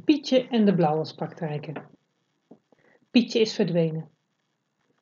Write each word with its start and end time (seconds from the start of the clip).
Pietje 0.00 0.48
en 0.48 0.64
de 0.64 0.74
blauwaspraktijken. 0.74 1.82
Pietje 3.10 3.40
is 3.40 3.54
verdwenen. 3.54 4.08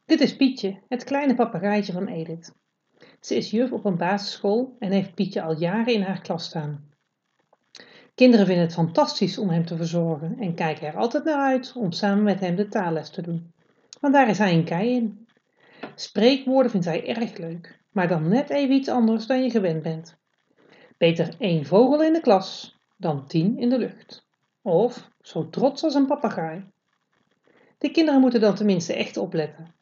Dit 0.05 0.21
is 0.21 0.37
Pietje, 0.37 0.81
het 0.89 1.05
kleine 1.05 1.35
papegaaitje 1.35 1.93
van 1.93 2.07
Edith. 2.07 2.55
Ze 3.21 3.37
is 3.37 3.51
juf 3.51 3.73
op 3.73 3.85
een 3.85 3.97
basisschool 3.97 4.77
en 4.79 4.91
heeft 4.91 5.15
Pietje 5.15 5.43
al 5.43 5.59
jaren 5.59 5.95
in 5.95 6.03
haar 6.03 6.21
klas 6.21 6.45
staan. 6.45 6.89
Kinderen 8.15 8.47
vinden 8.47 8.65
het 8.65 8.75
fantastisch 8.75 9.39
om 9.39 9.49
hem 9.49 9.67
te 9.67 9.77
verzorgen 9.77 10.39
en 10.39 10.55
kijken 10.55 10.87
er 10.87 10.97
altijd 10.97 11.25
naar 11.25 11.49
uit 11.49 11.73
om 11.77 11.93
samen 11.93 12.25
met 12.25 12.41
hem 12.41 12.57
de 12.57 12.69
taalles 12.69 13.11
te 13.11 13.23
doen. 13.23 13.53
Want 14.01 14.15
daar 14.15 14.29
is 14.29 14.39
hij 14.39 14.55
een 14.55 14.65
kei 14.65 14.91
in. 14.91 15.29
Spreekwoorden 15.95 16.71
vindt 16.71 16.87
hij 16.87 17.07
erg 17.07 17.37
leuk, 17.37 17.81
maar 17.91 18.09
dan 18.09 18.29
net 18.29 18.51
even 18.51 18.75
iets 18.75 18.89
anders 18.89 19.27
dan 19.27 19.43
je 19.43 19.51
gewend 19.51 19.83
bent. 19.83 20.19
Beter 20.99 21.35
één 21.39 21.65
vogel 21.65 22.03
in 22.03 22.13
de 22.13 22.21
klas 22.21 22.79
dan 22.97 23.27
tien 23.27 23.59
in 23.59 23.69
de 23.69 23.79
lucht. 23.79 24.29
Of 24.63 25.11
zo 25.21 25.49
trots 25.49 25.85
als 25.85 25.95
een 25.95 26.07
papegaai. 26.07 26.71
De 27.79 27.91
kinderen 27.91 28.21
moeten 28.21 28.41
dan 28.41 28.55
tenminste 28.55 28.95
echt 28.95 29.17
opletten. 29.17 29.75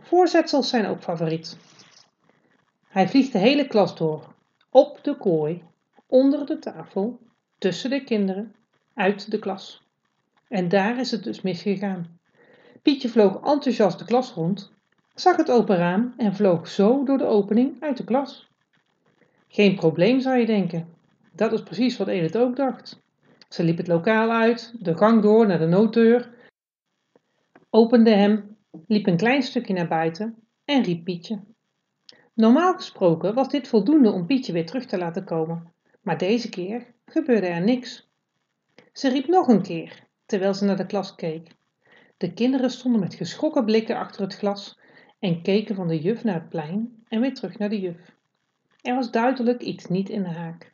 Voorzetsels 0.00 0.68
zijn 0.68 0.86
ook 0.86 1.02
favoriet. 1.02 1.56
Hij 2.88 3.08
vliegt 3.08 3.32
de 3.32 3.38
hele 3.38 3.66
klas 3.66 3.96
door. 3.96 4.34
Op 4.70 4.98
de 5.02 5.16
kooi, 5.16 5.62
onder 6.06 6.46
de 6.46 6.58
tafel, 6.58 7.18
tussen 7.58 7.90
de 7.90 8.04
kinderen, 8.04 8.54
uit 8.94 9.30
de 9.30 9.38
klas. 9.38 9.82
En 10.48 10.68
daar 10.68 10.98
is 10.98 11.10
het 11.10 11.24
dus 11.24 11.40
misgegaan. 11.40 12.20
Pietje 12.82 13.08
vloog 13.08 13.34
enthousiast 13.34 13.98
de 13.98 14.04
klas 14.04 14.32
rond, 14.32 14.72
zag 15.14 15.36
het 15.36 15.50
open 15.50 15.76
raam 15.76 16.14
en 16.16 16.34
vloog 16.34 16.68
zo 16.68 17.04
door 17.04 17.18
de 17.18 17.24
opening 17.26 17.82
uit 17.82 17.96
de 17.96 18.04
klas. 18.04 18.48
Geen 19.48 19.74
probleem 19.74 20.20
zou 20.20 20.36
je 20.36 20.46
denken. 20.46 20.94
Dat 21.32 21.52
is 21.52 21.62
precies 21.62 21.96
wat 21.96 22.08
Edith 22.08 22.36
ook 22.36 22.56
dacht. 22.56 23.01
Ze 23.52 23.64
liep 23.64 23.76
het 23.76 23.86
lokaal 23.86 24.30
uit, 24.30 24.74
de 24.78 24.96
gang 24.96 25.22
door 25.22 25.46
naar 25.46 25.58
de 25.58 25.66
nooddeur, 25.66 26.30
opende 27.70 28.10
hem, 28.10 28.56
liep 28.86 29.06
een 29.06 29.16
klein 29.16 29.42
stukje 29.42 29.74
naar 29.74 29.88
buiten 29.88 30.36
en 30.64 30.82
riep 30.82 31.04
Pietje. 31.04 31.40
Normaal 32.34 32.74
gesproken 32.74 33.34
was 33.34 33.48
dit 33.48 33.68
voldoende 33.68 34.10
om 34.10 34.26
Pietje 34.26 34.52
weer 34.52 34.66
terug 34.66 34.86
te 34.86 34.98
laten 34.98 35.24
komen, 35.24 35.72
maar 36.00 36.18
deze 36.18 36.48
keer 36.48 36.86
gebeurde 37.04 37.46
er 37.46 37.62
niks. 37.62 38.08
Ze 38.92 39.08
riep 39.08 39.26
nog 39.26 39.48
een 39.48 39.62
keer, 39.62 40.06
terwijl 40.26 40.54
ze 40.54 40.64
naar 40.64 40.76
de 40.76 40.86
klas 40.86 41.14
keek. 41.14 41.48
De 42.16 42.32
kinderen 42.32 42.70
stonden 42.70 43.00
met 43.00 43.14
geschrokken 43.14 43.64
blikken 43.64 43.96
achter 43.96 44.22
het 44.22 44.34
glas 44.34 44.78
en 45.18 45.42
keken 45.42 45.74
van 45.74 45.88
de 45.88 46.00
juf 46.00 46.24
naar 46.24 46.34
het 46.34 46.48
plein 46.48 47.04
en 47.08 47.20
weer 47.20 47.34
terug 47.34 47.58
naar 47.58 47.68
de 47.68 47.80
juf. 47.80 48.14
Er 48.80 48.94
was 48.94 49.10
duidelijk 49.10 49.62
iets 49.62 49.86
niet 49.86 50.08
in 50.08 50.22
de 50.22 50.28
haak. 50.28 50.71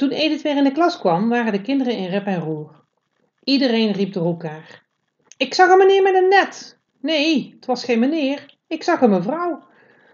Toen 0.00 0.10
Edith 0.10 0.42
weer 0.42 0.56
in 0.56 0.64
de 0.64 0.72
klas 0.72 0.98
kwam, 0.98 1.28
waren 1.28 1.52
de 1.52 1.60
kinderen 1.60 1.96
in 1.96 2.08
rep 2.08 2.26
en 2.26 2.40
roer. 2.40 2.70
Iedereen 3.44 3.92
riep 3.92 4.12
door 4.12 4.26
elkaar. 4.26 4.82
Ik 5.36 5.54
zag 5.54 5.70
een 5.70 5.78
meneer 5.78 6.02
met 6.02 6.14
een 6.14 6.28
net. 6.28 6.78
Nee, 7.00 7.52
het 7.56 7.66
was 7.66 7.84
geen 7.84 7.98
meneer. 7.98 8.56
Ik 8.66 8.82
zag 8.82 9.00
een 9.00 9.10
mevrouw. 9.10 9.62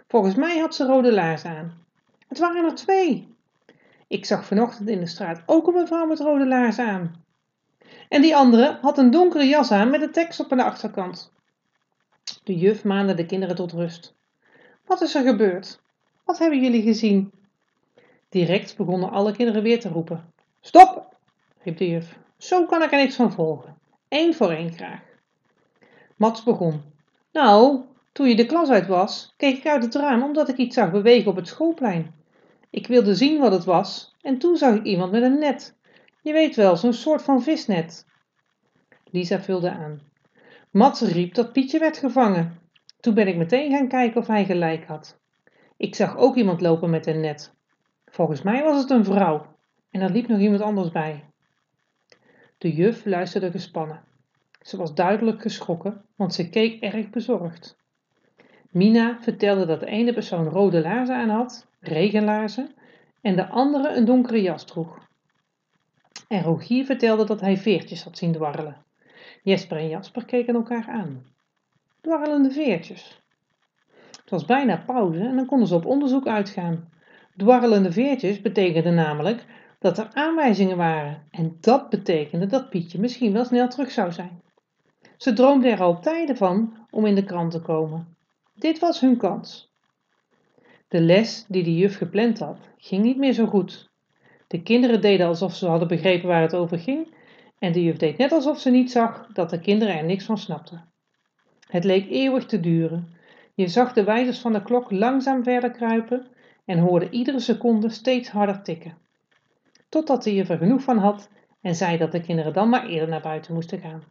Volgens 0.08 0.34
mij 0.34 0.58
had 0.58 0.74
ze 0.74 0.86
rode 0.86 1.12
laars 1.12 1.44
aan. 1.44 1.86
Het 2.28 2.38
waren 2.38 2.64
er 2.64 2.74
twee. 2.74 3.34
Ik 4.06 4.24
zag 4.24 4.44
vanochtend 4.44 4.88
in 4.88 5.00
de 5.00 5.06
straat 5.06 5.42
ook 5.46 5.66
een 5.66 5.74
mevrouw 5.74 6.06
met 6.06 6.20
rode 6.20 6.46
laars 6.46 6.78
aan. 6.78 7.24
En 8.08 8.22
die 8.22 8.36
andere 8.36 8.78
had 8.80 8.98
een 8.98 9.10
donkere 9.10 9.44
jas 9.44 9.70
aan 9.70 9.90
met 9.90 10.02
een 10.02 10.12
tekst 10.12 10.40
op 10.40 10.48
de 10.48 10.62
achterkant. 10.62 11.32
De 12.44 12.58
juf 12.58 12.84
maande 12.84 13.14
de 13.14 13.26
kinderen 13.26 13.56
tot 13.56 13.72
rust. 13.72 14.14
Wat 14.84 15.00
is 15.00 15.14
er 15.14 15.24
gebeurd? 15.24 15.80
Wat 16.24 16.38
hebben 16.38 16.60
jullie 16.62 16.82
gezien? 16.82 17.32
Direct 18.36 18.76
begonnen 18.76 19.10
alle 19.10 19.32
kinderen 19.32 19.62
weer 19.62 19.80
te 19.80 19.88
roepen. 19.88 20.32
Stop, 20.60 21.16
riep 21.62 21.76
de 21.76 21.88
juf. 21.88 22.18
Zo 22.38 22.66
kan 22.66 22.82
ik 22.82 22.92
er 22.92 22.98
niks 22.98 23.16
van 23.16 23.32
volgen. 23.32 23.78
Eén 24.08 24.34
voor 24.34 24.50
één 24.50 24.72
graag. 24.72 25.00
Mats 26.16 26.42
begon. 26.42 26.82
Nou, 27.32 27.80
toen 28.12 28.28
je 28.28 28.36
de 28.36 28.46
klas 28.46 28.68
uit 28.68 28.86
was, 28.86 29.34
keek 29.36 29.56
ik 29.56 29.66
uit 29.66 29.82
het 29.82 29.94
raam 29.94 30.22
omdat 30.22 30.48
ik 30.48 30.56
iets 30.56 30.74
zag 30.74 30.90
bewegen 30.90 31.30
op 31.30 31.36
het 31.36 31.48
schoolplein. 31.48 32.14
Ik 32.70 32.86
wilde 32.86 33.14
zien 33.14 33.40
wat 33.40 33.52
het 33.52 33.64
was 33.64 34.14
en 34.20 34.38
toen 34.38 34.56
zag 34.56 34.74
ik 34.74 34.84
iemand 34.84 35.12
met 35.12 35.22
een 35.22 35.38
net. 35.38 35.74
Je 36.22 36.32
weet 36.32 36.56
wel, 36.56 36.76
zo'n 36.76 36.92
soort 36.92 37.22
van 37.22 37.42
visnet. 37.42 38.06
Lisa 39.10 39.40
vulde 39.40 39.70
aan. 39.70 40.00
Mats 40.70 41.00
riep 41.00 41.34
dat 41.34 41.52
Pietje 41.52 41.78
werd 41.78 41.96
gevangen. 41.96 42.58
Toen 43.00 43.14
ben 43.14 43.28
ik 43.28 43.36
meteen 43.36 43.70
gaan 43.70 43.88
kijken 43.88 44.20
of 44.20 44.26
hij 44.26 44.44
gelijk 44.44 44.86
had. 44.86 45.18
Ik 45.76 45.94
zag 45.94 46.16
ook 46.16 46.36
iemand 46.36 46.60
lopen 46.60 46.90
met 46.90 47.06
een 47.06 47.20
net. 47.20 47.54
Volgens 48.16 48.42
mij 48.42 48.62
was 48.62 48.80
het 48.80 48.90
een 48.90 49.04
vrouw 49.04 49.46
en 49.90 50.00
er 50.00 50.10
liep 50.10 50.28
nog 50.28 50.38
iemand 50.38 50.60
anders 50.60 50.90
bij. 50.90 51.24
De 52.58 52.72
juf 52.72 53.04
luisterde 53.04 53.50
gespannen. 53.50 54.02
Ze 54.60 54.76
was 54.76 54.94
duidelijk 54.94 55.40
geschrokken, 55.40 56.04
want 56.14 56.34
ze 56.34 56.48
keek 56.48 56.82
erg 56.82 57.10
bezorgd. 57.10 57.76
Mina 58.70 59.18
vertelde 59.20 59.66
dat 59.66 59.80
de 59.80 59.86
ene 59.86 60.12
persoon 60.12 60.44
rode 60.44 60.80
laarzen 60.80 61.16
aan 61.16 61.28
had, 61.28 61.66
regenlaarzen, 61.80 62.74
en 63.20 63.36
de 63.36 63.48
andere 63.48 63.96
een 63.96 64.04
donkere 64.04 64.42
jas 64.42 64.64
droeg. 64.64 65.08
En 66.28 66.42
Rogier 66.42 66.84
vertelde 66.84 67.24
dat 67.24 67.40
hij 67.40 67.56
veertjes 67.56 68.04
had 68.04 68.18
zien 68.18 68.32
dwarrelen. 68.32 68.84
Jesper 69.42 69.76
en 69.76 69.88
Jasper 69.88 70.24
keken 70.24 70.54
elkaar 70.54 70.86
aan. 70.88 71.26
Dwarrelende 72.00 72.50
veertjes. 72.50 73.22
Het 74.20 74.30
was 74.30 74.44
bijna 74.44 74.82
pauze 74.86 75.20
en 75.20 75.36
dan 75.36 75.46
konden 75.46 75.68
ze 75.68 75.74
op 75.74 75.86
onderzoek 75.86 76.26
uitgaan. 76.26 76.94
Dwarrelende 77.36 77.92
veertjes 77.92 78.40
betekende 78.40 78.90
namelijk 78.90 79.44
dat 79.78 79.98
er 79.98 80.08
aanwijzingen 80.12 80.76
waren 80.76 81.22
en 81.30 81.56
dat 81.60 81.88
betekende 81.88 82.46
dat 82.46 82.70
Pietje 82.70 83.00
misschien 83.00 83.32
wel 83.32 83.44
snel 83.44 83.68
terug 83.68 83.90
zou 83.90 84.12
zijn. 84.12 84.42
Ze 85.16 85.32
droomden 85.32 85.70
er 85.70 85.80
al 85.80 86.00
tijden 86.00 86.36
van 86.36 86.86
om 86.90 87.06
in 87.06 87.14
de 87.14 87.24
krant 87.24 87.50
te 87.50 87.60
komen. 87.60 88.16
Dit 88.54 88.78
was 88.78 89.00
hun 89.00 89.16
kans. 89.16 89.70
De 90.88 91.00
les 91.00 91.44
die 91.48 91.62
de 91.62 91.76
juf 91.76 91.96
gepland 91.96 92.38
had, 92.38 92.58
ging 92.78 93.02
niet 93.02 93.16
meer 93.16 93.32
zo 93.32 93.46
goed. 93.46 93.90
De 94.46 94.62
kinderen 94.62 95.00
deden 95.00 95.26
alsof 95.26 95.54
ze 95.54 95.66
hadden 95.66 95.88
begrepen 95.88 96.28
waar 96.28 96.42
het 96.42 96.54
over 96.54 96.78
ging 96.78 97.14
en 97.58 97.72
de 97.72 97.82
juf 97.82 97.96
deed 97.96 98.16
net 98.16 98.32
alsof 98.32 98.58
ze 98.60 98.70
niet 98.70 98.90
zag 98.90 99.26
dat 99.32 99.50
de 99.50 99.60
kinderen 99.60 99.98
er 99.98 100.04
niks 100.04 100.24
van 100.24 100.38
snapten. 100.38 100.84
Het 101.68 101.84
leek 101.84 102.10
eeuwig 102.10 102.46
te 102.46 102.60
duren. 102.60 103.08
Je 103.54 103.68
zag 103.68 103.92
de 103.92 104.04
wijzers 104.04 104.38
van 104.38 104.52
de 104.52 104.62
klok 104.62 104.90
langzaam 104.90 105.42
verder 105.42 105.70
kruipen 105.70 106.26
en 106.66 106.78
hoorde 106.78 107.10
iedere 107.10 107.40
seconde 107.40 107.88
steeds 107.88 108.28
harder 108.28 108.62
tikken. 108.62 108.98
Totdat 109.88 110.24
juf 110.24 110.48
er 110.48 110.58
genoeg 110.58 110.82
van 110.82 110.98
had 110.98 111.28
en 111.60 111.74
zei 111.74 111.96
dat 111.96 112.12
de 112.12 112.20
kinderen 112.20 112.52
dan 112.52 112.68
maar 112.68 112.86
eerder 112.86 113.08
naar 113.08 113.20
buiten 113.20 113.54
moesten 113.54 113.80
gaan. 113.80 114.02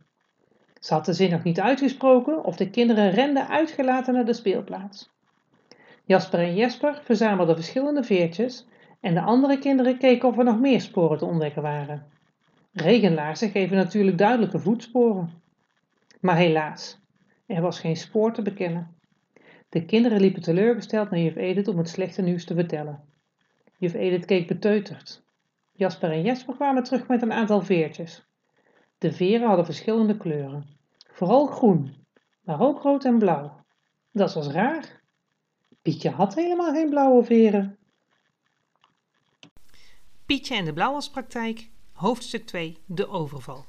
Ze 0.79 0.93
had 0.93 1.05
de 1.05 1.13
zin 1.13 1.29
nog 1.29 1.43
niet 1.43 1.59
uitgesproken 1.59 2.43
of 2.43 2.55
de 2.55 2.69
kinderen 2.69 3.11
renden 3.11 3.47
uitgelaten 3.47 4.13
naar 4.13 4.25
de 4.25 4.33
speelplaats. 4.33 5.13
Jasper 6.05 6.39
en 6.39 6.55
Jesper 6.55 7.01
verzamelden 7.03 7.55
verschillende 7.55 8.03
veertjes 8.03 8.67
en 8.99 9.13
de 9.13 9.21
andere 9.21 9.59
kinderen 9.59 9.97
keken 9.97 10.29
of 10.29 10.37
er 10.37 10.43
nog 10.43 10.59
meer 10.59 10.81
sporen 10.81 11.17
te 11.17 11.25
ontdekken 11.25 11.61
waren. 11.61 12.05
Regenlaarzen 12.73 13.49
geven 13.49 13.77
natuurlijk 13.77 14.17
duidelijke 14.17 14.59
voetsporen. 14.59 15.41
Maar 16.19 16.35
helaas, 16.35 16.99
er 17.45 17.61
was 17.61 17.79
geen 17.79 17.95
spoor 17.95 18.33
te 18.33 18.41
bekennen. 18.41 18.94
De 19.75 19.85
kinderen 19.85 20.19
liepen 20.19 20.41
teleurgesteld 20.41 21.09
naar 21.09 21.19
juf 21.19 21.35
Edith 21.35 21.67
om 21.67 21.77
het 21.77 21.89
slechte 21.89 22.21
nieuws 22.21 22.45
te 22.45 22.53
vertellen. 22.53 23.03
Juf 23.77 23.93
Edith 23.93 24.25
keek 24.25 24.47
beteuterd. 24.47 25.23
Jasper 25.71 26.11
en 26.11 26.21
Jesper 26.21 26.55
kwamen 26.55 26.83
terug 26.83 27.07
met 27.07 27.21
een 27.21 27.31
aantal 27.31 27.61
veertjes. 27.61 28.25
De 28.97 29.13
veren 29.13 29.47
hadden 29.47 29.65
verschillende 29.65 30.17
kleuren. 30.17 30.67
Vooral 31.11 31.45
groen, 31.45 32.05
maar 32.41 32.61
ook 32.61 32.81
rood 32.81 33.05
en 33.05 33.17
blauw. 33.17 33.65
Dat 34.11 34.33
was 34.33 34.47
raar. 34.47 35.01
Pietje 35.81 36.09
had 36.09 36.35
helemaal 36.35 36.73
geen 36.73 36.89
blauwe 36.89 37.23
veren. 37.23 37.77
Pietje 40.25 40.55
en 40.55 40.65
de 40.65 40.73
blauwaspraktijk, 40.73 41.69
hoofdstuk 41.93 42.45
2, 42.45 42.77
de 42.85 43.07
overval. 43.07 43.65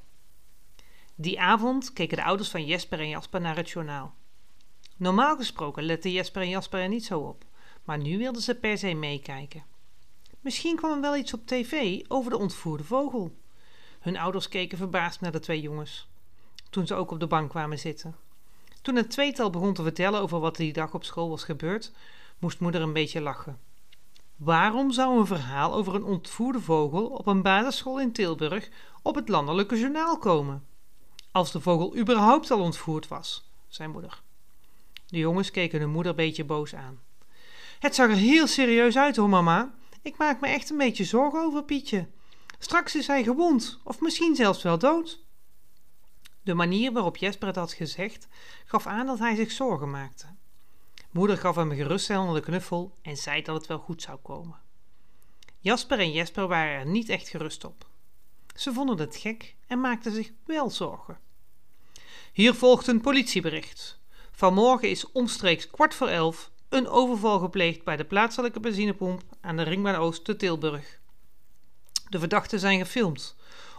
Die 1.15 1.39
avond 1.39 1.93
keken 1.93 2.17
de 2.17 2.23
ouders 2.23 2.49
van 2.49 2.65
Jesper 2.65 2.99
en 2.99 3.09
Jasper 3.09 3.41
naar 3.41 3.55
het 3.55 3.69
journaal. 3.69 4.16
Normaal 4.97 5.35
gesproken 5.35 5.83
letten 5.83 6.11
Jesper 6.11 6.41
en 6.41 6.49
Jasper 6.49 6.79
er 6.79 6.87
niet 6.87 7.05
zo 7.05 7.19
op, 7.19 7.45
maar 7.83 7.97
nu 7.97 8.17
wilden 8.17 8.41
ze 8.41 8.55
per 8.55 8.77
se 8.77 8.93
meekijken. 8.93 9.63
Misschien 10.39 10.75
kwam 10.75 10.91
er 10.91 11.01
wel 11.01 11.15
iets 11.15 11.33
op 11.33 11.45
tv 11.45 12.01
over 12.07 12.31
de 12.31 12.37
ontvoerde 12.37 12.83
vogel. 12.83 13.37
Hun 13.99 14.17
ouders 14.17 14.49
keken 14.49 14.77
verbaasd 14.77 15.21
naar 15.21 15.31
de 15.31 15.39
twee 15.39 15.61
jongens, 15.61 16.07
toen 16.69 16.87
ze 16.87 16.95
ook 16.95 17.11
op 17.11 17.19
de 17.19 17.27
bank 17.27 17.49
kwamen 17.49 17.79
zitten. 17.79 18.15
Toen 18.81 18.95
het 18.95 19.09
tweetal 19.09 19.49
begon 19.49 19.73
te 19.73 19.83
vertellen 19.83 20.21
over 20.21 20.39
wat 20.39 20.55
die 20.55 20.73
dag 20.73 20.93
op 20.93 21.03
school 21.03 21.29
was 21.29 21.43
gebeurd, 21.43 21.91
moest 22.39 22.59
moeder 22.59 22.81
een 22.81 22.93
beetje 22.93 23.21
lachen. 23.21 23.59
Waarom 24.35 24.91
zou 24.91 25.19
een 25.19 25.25
verhaal 25.25 25.73
over 25.73 25.95
een 25.95 26.03
ontvoerde 26.03 26.61
vogel 26.61 27.07
op 27.07 27.27
een 27.27 27.41
basisschool 27.41 27.99
in 27.99 28.11
Tilburg 28.11 28.69
op 29.01 29.15
het 29.15 29.29
landelijke 29.29 29.79
journaal 29.79 30.17
komen? 30.17 30.65
Als 31.31 31.51
de 31.51 31.61
vogel 31.61 31.97
überhaupt 31.97 32.51
al 32.51 32.59
ontvoerd 32.59 33.07
was, 33.07 33.49
zei 33.67 33.89
moeder. 33.89 34.25
De 35.07 35.17
jongens 35.17 35.51
keken 35.51 35.79
hun 35.79 35.89
moeder 35.89 36.11
een 36.11 36.17
beetje 36.17 36.43
boos 36.43 36.75
aan. 36.75 36.99
Het 37.79 37.95
zag 37.95 38.09
er 38.09 38.15
heel 38.15 38.47
serieus 38.47 38.97
uit 38.97 39.15
hoor, 39.15 39.29
mama. 39.29 39.73
Ik 40.01 40.17
maak 40.17 40.41
me 40.41 40.47
echt 40.47 40.69
een 40.69 40.77
beetje 40.77 41.03
zorgen 41.03 41.39
over 41.39 41.63
Pietje. 41.63 42.07
Straks 42.59 42.95
is 42.95 43.07
hij 43.07 43.23
gewond 43.23 43.79
of 43.83 44.01
misschien 44.01 44.35
zelfs 44.35 44.63
wel 44.63 44.77
dood. 44.77 45.25
De 46.43 46.53
manier 46.53 46.91
waarop 46.91 47.17
Jesper 47.17 47.47
het 47.47 47.55
had 47.55 47.73
gezegd 47.73 48.27
gaf 48.65 48.87
aan 48.87 49.05
dat 49.05 49.19
hij 49.19 49.35
zich 49.35 49.51
zorgen 49.51 49.89
maakte. 49.89 50.25
Moeder 51.11 51.37
gaf 51.37 51.55
hem 51.55 51.71
een 51.71 51.77
geruststellende 51.77 52.39
knuffel 52.39 52.97
en 53.01 53.17
zei 53.17 53.41
dat 53.41 53.55
het 53.55 53.67
wel 53.67 53.79
goed 53.79 54.01
zou 54.01 54.17
komen. 54.17 54.59
Jasper 55.59 55.99
en 55.99 56.11
Jesper 56.11 56.47
waren 56.47 56.79
er 56.79 56.85
niet 56.85 57.09
echt 57.09 57.29
gerust 57.29 57.65
op. 57.65 57.87
Ze 58.55 58.73
vonden 58.73 58.99
het 58.99 59.15
gek 59.15 59.55
en 59.67 59.81
maakten 59.81 60.11
zich 60.11 60.31
wel 60.45 60.69
zorgen. 60.69 61.19
Hier 62.33 62.53
volgt 62.53 62.87
een 62.87 63.01
politiebericht. 63.01 63.96
Vanmorgen 64.37 64.89
is 64.89 65.11
omstreeks 65.11 65.69
kwart 65.69 65.93
voor 65.93 66.07
elf 66.07 66.51
een 66.69 66.87
overval 66.87 67.39
gepleegd 67.39 67.83
bij 67.83 67.95
de 67.95 68.05
plaatselijke 68.05 68.59
benzinepomp 68.59 69.21
aan 69.41 69.57
de 69.57 69.63
Ringbaan 69.63 69.95
Oost 69.95 70.23
te 70.23 70.35
Tilburg. 70.35 70.99
De 72.09 72.19
verdachten 72.19 72.59
zijn 72.59 72.79
gefilmd. 72.79 73.35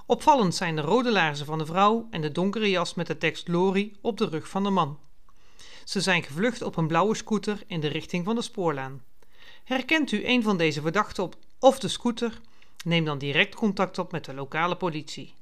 Opvallend 0.06 0.55
zijn 0.55 0.76
de 0.76 0.82
rode 0.82 1.12
laarzen 1.12 1.46
van 1.46 1.58
de 1.58 1.66
vrouw 1.66 2.06
en 2.10 2.20
de 2.20 2.32
donkere 2.32 2.70
jas 2.70 2.94
met 2.94 3.06
de 3.06 3.19
tekst 3.19 3.49
Lori 3.49 3.96
op 4.00 4.19
de 4.19 4.28
rug 4.28 4.49
van 4.49 4.62
de 4.62 4.70
man. 4.70 4.99
Ze 5.84 6.00
zijn 6.00 6.22
gevlucht 6.22 6.62
op 6.62 6.76
een 6.76 6.87
blauwe 6.87 7.14
scooter 7.14 7.62
in 7.66 7.81
de 7.81 7.88
richting 7.88 8.25
van 8.25 8.34
de 8.34 8.43
spoorlaan. 8.43 9.02
Herkent 9.64 10.12
u 10.12 10.26
een 10.26 10.43
van 10.43 10.56
deze 10.56 10.81
verdachten 10.81 11.22
op 11.22 11.37
of 11.58 11.78
de 11.78 11.88
scooter? 11.88 12.40
Neem 12.84 13.05
dan 13.05 13.19
direct 13.19 13.55
contact 13.55 13.99
op 13.99 14.12
met 14.12 14.25
de 14.25 14.34
lokale 14.34 14.76
politie. 14.76 15.34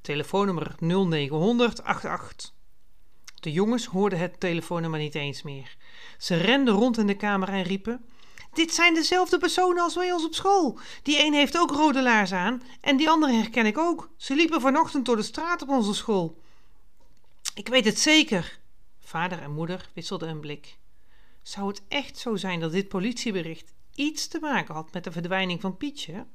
Telefoonnummer 0.00 0.74
0900 0.78 1.82
88. 1.82 2.53
De 3.44 3.52
jongens 3.52 3.86
hoorden 3.86 4.18
het 4.18 4.40
telefoonnummer 4.40 5.00
niet 5.00 5.14
eens 5.14 5.42
meer. 5.42 5.76
Ze 6.18 6.36
renden 6.36 6.74
rond 6.74 6.98
in 6.98 7.06
de 7.06 7.16
kamer 7.16 7.48
en 7.48 7.62
riepen: 7.62 8.04
Dit 8.52 8.74
zijn 8.74 8.94
dezelfde 8.94 9.38
personen 9.38 9.82
als 9.82 9.94
bij 9.94 10.12
ons 10.12 10.24
op 10.24 10.34
school. 10.34 10.78
Die 11.02 11.24
een 11.24 11.32
heeft 11.32 11.58
ook 11.58 11.70
rode 11.70 12.02
laars 12.02 12.32
aan 12.32 12.62
en 12.80 12.96
die 12.96 13.10
andere 13.10 13.32
herken 13.32 13.66
ik 13.66 13.78
ook. 13.78 14.10
Ze 14.16 14.34
liepen 14.34 14.60
vanochtend 14.60 15.04
door 15.04 15.16
de 15.16 15.22
straat 15.22 15.62
op 15.62 15.68
onze 15.68 15.94
school. 15.94 16.40
Ik 17.54 17.68
weet 17.68 17.84
het 17.84 17.98
zeker. 17.98 18.60
Vader 19.00 19.42
en 19.42 19.52
moeder 19.52 19.90
wisselden 19.94 20.28
een 20.28 20.40
blik. 20.40 20.78
Zou 21.42 21.68
het 21.68 21.82
echt 21.88 22.18
zo 22.18 22.36
zijn 22.36 22.60
dat 22.60 22.72
dit 22.72 22.88
politiebericht 22.88 23.72
iets 23.94 24.28
te 24.28 24.38
maken 24.40 24.74
had 24.74 24.92
met 24.92 25.04
de 25.04 25.12
verdwijning 25.12 25.60
van 25.60 25.76
Pietje? 25.76 26.26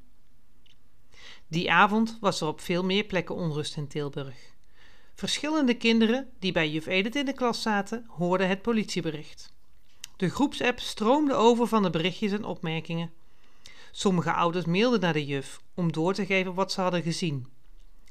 Die 1.48 1.72
avond 1.72 2.18
was 2.22 2.42
er 2.42 2.48
op 2.48 2.62
veel 2.62 2.84
meer 2.84 3.04
plekken 3.04 3.36
onrust 3.36 3.78
in 3.78 3.88
Tilburg. 3.88 4.58
Verschillende 5.20 5.74
kinderen 5.74 6.30
die 6.40 6.52
bij 6.52 6.70
juf 6.70 6.86
Edith 6.86 7.16
in 7.16 7.26
de 7.26 7.34
klas 7.34 7.62
zaten, 7.62 8.06
hoorden 8.08 8.48
het 8.48 8.62
politiebericht. 8.62 9.54
De 10.18 10.30
groepsapp 10.30 10.80
stroomde 10.80 11.34
over 11.34 11.68
van 11.68 11.84
de 11.84 11.90
berichtjes 11.90 12.32
en 12.32 12.44
opmerkingen. 12.44 13.12
Sommige 13.92 14.34
ouders 14.34 14.66
mailden 14.66 15.00
naar 15.00 15.14
de 15.14 15.26
juf 15.26 15.62
om 15.74 15.92
door 15.92 16.14
te 16.14 16.26
geven 16.26 16.54
wat 16.54 16.72
ze 16.72 16.82
hadden 16.82 17.02
gezien. 17.02 17.48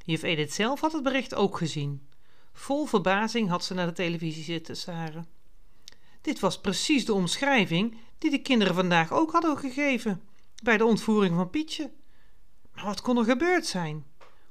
Juf 0.04 0.22
Edith 0.22 0.52
zelf 0.52 0.80
had 0.80 0.92
het 0.92 1.02
bericht 1.02 1.34
ook 1.34 1.56
gezien. 1.56 2.08
Vol 2.52 2.86
verbazing 2.86 3.48
had 3.48 3.64
ze 3.64 3.74
naar 3.74 3.86
de 3.86 3.92
televisie 3.92 4.44
zitten 4.44 4.76
staren. 4.76 5.26
Dit 6.20 6.40
was 6.40 6.60
precies 6.60 7.04
de 7.04 7.12
omschrijving 7.12 7.96
die 8.18 8.30
de 8.30 8.42
kinderen 8.42 8.74
vandaag 8.74 9.12
ook 9.12 9.32
hadden 9.32 9.58
gegeven 9.58 10.22
bij 10.62 10.76
de 10.76 10.84
ontvoering 10.84 11.34
van 11.34 11.50
Pietje. 11.50 11.90
Maar 12.74 12.84
wat 12.84 13.00
kon 13.00 13.18
er 13.18 13.24
gebeurd 13.24 13.66
zijn? 13.66 14.04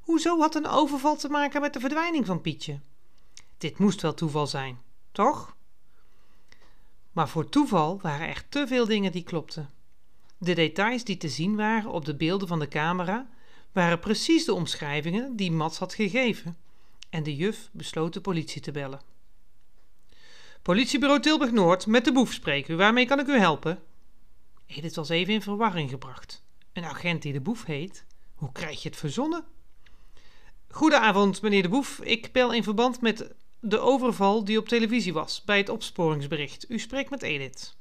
Hoezo 0.07 0.39
had 0.39 0.55
een 0.55 0.67
overval 0.67 1.15
te 1.15 1.29
maken 1.29 1.61
met 1.61 1.73
de 1.73 1.79
verdwijning 1.79 2.25
van 2.25 2.41
Pietje? 2.41 2.79
Dit 3.57 3.77
moest 3.77 4.01
wel 4.01 4.13
toeval 4.13 4.47
zijn, 4.47 4.79
toch? 5.11 5.55
Maar 7.11 7.29
voor 7.29 7.49
toeval 7.49 8.01
waren 8.01 8.27
er 8.27 8.43
te 8.49 8.67
veel 8.67 8.85
dingen 8.85 9.11
die 9.11 9.23
klopten. 9.23 9.69
De 10.37 10.53
details 10.53 11.03
die 11.03 11.17
te 11.17 11.29
zien 11.29 11.55
waren 11.55 11.91
op 11.91 12.05
de 12.05 12.15
beelden 12.15 12.47
van 12.47 12.59
de 12.59 12.67
camera 12.67 13.29
waren 13.71 13.99
precies 13.99 14.45
de 14.45 14.53
omschrijvingen 14.53 15.35
die 15.35 15.51
Mats 15.51 15.77
had 15.77 15.93
gegeven 15.93 16.57
en 17.09 17.23
de 17.23 17.35
juf 17.35 17.69
besloot 17.71 18.13
de 18.13 18.21
politie 18.21 18.61
te 18.61 18.71
bellen. 18.71 19.01
Politiebureau 20.61 21.21
Tilburg 21.21 21.51
Noord, 21.51 21.85
met 21.85 22.05
de 22.05 22.11
boef 22.11 22.33
spreken 22.33 22.73
u. 22.73 22.77
Waarmee 22.77 23.05
kan 23.05 23.19
ik 23.19 23.27
u 23.27 23.37
helpen? 23.37 23.83
Edith 24.65 24.95
was 24.95 25.09
even 25.09 25.33
in 25.33 25.41
verwarring 25.41 25.89
gebracht. 25.89 26.43
Een 26.73 26.85
agent 26.85 27.21
die 27.21 27.33
de 27.33 27.41
boef 27.41 27.65
heet? 27.65 28.05
Hoe 28.35 28.51
krijg 28.51 28.81
je 28.81 28.89
het 28.89 28.97
verzonnen? 28.97 29.45
Goedenavond, 30.69 31.41
meneer 31.41 31.61
de 31.61 31.69
Boef. 31.69 31.99
Ik 31.99 32.31
bel 32.31 32.53
in 32.53 32.63
verband 32.63 33.01
met 33.01 33.33
de 33.59 33.79
overval 33.79 34.43
die 34.43 34.57
op 34.57 34.67
televisie 34.67 35.13
was 35.13 35.43
bij 35.43 35.57
het 35.57 35.69
opsporingsbericht. 35.69 36.69
U 36.69 36.79
spreekt 36.79 37.09
met 37.09 37.21
Edith. 37.21 37.75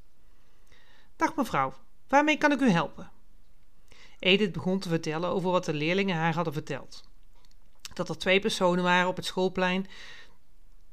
Dag 1.16 1.34
mevrouw, 1.34 1.74
waarmee 2.08 2.36
kan 2.36 2.52
ik 2.52 2.60
u 2.60 2.70
helpen? 2.70 3.10
Edith 4.18 4.52
begon 4.52 4.78
te 4.78 4.88
vertellen 4.88 5.30
over 5.30 5.50
wat 5.50 5.64
de 5.64 5.74
leerlingen 5.74 6.16
haar 6.16 6.34
hadden 6.34 6.52
verteld. 6.52 7.04
Dat 7.94 8.08
er 8.08 8.18
twee 8.18 8.40
personen 8.40 8.84
waren 8.84 9.08
op 9.08 9.16
het 9.16 9.24
schoolplein, 9.24 9.86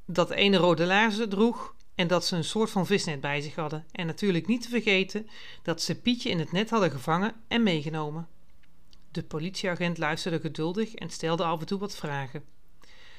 dat 0.06 0.28
de 0.28 0.36
ene 0.36 0.58
rode 0.58 0.86
laarzen 0.86 1.30
droeg 1.30 1.76
en 1.96 2.08
dat 2.08 2.26
ze 2.26 2.36
een 2.36 2.44
soort 2.44 2.70
van 2.70 2.86
visnet 2.86 3.22
bij 3.22 3.42
zich 3.42 3.56
hadden. 3.56 3.86
En 3.92 4.06
natuurlijk 4.06 4.48
niet 4.48 4.62
te 4.62 4.70
vergeten 4.70 5.30
dat 5.64 5.82
ze 5.82 6.02
Pietje 6.02 6.30
in 6.30 6.40
het 6.40 6.52
net 6.52 6.70
hadden 6.70 6.92
gevangen 6.92 7.36
en 7.48 7.64
meegenomen. 7.64 8.28
De 9.14 9.24
politieagent 9.24 9.98
luisterde 9.98 10.40
geduldig 10.40 10.94
en 10.94 11.10
stelde 11.10 11.44
af 11.44 11.60
en 11.60 11.66
toe 11.66 11.80
wat 11.80 11.96
vragen. 11.96 12.44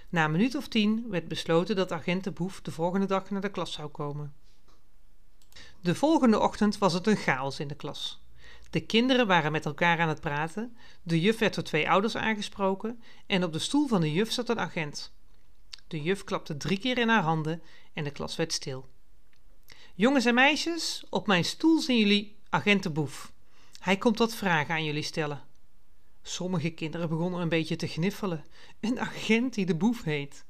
Na 0.09 0.25
een 0.25 0.31
minuut 0.31 0.55
of 0.55 0.69
tien 0.69 1.07
werd 1.09 1.29
besloten 1.29 1.77
dat 1.77 1.93
agent 1.93 2.25
de 2.25 2.31
Boef 2.31 2.61
de 2.61 2.71
volgende 2.71 3.07
dag 3.07 3.31
naar 3.31 3.41
de 3.41 3.51
klas 3.51 3.73
zou 3.73 3.89
komen. 3.89 4.35
De 5.81 5.95
volgende 5.95 6.41
ochtend 6.41 6.79
was 6.79 6.93
het 6.93 7.07
een 7.07 7.17
chaos 7.17 7.61
in 7.61 7.69
de 7.69 7.75
klas. 7.75 8.23
De 8.71 8.81
kinderen 8.81 9.27
waren 9.27 9.53
met 9.53 9.67
elkaar 9.67 10.01
aan 10.01 10.09
het 10.09 10.21
praten, 10.21 10.77
de 11.03 11.21
juf 11.21 11.39
werd 11.39 11.55
door 11.55 11.65
twee 11.65 11.91
ouders 11.91 12.17
aangesproken 12.17 13.03
en 13.27 13.45
op 13.45 13.53
de 13.53 13.59
stoel 13.59 13.87
van 13.87 14.01
de 14.01 14.13
juf 14.13 14.33
zat 14.33 14.49
een 14.49 14.61
agent. 14.61 15.13
De 15.89 16.03
juf 16.03 16.25
klapte 16.25 16.57
drie 16.57 16.79
keer 16.79 16.99
in 16.99 17.09
haar 17.09 17.23
handen 17.23 17.63
en 17.93 18.05
de 18.05 18.11
klas 18.11 18.37
werd 18.37 18.53
stil. 18.53 18.89
Jongens 19.95 20.25
en 20.25 20.35
meisjes, 20.35 21.05
op 21.11 21.27
mijn 21.27 21.45
stoel 21.45 21.81
zien 21.81 21.99
jullie 21.99 22.37
agent 22.49 22.83
de 22.83 22.91
Boef. 22.91 23.33
Hij 23.79 23.97
komt 23.97 24.19
wat 24.19 24.35
vragen 24.35 24.75
aan 24.75 24.85
jullie 24.85 25.03
stellen. 25.03 25.53
Sommige 26.27 26.71
kinderen 26.71 27.09
begonnen 27.09 27.41
een 27.41 27.49
beetje 27.49 27.77
te 27.77 27.87
gniffelen. 27.87 28.45
Een 28.81 29.01
agent 29.01 29.55
die 29.55 29.67
de 29.67 29.75
boef 29.75 30.03
heet. 30.03 30.45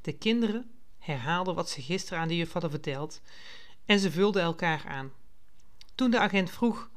De 0.00 0.12
kinderen 0.12 0.70
herhaalden 0.98 1.54
wat 1.54 1.70
ze 1.70 1.82
gisteren 1.82 2.18
aan 2.18 2.28
de 2.28 2.36
juf 2.36 2.52
hadden 2.52 2.70
verteld 2.70 3.20
en 3.84 3.98
ze 3.98 4.10
vulden 4.10 4.42
elkaar 4.42 4.84
aan. 4.88 5.12
Toen 5.94 6.10
de 6.10 6.18
agent 6.18 6.50
vroeg 6.50 6.90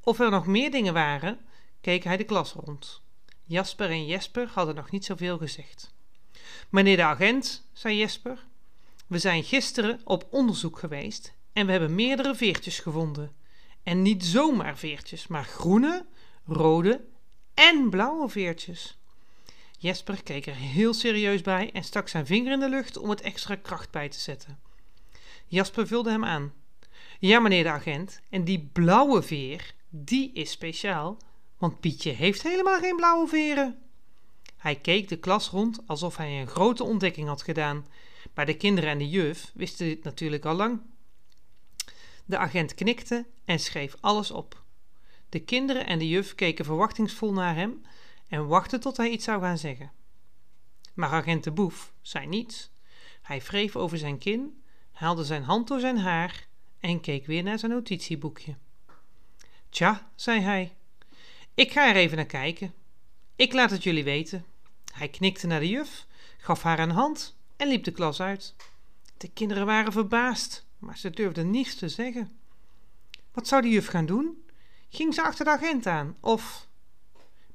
of 0.00 0.20
er 0.20 0.30
nog 0.30 0.46
meer 0.46 0.70
dingen 0.70 0.92
waren, 0.92 1.40
keek 1.80 2.04
hij 2.04 2.16
de 2.16 2.24
klas 2.24 2.52
rond. 2.52 3.00
Jasper 3.42 3.90
en 3.90 4.06
Jesper 4.06 4.48
hadden 4.52 4.74
nog 4.74 4.90
niet 4.90 5.04
zoveel 5.04 5.38
gezegd. 5.38 5.94
Meneer 6.68 6.96
de 6.96 7.02
agent, 7.02 7.66
zei 7.72 7.96
Jesper, 7.96 8.46
we 9.06 9.18
zijn 9.18 9.44
gisteren 9.44 10.00
op 10.04 10.26
onderzoek 10.30 10.78
geweest 10.78 11.32
en 11.52 11.66
we 11.66 11.72
hebben 11.72 11.94
meerdere 11.94 12.34
veertjes 12.34 12.78
gevonden. 12.78 13.32
En 13.82 14.02
niet 14.02 14.24
zomaar 14.24 14.78
veertjes, 14.78 15.26
maar 15.26 15.44
groene, 15.44 16.06
rode 16.46 17.04
en 17.54 17.90
blauwe 17.90 18.28
veertjes. 18.28 18.98
Jesper 19.78 20.22
keek 20.22 20.46
er 20.46 20.54
heel 20.54 20.94
serieus 20.94 21.40
bij 21.40 21.70
en 21.72 21.84
stak 21.84 22.08
zijn 22.08 22.26
vinger 22.26 22.52
in 22.52 22.60
de 22.60 22.68
lucht 22.68 22.96
om 22.96 23.10
het 23.10 23.20
extra 23.20 23.54
kracht 23.54 23.90
bij 23.90 24.08
te 24.08 24.20
zetten. 24.20 24.58
Jasper 25.46 25.86
vulde 25.86 26.10
hem 26.10 26.24
aan. 26.24 26.52
Ja, 27.18 27.40
meneer 27.40 27.62
de 27.62 27.70
agent, 27.70 28.20
en 28.30 28.44
die 28.44 28.68
blauwe 28.72 29.22
veer, 29.22 29.74
die 29.88 30.32
is 30.32 30.50
speciaal, 30.50 31.16
want 31.58 31.80
Pietje 31.80 32.10
heeft 32.10 32.42
helemaal 32.42 32.78
geen 32.78 32.96
blauwe 32.96 33.28
veren. 33.28 33.78
Hij 34.56 34.76
keek 34.76 35.08
de 35.08 35.16
klas 35.16 35.48
rond 35.48 35.80
alsof 35.86 36.16
hij 36.16 36.40
een 36.40 36.46
grote 36.46 36.84
ontdekking 36.84 37.28
had 37.28 37.42
gedaan, 37.42 37.86
maar 38.34 38.46
de 38.46 38.56
kinderen 38.56 38.90
en 38.90 38.98
de 38.98 39.08
juf 39.08 39.50
wisten 39.54 39.86
dit 39.86 40.04
natuurlijk 40.04 40.44
al 40.44 40.54
lang. 40.54 40.80
De 42.24 42.38
agent 42.38 42.74
knikte 42.74 43.26
en 43.44 43.58
schreef 43.58 43.94
alles 44.00 44.30
op. 44.30 44.61
De 45.32 45.40
kinderen 45.40 45.86
en 45.86 45.98
de 45.98 46.08
juf 46.08 46.34
keken 46.34 46.64
verwachtingsvol 46.64 47.32
naar 47.32 47.54
hem 47.54 47.82
en 48.28 48.46
wachtten 48.46 48.80
tot 48.80 48.96
hij 48.96 49.10
iets 49.10 49.24
zou 49.24 49.40
gaan 49.40 49.58
zeggen. 49.58 49.92
Maar 50.94 51.08
agent 51.08 51.44
de 51.44 51.50
Boef 51.50 51.92
zei 52.02 52.26
niets. 52.26 52.70
Hij 53.22 53.40
wreef 53.40 53.76
over 53.76 53.98
zijn 53.98 54.18
kin, 54.18 54.62
haalde 54.92 55.24
zijn 55.24 55.42
hand 55.42 55.68
door 55.68 55.80
zijn 55.80 55.98
haar 55.98 56.46
en 56.80 57.00
keek 57.00 57.26
weer 57.26 57.42
naar 57.42 57.58
zijn 57.58 57.72
notitieboekje. 57.72 58.56
Tja, 59.68 60.10
zei 60.14 60.40
hij, 60.40 60.76
ik 61.54 61.72
ga 61.72 61.88
er 61.88 61.96
even 61.96 62.16
naar 62.16 62.26
kijken. 62.26 62.74
Ik 63.36 63.52
laat 63.52 63.70
het 63.70 63.82
jullie 63.82 64.04
weten. 64.04 64.44
Hij 64.92 65.08
knikte 65.08 65.46
naar 65.46 65.60
de 65.60 65.68
juf, 65.68 66.06
gaf 66.38 66.62
haar 66.62 66.78
een 66.78 66.90
hand 66.90 67.36
en 67.56 67.68
liep 67.68 67.84
de 67.84 67.92
klas 67.92 68.20
uit. 68.20 68.54
De 69.16 69.28
kinderen 69.28 69.66
waren 69.66 69.92
verbaasd, 69.92 70.66
maar 70.78 70.98
ze 70.98 71.10
durfden 71.10 71.50
niets 71.50 71.74
te 71.74 71.88
zeggen. 71.88 72.30
Wat 73.32 73.48
zou 73.48 73.62
de 73.62 73.68
juf 73.68 73.86
gaan 73.86 74.06
doen? 74.06 74.42
Ging 74.92 75.14
ze 75.14 75.22
achter 75.22 75.44
de 75.44 75.50
agent 75.50 75.86
aan, 75.86 76.16
of... 76.20 76.68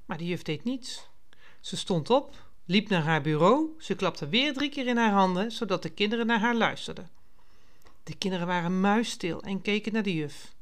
Maar 0.06 0.18
de 0.18 0.26
juf 0.26 0.42
deed 0.42 0.64
niets. 0.64 1.10
Ze 1.62 1.78
stond 1.78 2.10
op, 2.10 2.36
liep 2.66 2.90
naar 2.90 3.04
haar 3.04 3.22
bureau, 3.22 3.76
ze 3.80 3.96
klapte 3.96 4.30
weer 4.30 4.54
drie 4.54 4.70
keer 4.70 4.88
in 4.88 4.98
haar 4.98 5.12
handen, 5.12 5.52
zodat 5.52 5.82
de 5.82 5.90
kinderen 5.90 6.26
naar 6.26 6.40
haar 6.40 6.56
luisterden. 6.56 7.10
De 8.04 8.16
kinderen 8.16 8.48
waren 8.48 8.82
muisstil 8.82 9.42
en 9.42 9.62
keken 9.62 9.94
naar 9.94 10.04
de 10.04 10.14
juf. 10.14 10.56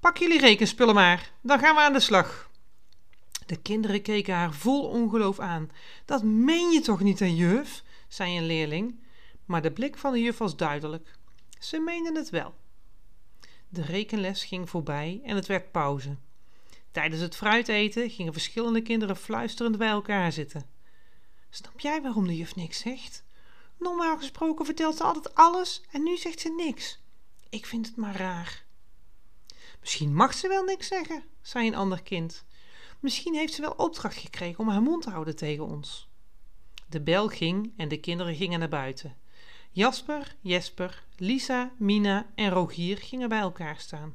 Pak 0.00 0.16
jullie 0.16 0.40
rekenspullen 0.40 0.94
maar, 0.94 1.32
dan 1.40 1.58
gaan 1.58 1.74
we 1.74 1.80
aan 1.80 1.92
de 1.92 2.00
slag. 2.00 2.50
De 3.46 3.56
kinderen 3.56 4.02
keken 4.02 4.34
haar 4.34 4.54
vol 4.54 4.88
ongeloof 4.88 5.40
aan. 5.40 5.70
Dat 6.04 6.22
meen 6.22 6.70
je 6.70 6.80
toch 6.80 7.00
niet, 7.00 7.18
hè, 7.18 7.26
juf? 7.26 7.82
zei 8.08 8.36
een 8.36 8.46
leerling. 8.46 9.00
Maar 9.44 9.62
de 9.62 9.70
blik 9.72 9.98
van 9.98 10.12
de 10.12 10.20
juf 10.20 10.38
was 10.38 10.56
duidelijk. 10.56 11.18
Ze 11.58 11.78
meenden 11.78 12.14
het 12.14 12.30
wel. 12.30 12.54
De 13.68 13.82
rekenles 13.82 14.44
ging 14.44 14.70
voorbij 14.70 15.20
en 15.24 15.36
het 15.36 15.46
werd 15.46 15.72
pauze. 15.72 16.16
Tijdens 16.90 17.22
het 17.22 17.36
fruiteten 17.36 18.10
gingen 18.10 18.32
verschillende 18.32 18.82
kinderen 18.82 19.16
fluisterend 19.16 19.78
bij 19.78 19.88
elkaar 19.88 20.32
zitten. 20.32 20.66
Snap 21.50 21.80
jij 21.80 22.02
waarom 22.02 22.26
de 22.26 22.36
juf 22.36 22.54
niks 22.54 22.78
zegt? 22.78 23.24
Normaal 23.78 24.18
gesproken 24.18 24.64
vertelt 24.64 24.96
ze 24.96 25.02
altijd 25.02 25.34
alles 25.34 25.82
en 25.90 26.02
nu 26.02 26.16
zegt 26.16 26.40
ze 26.40 26.54
niks. 26.54 27.00
Ik 27.48 27.66
vind 27.66 27.86
het 27.86 27.96
maar 27.96 28.16
raar. 28.16 28.64
Misschien 29.80 30.14
mag 30.14 30.34
ze 30.34 30.48
wel 30.48 30.64
niks 30.64 30.86
zeggen, 30.86 31.24
zei 31.42 31.66
een 31.66 31.74
ander 31.74 32.02
kind. 32.02 32.44
Misschien 33.00 33.34
heeft 33.34 33.54
ze 33.54 33.60
wel 33.60 33.70
opdracht 33.72 34.16
gekregen 34.16 34.58
om 34.58 34.68
haar 34.68 34.82
mond 34.82 35.02
te 35.02 35.10
houden 35.10 35.36
tegen 35.36 35.64
ons. 35.64 36.08
De 36.88 37.00
bel 37.00 37.28
ging 37.28 37.72
en 37.76 37.88
de 37.88 38.00
kinderen 38.00 38.34
gingen 38.34 38.58
naar 38.58 38.68
buiten. 38.68 39.16
Jasper, 39.70 40.36
Jesper, 40.40 41.05
Lisa, 41.16 41.72
Mina 41.78 42.32
en 42.34 42.50
Rogier 42.50 42.98
gingen 42.98 43.28
bij 43.28 43.38
elkaar 43.38 43.80
staan. 43.80 44.14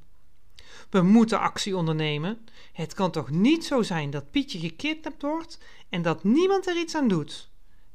We 0.89 1.01
moeten 1.01 1.39
actie 1.39 1.77
ondernemen. 1.77 2.45
Het 2.73 2.93
kan 2.93 3.11
toch 3.11 3.29
niet 3.29 3.65
zo 3.65 3.81
zijn 3.81 4.09
dat 4.09 4.31
Pietje 4.31 4.59
gekidnapt 4.59 5.21
wordt 5.21 5.59
en 5.89 6.01
dat 6.01 6.23
niemand 6.23 6.67
er 6.67 6.77
iets 6.77 6.95
aan 6.95 7.07
doet. 7.07 7.49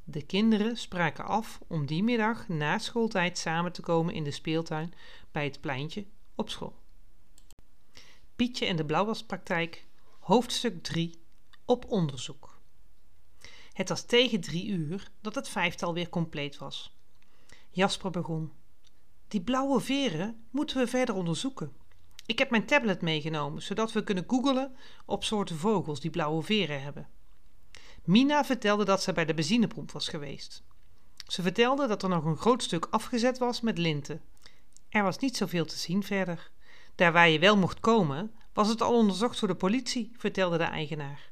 De 0.05 0.23
kinderen 0.23 0.77
spraken 0.77 1.25
af 1.25 1.61
om 1.67 1.87
die 1.87 2.03
middag 2.03 2.49
na 2.49 2.79
schooltijd 2.79 3.39
samen 3.39 3.73
te 3.73 3.81
komen 3.81 4.15
in 4.15 4.25
de 4.25 4.31
speeltuin 4.31 4.93
bij 5.33 5.45
het 5.45 5.61
pleintje 5.61 6.07
op 6.35 6.51
school. 6.51 6.77
Pietje 8.37 8.67
en 8.67 8.77
de 8.77 8.85
blauwwaspraktijk, 8.85 9.87
hoofdstuk 10.19 10.83
3, 10.83 11.21
op 11.65 11.85
onderzoek. 11.91 12.61
Het 13.73 13.89
was 13.89 14.03
tegen 14.03 14.41
drie 14.41 14.67
uur 14.67 15.11
dat 15.21 15.35
het 15.35 15.49
vijftal 15.49 15.95
weer 15.95 16.09
compleet 16.09 16.59
was. 16.59 16.97
Jasper 17.71 18.11
begon. 18.11 18.53
Die 19.29 19.41
blauwe 19.41 19.81
veren 19.81 20.45
moeten 20.51 20.77
we 20.77 20.87
verder 20.87 21.15
onderzoeken. 21.15 21.73
Ik 22.27 22.39
heb 22.39 22.51
mijn 22.51 22.67
tablet 22.67 23.03
meegenomen, 23.03 23.63
zodat 23.63 23.93
we 23.93 24.05
kunnen 24.05 24.25
googelen 24.27 24.77
op 25.05 25.25
soorten 25.25 25.57
vogels 25.57 26.01
die 26.01 26.11
blauwe 26.11 26.43
veren 26.43 26.83
hebben. 26.83 27.09
Mina 28.05 28.45
vertelde 28.45 28.85
dat 28.85 29.03
ze 29.03 29.13
bij 29.13 29.25
de 29.25 29.35
benzinepomp 29.35 29.93
was 29.93 30.09
geweest. 30.09 30.63
Ze 31.27 31.43
vertelde 31.43 31.87
dat 31.87 32.03
er 32.03 32.09
nog 32.09 32.25
een 32.25 32.37
groot 32.37 32.63
stuk 32.63 32.87
afgezet 32.91 33.39
was 33.39 33.61
met 33.61 33.79
linten. 33.79 34.23
Er 34.89 35.03
was 35.03 35.19
niet 35.19 35.37
zoveel 35.37 35.65
te 35.65 35.77
zien 35.77 36.03
verder. 36.03 36.51
Daar 36.95 37.13
waar 37.13 37.29
je 37.29 37.39
wel 37.39 37.57
mocht 37.57 37.81
komen, 37.81 38.35
was 38.53 38.69
het 38.69 38.83
al 38.83 38.95
onderzocht 38.95 39.41
door 39.41 39.49
de 39.49 39.55
politie, 39.55 40.13
vertelde 40.17 40.59
de 40.59 40.65
eigenaar. 40.65 41.31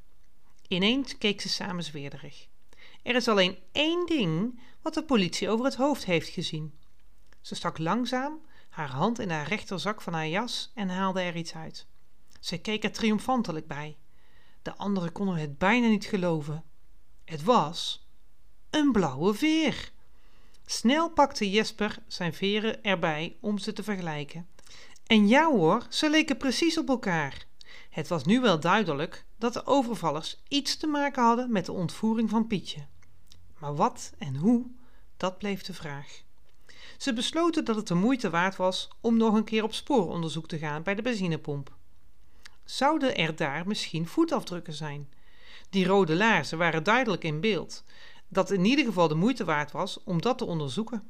Ineens 0.67 1.17
keek 1.17 1.41
ze 1.41 1.49
samen 1.49 1.83
zweerderig. 1.83 2.47
Er 3.03 3.15
is 3.15 3.27
alleen 3.27 3.57
één 3.71 4.05
ding 4.05 4.59
wat 4.81 4.93
de 4.93 5.03
politie 5.03 5.49
over 5.49 5.65
het 5.65 5.75
hoofd 5.75 6.05
heeft 6.05 6.29
gezien. 6.29 6.73
Ze 7.45 7.55
stak 7.55 7.77
langzaam 7.77 8.41
haar 8.69 8.89
hand 8.89 9.19
in 9.19 9.29
haar 9.29 9.47
rechterzak 9.47 10.01
van 10.01 10.13
haar 10.13 10.27
jas 10.27 10.71
en 10.73 10.89
haalde 10.89 11.21
er 11.21 11.35
iets 11.35 11.55
uit. 11.55 11.87
Ze 12.39 12.57
keek 12.57 12.83
er 12.83 12.91
triomfantelijk 12.91 13.67
bij. 13.67 13.97
De 14.61 14.75
anderen 14.75 15.11
konden 15.11 15.35
het 15.35 15.57
bijna 15.57 15.87
niet 15.87 16.05
geloven. 16.05 16.63
Het 17.25 17.43
was 17.43 18.07
een 18.69 18.91
blauwe 18.91 19.33
veer. 19.33 19.91
Snel 20.65 21.09
pakte 21.09 21.49
Jesper 21.49 21.97
zijn 22.07 22.33
veren 22.33 22.83
erbij 22.83 23.37
om 23.41 23.57
ze 23.57 23.73
te 23.73 23.83
vergelijken. 23.83 24.47
En 25.07 25.27
ja 25.27 25.51
hoor, 25.51 25.85
ze 25.89 26.09
leken 26.09 26.37
precies 26.37 26.77
op 26.77 26.89
elkaar. 26.89 27.45
Het 27.89 28.07
was 28.07 28.23
nu 28.23 28.41
wel 28.41 28.59
duidelijk 28.59 29.25
dat 29.37 29.53
de 29.53 29.65
overvallers 29.65 30.43
iets 30.47 30.77
te 30.77 30.87
maken 30.87 31.23
hadden 31.23 31.51
met 31.51 31.65
de 31.65 31.71
ontvoering 31.71 32.29
van 32.29 32.47
Pietje. 32.47 32.85
Maar 33.59 33.75
wat 33.75 34.13
en 34.17 34.35
hoe, 34.35 34.65
dat 35.17 35.37
bleef 35.37 35.63
de 35.63 35.73
vraag. 35.73 36.24
Ze 36.97 37.13
besloten 37.13 37.65
dat 37.65 37.75
het 37.75 37.87
de 37.87 37.93
moeite 37.93 38.29
waard 38.29 38.55
was 38.55 38.89
om 39.01 39.17
nog 39.17 39.33
een 39.33 39.43
keer 39.43 39.63
op 39.63 39.73
spooronderzoek 39.73 40.47
te 40.47 40.57
gaan 40.57 40.83
bij 40.83 40.95
de 40.95 41.01
benzinepomp. 41.01 41.75
Zouden 42.63 43.15
er 43.15 43.35
daar 43.35 43.67
misschien 43.67 44.07
voetafdrukken 44.07 44.73
zijn? 44.73 45.09
Die 45.69 45.85
rode 45.85 46.15
laarzen 46.15 46.57
waren 46.57 46.83
duidelijk 46.83 47.23
in 47.23 47.39
beeld, 47.39 47.83
dat 48.27 48.51
in 48.51 48.65
ieder 48.65 48.85
geval 48.85 49.07
de 49.07 49.15
moeite 49.15 49.43
waard 49.43 49.71
was 49.71 50.03
om 50.03 50.21
dat 50.21 50.37
te 50.37 50.45
onderzoeken. 50.45 51.03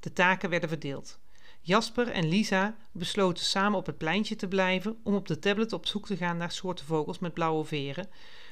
De 0.00 0.12
taken 0.12 0.50
werden 0.50 0.68
verdeeld. 0.68 1.18
Jasper 1.60 2.08
en 2.08 2.28
Lisa 2.28 2.76
besloten 2.92 3.44
samen 3.44 3.78
op 3.78 3.86
het 3.86 3.98
pleintje 3.98 4.36
te 4.36 4.48
blijven 4.48 5.00
om 5.02 5.14
op 5.14 5.28
de 5.28 5.38
tablet 5.38 5.72
op 5.72 5.86
zoek 5.86 6.06
te 6.06 6.16
gaan 6.16 6.36
naar 6.36 6.52
soorten 6.52 6.86
vogels 6.86 7.18
met 7.18 7.34
blauwe 7.34 7.64
veren. 7.64 8.08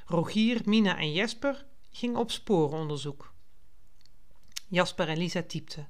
Rogier, 0.06 0.60
Mina 0.64 0.98
en 0.98 1.12
Jesper 1.12 1.64
gingen 1.90 2.16
op 2.16 2.30
sporenonderzoek. 2.30 3.32
Jasper 4.68 5.08
en 5.08 5.18
Lisa 5.18 5.42
typten. 5.42 5.88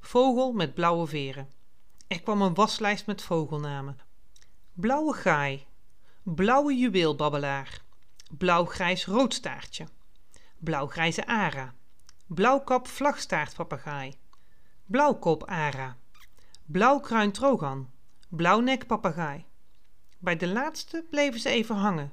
Vogel 0.00 0.52
met 0.52 0.74
blauwe 0.74 1.06
veren. 1.06 1.50
Er 2.06 2.22
kwam 2.22 2.42
een 2.42 2.54
waslijst 2.54 3.06
met 3.06 3.22
vogelnamen. 3.22 3.98
Blauwe 4.72 5.14
gaai, 5.14 5.66
blauwe 6.22 6.76
juweelbabbelaar, 6.76 7.82
blauwgrijs 8.30 9.06
roodstaartje, 9.06 9.86
blauwgrijze 10.58 11.26
ara, 11.26 11.74
blauwkap 12.26 12.88
vlagstaartpapegaai, 12.88 14.18
blauwkop 14.86 15.44
ara, 15.44 15.96
blauwkruin 16.66 17.32
trogan, 17.32 17.90
blauwnek 18.28 18.86
papegaai. 18.86 19.44
Bij 20.18 20.36
de 20.36 20.48
laatste 20.48 21.06
bleven 21.10 21.40
ze 21.40 21.48
even 21.48 21.76
hangen. 21.76 22.12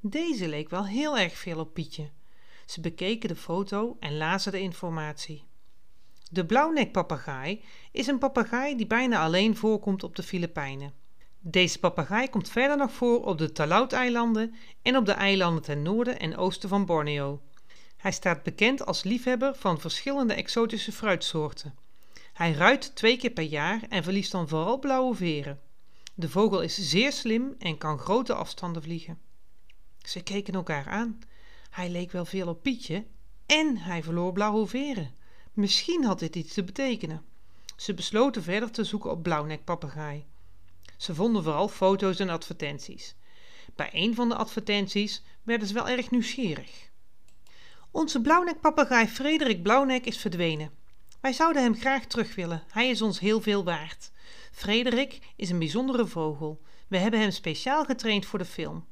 Deze 0.00 0.48
leek 0.48 0.70
wel 0.70 0.86
heel 0.86 1.18
erg 1.18 1.38
veel 1.38 1.58
op 1.58 1.74
Pietje. 1.74 2.10
Ze 2.66 2.80
bekeken 2.80 3.28
de 3.28 3.36
foto 3.36 3.96
en 4.00 4.16
lazen 4.16 4.52
de 4.52 4.60
informatie. 4.60 5.44
De 6.30 6.46
blauwnekpapegaai 6.46 7.62
is 7.92 8.06
een 8.06 8.18
papegaai 8.18 8.76
die 8.76 8.86
bijna 8.86 9.22
alleen 9.22 9.56
voorkomt 9.56 10.02
op 10.02 10.16
de 10.16 10.22
Filipijnen. 10.22 10.94
Deze 11.40 11.78
papegaai 11.78 12.28
komt 12.28 12.48
verder 12.48 12.76
nog 12.76 12.92
voor 12.92 13.24
op 13.24 13.38
de 13.38 13.52
Talaut-eilanden 13.52 14.54
en 14.82 14.96
op 14.96 15.06
de 15.06 15.12
eilanden 15.12 15.62
ten 15.62 15.82
noorden 15.82 16.18
en 16.18 16.36
oosten 16.36 16.68
van 16.68 16.86
Borneo. 16.86 17.40
Hij 17.96 18.12
staat 18.12 18.42
bekend 18.42 18.86
als 18.86 19.02
liefhebber 19.02 19.54
van 19.54 19.80
verschillende 19.80 20.34
exotische 20.34 20.92
fruitsoorten. 20.92 21.74
Hij 22.32 22.52
ruikt 22.52 22.96
twee 22.96 23.16
keer 23.16 23.30
per 23.30 23.44
jaar 23.44 23.82
en 23.88 24.02
verliest 24.02 24.32
dan 24.32 24.48
vooral 24.48 24.78
blauwe 24.78 25.14
veren. 25.14 25.60
De 26.14 26.28
vogel 26.28 26.60
is 26.60 26.74
zeer 26.74 27.12
slim 27.12 27.54
en 27.58 27.78
kan 27.78 27.98
grote 27.98 28.34
afstanden 28.34 28.82
vliegen. 28.82 29.18
Ze 29.98 30.22
keken 30.22 30.54
elkaar 30.54 30.88
aan. 30.88 31.18
Hij 31.70 31.90
leek 31.90 32.12
wel 32.12 32.24
veel 32.24 32.48
op 32.48 32.62
Pietje 32.62 33.06
en 33.46 33.76
hij 33.76 34.02
verloor 34.02 34.32
blauwe 34.32 34.66
veren. 34.66 35.14
Misschien 35.56 36.04
had 36.04 36.18
dit 36.18 36.36
iets 36.36 36.54
te 36.54 36.64
betekenen. 36.64 37.24
Ze 37.76 37.94
besloten 37.94 38.42
verder 38.42 38.70
te 38.70 38.84
zoeken 38.84 39.10
op 39.10 39.22
blauwnekpapegaai. 39.22 40.26
Ze 40.96 41.14
vonden 41.14 41.42
vooral 41.42 41.68
foto's 41.68 42.18
en 42.18 42.28
advertenties. 42.28 43.14
Bij 43.74 43.88
een 43.92 44.14
van 44.14 44.28
de 44.28 44.34
advertenties 44.34 45.22
werden 45.42 45.68
ze 45.68 45.74
wel 45.74 45.88
erg 45.88 46.10
nieuwsgierig. 46.10 46.90
Onze 47.90 48.20
blauwnekpapegaai 48.20 49.08
Frederik 49.08 49.62
Blauwnek 49.62 50.06
is 50.06 50.18
verdwenen. 50.18 50.70
Wij 51.20 51.32
zouden 51.32 51.62
hem 51.62 51.76
graag 51.76 52.04
terug 52.04 52.34
willen. 52.34 52.62
Hij 52.70 52.88
is 52.88 53.02
ons 53.02 53.20
heel 53.20 53.40
veel 53.40 53.64
waard. 53.64 54.10
Frederik 54.52 55.18
is 55.36 55.50
een 55.50 55.58
bijzondere 55.58 56.06
vogel. 56.06 56.62
We 56.88 56.98
hebben 56.98 57.20
hem 57.20 57.30
speciaal 57.30 57.84
getraind 57.84 58.26
voor 58.26 58.38
de 58.38 58.44
film. 58.44 58.86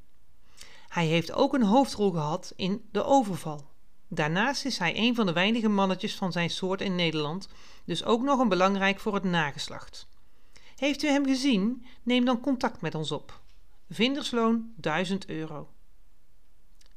Hij 0.88 1.06
heeft 1.06 1.32
ook 1.32 1.54
een 1.54 1.62
hoofdrol 1.62 2.10
gehad 2.10 2.52
in 2.56 2.88
De 2.92 3.04
Overval. 3.04 3.72
Daarnaast 4.14 4.64
is 4.64 4.78
hij 4.78 4.96
een 4.96 5.14
van 5.14 5.26
de 5.26 5.32
weinige 5.32 5.68
mannetjes 5.68 6.14
van 6.14 6.32
zijn 6.32 6.50
soort 6.50 6.80
in 6.80 6.94
Nederland, 6.94 7.48
dus 7.84 8.04
ook 8.04 8.22
nog 8.22 8.38
een 8.40 8.48
belangrijk 8.48 9.00
voor 9.00 9.14
het 9.14 9.24
nageslacht. 9.24 10.06
Heeft 10.76 11.02
u 11.02 11.08
hem 11.08 11.26
gezien? 11.26 11.86
Neem 12.02 12.24
dan 12.24 12.40
contact 12.40 12.80
met 12.80 12.94
ons 12.94 13.12
op. 13.12 13.40
Vindersloon 13.90 14.72
1000 14.76 15.26
euro. 15.26 15.68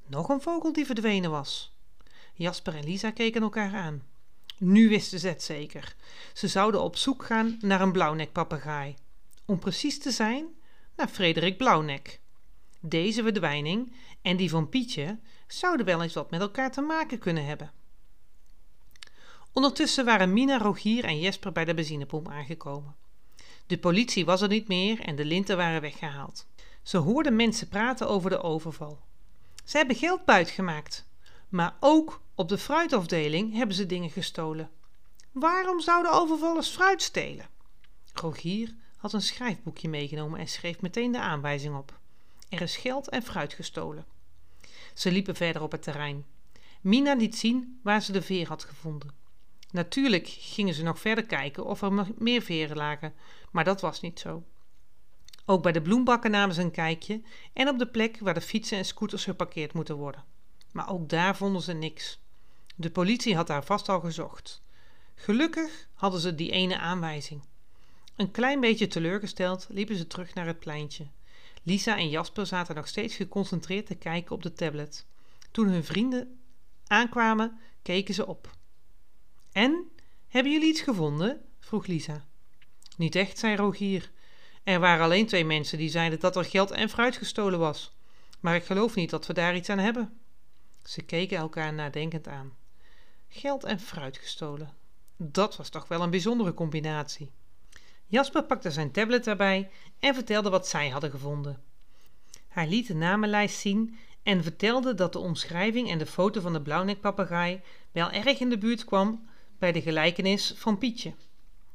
Nog 0.06 0.30
een 0.30 0.42
vogel 0.42 0.74
die 0.74 0.86
verdwenen 0.86 1.32
was. 1.32 1.76
Jasper 2.34 2.76
en 2.76 2.84
Lisa 2.84 3.12
keken 3.12 3.42
elkaar 3.42 3.76
aan. 3.76 4.04
Nu 4.58 4.90
wisten 4.90 5.20
ze 5.20 5.28
het 5.28 5.44
zeker. 5.44 5.96
Ze 6.34 6.48
zouden 6.48 6.82
op 6.82 6.96
zoek 6.96 7.26
gaan 7.26 7.58
naar 7.62 7.82
een 7.82 7.92
blauwnekpapegaai. 7.92 8.96
Om 9.46 9.60
precies 9.60 10.00
te 10.00 10.12
zijn, 10.12 10.46
naar 10.96 11.08
Frederik 11.08 11.58
Blauwnek. 11.58 12.20
Deze 12.80 13.24
verdwijning 13.24 13.96
en 14.22 14.38
die 14.38 14.50
van 14.50 14.70
Pietje 14.70 15.20
zouden 15.48 15.86
wel 15.86 16.02
eens 16.04 16.14
wat 16.14 16.32
met 16.32 16.42
elkaar 16.42 16.72
te 16.72 16.82
maken 16.82 17.20
kunnen 17.20 17.46
hebben. 17.46 17.72
Ondertussen 19.54 20.06
waren 20.06 20.34
Mina, 20.34 20.58
Rogier 20.58 21.04
en 21.04 21.20
Jesper 21.20 21.52
bij 21.52 21.66
de 21.66 21.74
benzinepomp 21.74 22.30
aangekomen. 22.30 22.96
De 23.68 23.78
politie 23.78 24.26
was 24.26 24.42
er 24.42 24.48
niet 24.48 24.68
meer 24.68 25.00
en 25.00 25.16
de 25.16 25.26
linten 25.26 25.58
waren 25.58 25.82
weggehaald. 25.82 26.48
Ze 26.82 26.98
hoorden 26.98 27.36
mensen 27.36 27.68
praten 27.68 28.08
over 28.08 28.30
de 28.30 28.42
overval. 28.42 29.00
Ze 29.64 29.78
hebben 29.78 29.96
geld 29.96 30.26
buitgemaakt, 30.26 31.08
maar 31.50 31.76
ook 31.80 32.22
op 32.36 32.50
de 32.50 32.58
fruitafdeling 32.58 33.54
hebben 33.54 33.76
ze 33.76 33.86
dingen 33.86 34.10
gestolen. 34.10 34.70
Waarom 35.32 35.80
zouden 35.82 36.12
overvallers 36.12 36.70
fruit 36.70 37.02
stelen? 37.02 37.50
Rogier 38.14 38.76
had 38.98 39.14
een 39.14 39.22
schrijfboekje 39.22 39.90
meegenomen 39.90 40.40
en 40.40 40.48
schreef 40.48 40.82
meteen 40.82 41.12
de 41.12 41.20
aanwijzing 41.20 41.76
op. 41.76 42.00
Er 42.50 42.62
is 42.62 42.78
geld 42.78 43.10
en 43.10 43.24
fruit 43.24 43.54
gestolen. 43.54 44.06
Ze 44.98 45.12
liepen 45.12 45.36
verder 45.36 45.62
op 45.62 45.72
het 45.72 45.84
terrein. 45.84 46.26
Mina 46.82 47.14
liet 47.14 47.36
zien 47.36 47.80
waar 47.84 48.02
ze 48.02 48.12
de 48.12 48.22
veer 48.22 48.48
had 48.48 48.64
gevonden. 48.64 49.14
Natuurlijk 49.72 50.28
gingen 50.28 50.74
ze 50.74 50.84
nog 50.84 51.00
verder 51.00 51.26
kijken 51.26 51.66
of 51.66 51.82
er 51.82 52.08
meer 52.18 52.42
veren 52.42 52.78
lagen, 52.78 53.14
maar 53.52 53.64
dat 53.64 53.82
was 53.82 54.02
niet 54.02 54.20
zo. 54.20 54.44
Ook 55.46 55.64
bij 55.64 55.72
de 55.72 55.82
bloembakken 55.82 56.32
namen 56.32 56.56
ze 56.56 56.62
een 56.62 56.72
kijkje 56.72 57.22
en 57.54 57.68
op 57.68 57.80
de 57.80 57.88
plek 57.88 58.20
waar 58.20 58.34
de 58.34 58.42
fietsen 58.42 58.78
en 58.78 58.86
scooters 58.86 59.24
geparkeerd 59.24 59.74
moeten 59.74 59.96
worden. 59.96 60.24
Maar 60.72 60.90
ook 60.90 61.10
daar 61.10 61.36
vonden 61.36 61.62
ze 61.62 61.74
niks. 61.74 62.20
De 62.76 62.92
politie 62.92 63.36
had 63.36 63.48
daar 63.48 63.64
vast 63.64 63.90
al 63.90 64.00
gezocht. 64.00 64.64
Gelukkig 65.16 65.88
hadden 65.94 66.20
ze 66.20 66.36
die 66.36 66.52
ene 66.52 66.78
aanwijzing. 66.78 67.42
Een 68.16 68.32
klein 68.32 68.60
beetje 68.60 68.88
teleurgesteld 68.88 69.68
liepen 69.70 69.96
ze 69.96 70.08
terug 70.08 70.34
naar 70.34 70.46
het 70.46 70.60
pleintje. 70.60 71.08
Lisa 71.68 71.98
en 71.98 72.10
Jasper 72.10 72.46
zaten 72.46 72.76
nog 72.76 72.88
steeds 72.88 73.16
geconcentreerd 73.16 73.86
te 73.86 73.96
kijken 73.96 74.36
op 74.36 74.44
de 74.44 74.54
tablet. 74.54 75.06
Toen 75.52 75.68
hun 75.68 75.84
vrienden 75.84 76.40
aankwamen, 76.88 77.60
keken 77.82 78.14
ze 78.14 78.28
op. 78.28 78.56
En, 79.52 79.92
hebben 80.28 80.52
jullie 80.52 80.68
iets 80.68 80.82
gevonden? 80.82 81.42
vroeg 81.60 81.86
Lisa. 81.86 82.26
Niet 82.98 83.16
echt, 83.16 83.38
zei 83.38 83.56
Rogier. 83.56 84.12
Er 84.64 84.80
waren 84.80 85.06
alleen 85.06 85.26
twee 85.26 85.46
mensen 85.46 85.78
die 85.78 85.90
zeiden 85.90 86.20
dat 86.20 86.36
er 86.36 86.46
geld 86.46 86.72
en 86.72 86.90
fruit 86.90 87.18
gestolen 87.18 87.60
was. 87.60 87.96
Maar 88.40 88.56
ik 88.56 88.66
geloof 88.66 88.96
niet 88.96 89.10
dat 89.10 89.26
we 89.26 89.34
daar 89.34 89.56
iets 89.56 89.70
aan 89.70 89.78
hebben. 89.78 90.20
Ze 90.84 91.02
keken 91.02 91.38
elkaar 91.38 91.74
nadenkend 91.74 92.28
aan. 92.28 92.56
Geld 93.28 93.64
en 93.64 93.80
fruit 93.80 94.18
gestolen. 94.18 94.74
Dat 95.18 95.58
was 95.58 95.70
toch 95.70 95.88
wel 95.88 96.02
een 96.02 96.10
bijzondere 96.10 96.54
combinatie. 96.54 97.32
Jasper 98.08 98.44
pakte 98.44 98.72
zijn 98.72 98.92
tablet 98.92 99.28
erbij 99.28 99.70
en 100.00 100.14
vertelde 100.14 100.50
wat 100.50 100.68
zij 100.68 100.90
hadden 100.90 101.12
gevonden. 101.12 101.62
Hij 102.48 102.68
liet 102.68 102.88
de 102.88 102.96
namenlijst 102.96 103.60
zien 103.60 103.98
en 104.24 104.44
vertelde 104.44 104.94
dat 104.94 105.14
de 105.14 105.20
omschrijving 105.20 105.90
en 105.90 105.98
de 105.98 106.06
foto 106.06 106.42
van 106.42 106.54
de 106.54 106.62
blauwnekpapegaai 106.62 107.62
wel 107.92 108.12
erg 108.12 108.40
in 108.40 108.50
de 108.50 108.58
buurt 108.58 108.86
kwam 108.86 109.28
bij 109.60 109.72
de 109.72 109.82
gelijkenis 109.82 110.54
van 110.56 110.78
Pietje. 110.78 111.14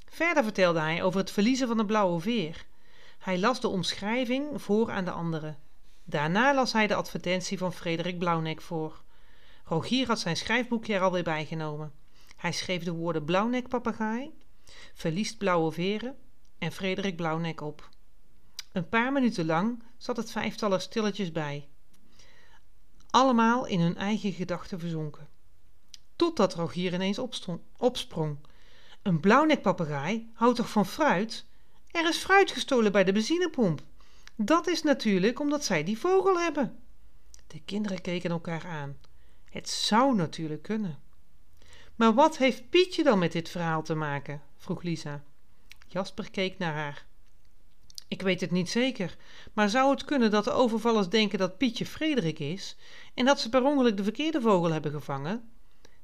Verder 0.08 0.42
vertelde 0.42 0.80
hij 0.80 1.02
over 1.02 1.20
het 1.20 1.30
verliezen 1.30 1.68
van 1.68 1.76
de 1.76 1.84
blauwe 1.84 2.20
veer. 2.20 2.66
Hij 3.18 3.38
las 3.38 3.60
de 3.60 3.68
omschrijving 3.68 4.62
voor 4.62 4.90
aan 4.90 5.04
de 5.04 5.10
anderen. 5.10 5.58
Daarna 6.04 6.54
las 6.54 6.72
hij 6.72 6.86
de 6.86 6.94
advertentie 6.94 7.58
van 7.58 7.72
Frederik 7.72 8.18
Blauwnek 8.18 8.60
voor. 8.60 9.02
Rogier 9.64 10.06
had 10.06 10.20
zijn 10.20 10.36
schrijfboekje 10.36 10.94
er 10.94 11.00
alweer 11.00 11.22
bijgenomen. 11.22 11.92
Hij 12.36 12.52
schreef 12.52 12.82
de 12.82 12.92
woorden 12.92 13.24
blauwnekpapegaai, 13.24 14.32
verliest 14.94 15.38
blauwe 15.38 15.72
veren 15.72 16.16
en 16.58 16.72
Frederik 16.72 17.16
Blauwnek 17.16 17.60
op. 17.60 17.88
Een 18.72 18.88
paar 18.88 19.12
minuten 19.12 19.46
lang 19.46 19.82
zat 19.96 20.16
het 20.16 20.30
vijftal 20.30 20.72
er 20.72 20.80
stilletjes 20.80 21.32
bij. 21.32 21.68
Allemaal 23.10 23.66
in 23.66 23.80
hun 23.80 23.96
eigen 23.96 24.32
gedachten 24.32 24.78
verzonken. 24.78 25.28
Totdat 26.16 26.54
Rogier 26.54 26.94
ineens 26.94 27.18
opstond, 27.18 27.60
opsprong. 27.76 28.38
Een 29.02 29.20
blauwnekpapegaai 29.20 30.30
houdt 30.34 30.56
toch 30.56 30.70
van 30.70 30.86
fruit? 30.86 31.46
Er 31.90 32.08
is 32.08 32.16
fruit 32.16 32.50
gestolen 32.50 32.92
bij 32.92 33.04
de 33.04 33.12
benzinepomp. 33.12 33.82
Dat 34.36 34.66
is 34.66 34.82
natuurlijk 34.82 35.40
omdat 35.40 35.64
zij 35.64 35.84
die 35.84 35.98
vogel 35.98 36.40
hebben. 36.40 36.78
De 37.46 37.60
kinderen 37.64 38.00
keken 38.00 38.30
elkaar 38.30 38.66
aan. 38.66 38.96
Het 39.50 39.68
zou 39.68 40.14
natuurlijk 40.14 40.62
kunnen. 40.62 40.98
Maar 41.96 42.14
wat 42.14 42.36
heeft 42.36 42.70
Pietje 42.70 43.02
dan 43.02 43.18
met 43.18 43.32
dit 43.32 43.48
verhaal 43.48 43.82
te 43.82 43.94
maken? 43.94 44.42
Vroeg 44.62 44.82
Lisa. 44.82 45.22
Jasper 45.88 46.30
keek 46.30 46.58
naar 46.58 46.74
haar. 46.74 47.06
Ik 48.08 48.22
weet 48.22 48.40
het 48.40 48.50
niet 48.50 48.70
zeker, 48.70 49.16
maar 49.52 49.68
zou 49.68 49.90
het 49.90 50.04
kunnen 50.04 50.30
dat 50.30 50.44
de 50.44 50.50
overvallers 50.50 51.08
denken 51.08 51.38
dat 51.38 51.58
Pietje 51.58 51.86
Frederik 51.86 52.38
is 52.38 52.76
en 53.14 53.24
dat 53.24 53.40
ze 53.40 53.48
per 53.48 53.64
ongeluk 53.64 53.96
de 53.96 54.02
verkeerde 54.02 54.40
vogel 54.40 54.72
hebben 54.72 54.92
gevangen? 54.92 55.50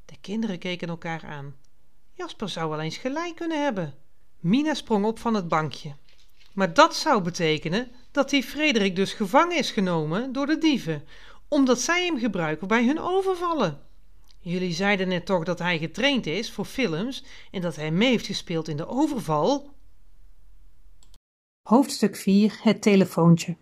De 0.04 0.16
kinderen 0.20 0.58
keken 0.58 0.88
elkaar 0.88 1.24
aan. 1.26 1.56
Jasper 2.12 2.48
zou 2.48 2.70
wel 2.70 2.80
eens 2.80 2.96
gelijk 2.96 3.36
kunnen 3.36 3.62
hebben. 3.62 3.94
Mina 4.40 4.74
sprong 4.74 5.04
op 5.04 5.18
van 5.18 5.34
het 5.34 5.48
bankje. 5.48 5.94
Maar 6.52 6.74
dat 6.74 6.96
zou 6.96 7.22
betekenen 7.22 7.90
dat 8.10 8.30
die 8.30 8.42
Frederik 8.42 8.96
dus 8.96 9.12
gevangen 9.12 9.56
is 9.56 9.70
genomen 9.70 10.32
door 10.32 10.46
de 10.46 10.58
dieven, 10.58 11.04
omdat 11.48 11.80
zij 11.80 12.04
hem 12.04 12.18
gebruiken 12.18 12.68
bij 12.68 12.84
hun 12.86 13.00
overvallen. 13.00 13.87
Jullie 14.48 14.72
zeiden 14.72 15.08
net 15.08 15.26
toch 15.26 15.44
dat 15.44 15.58
hij 15.58 15.78
getraind 15.78 16.26
is 16.26 16.52
voor 16.52 16.64
films 16.64 17.24
en 17.50 17.60
dat 17.60 17.76
hij 17.76 17.90
mee 17.90 18.08
heeft 18.08 18.26
gespeeld 18.26 18.68
in 18.68 18.76
de 18.76 18.86
overval? 18.86 19.70
Hoofdstuk 21.62 22.16
4 22.16 22.58
Het 22.62 22.82
telefoontje. 22.82 23.56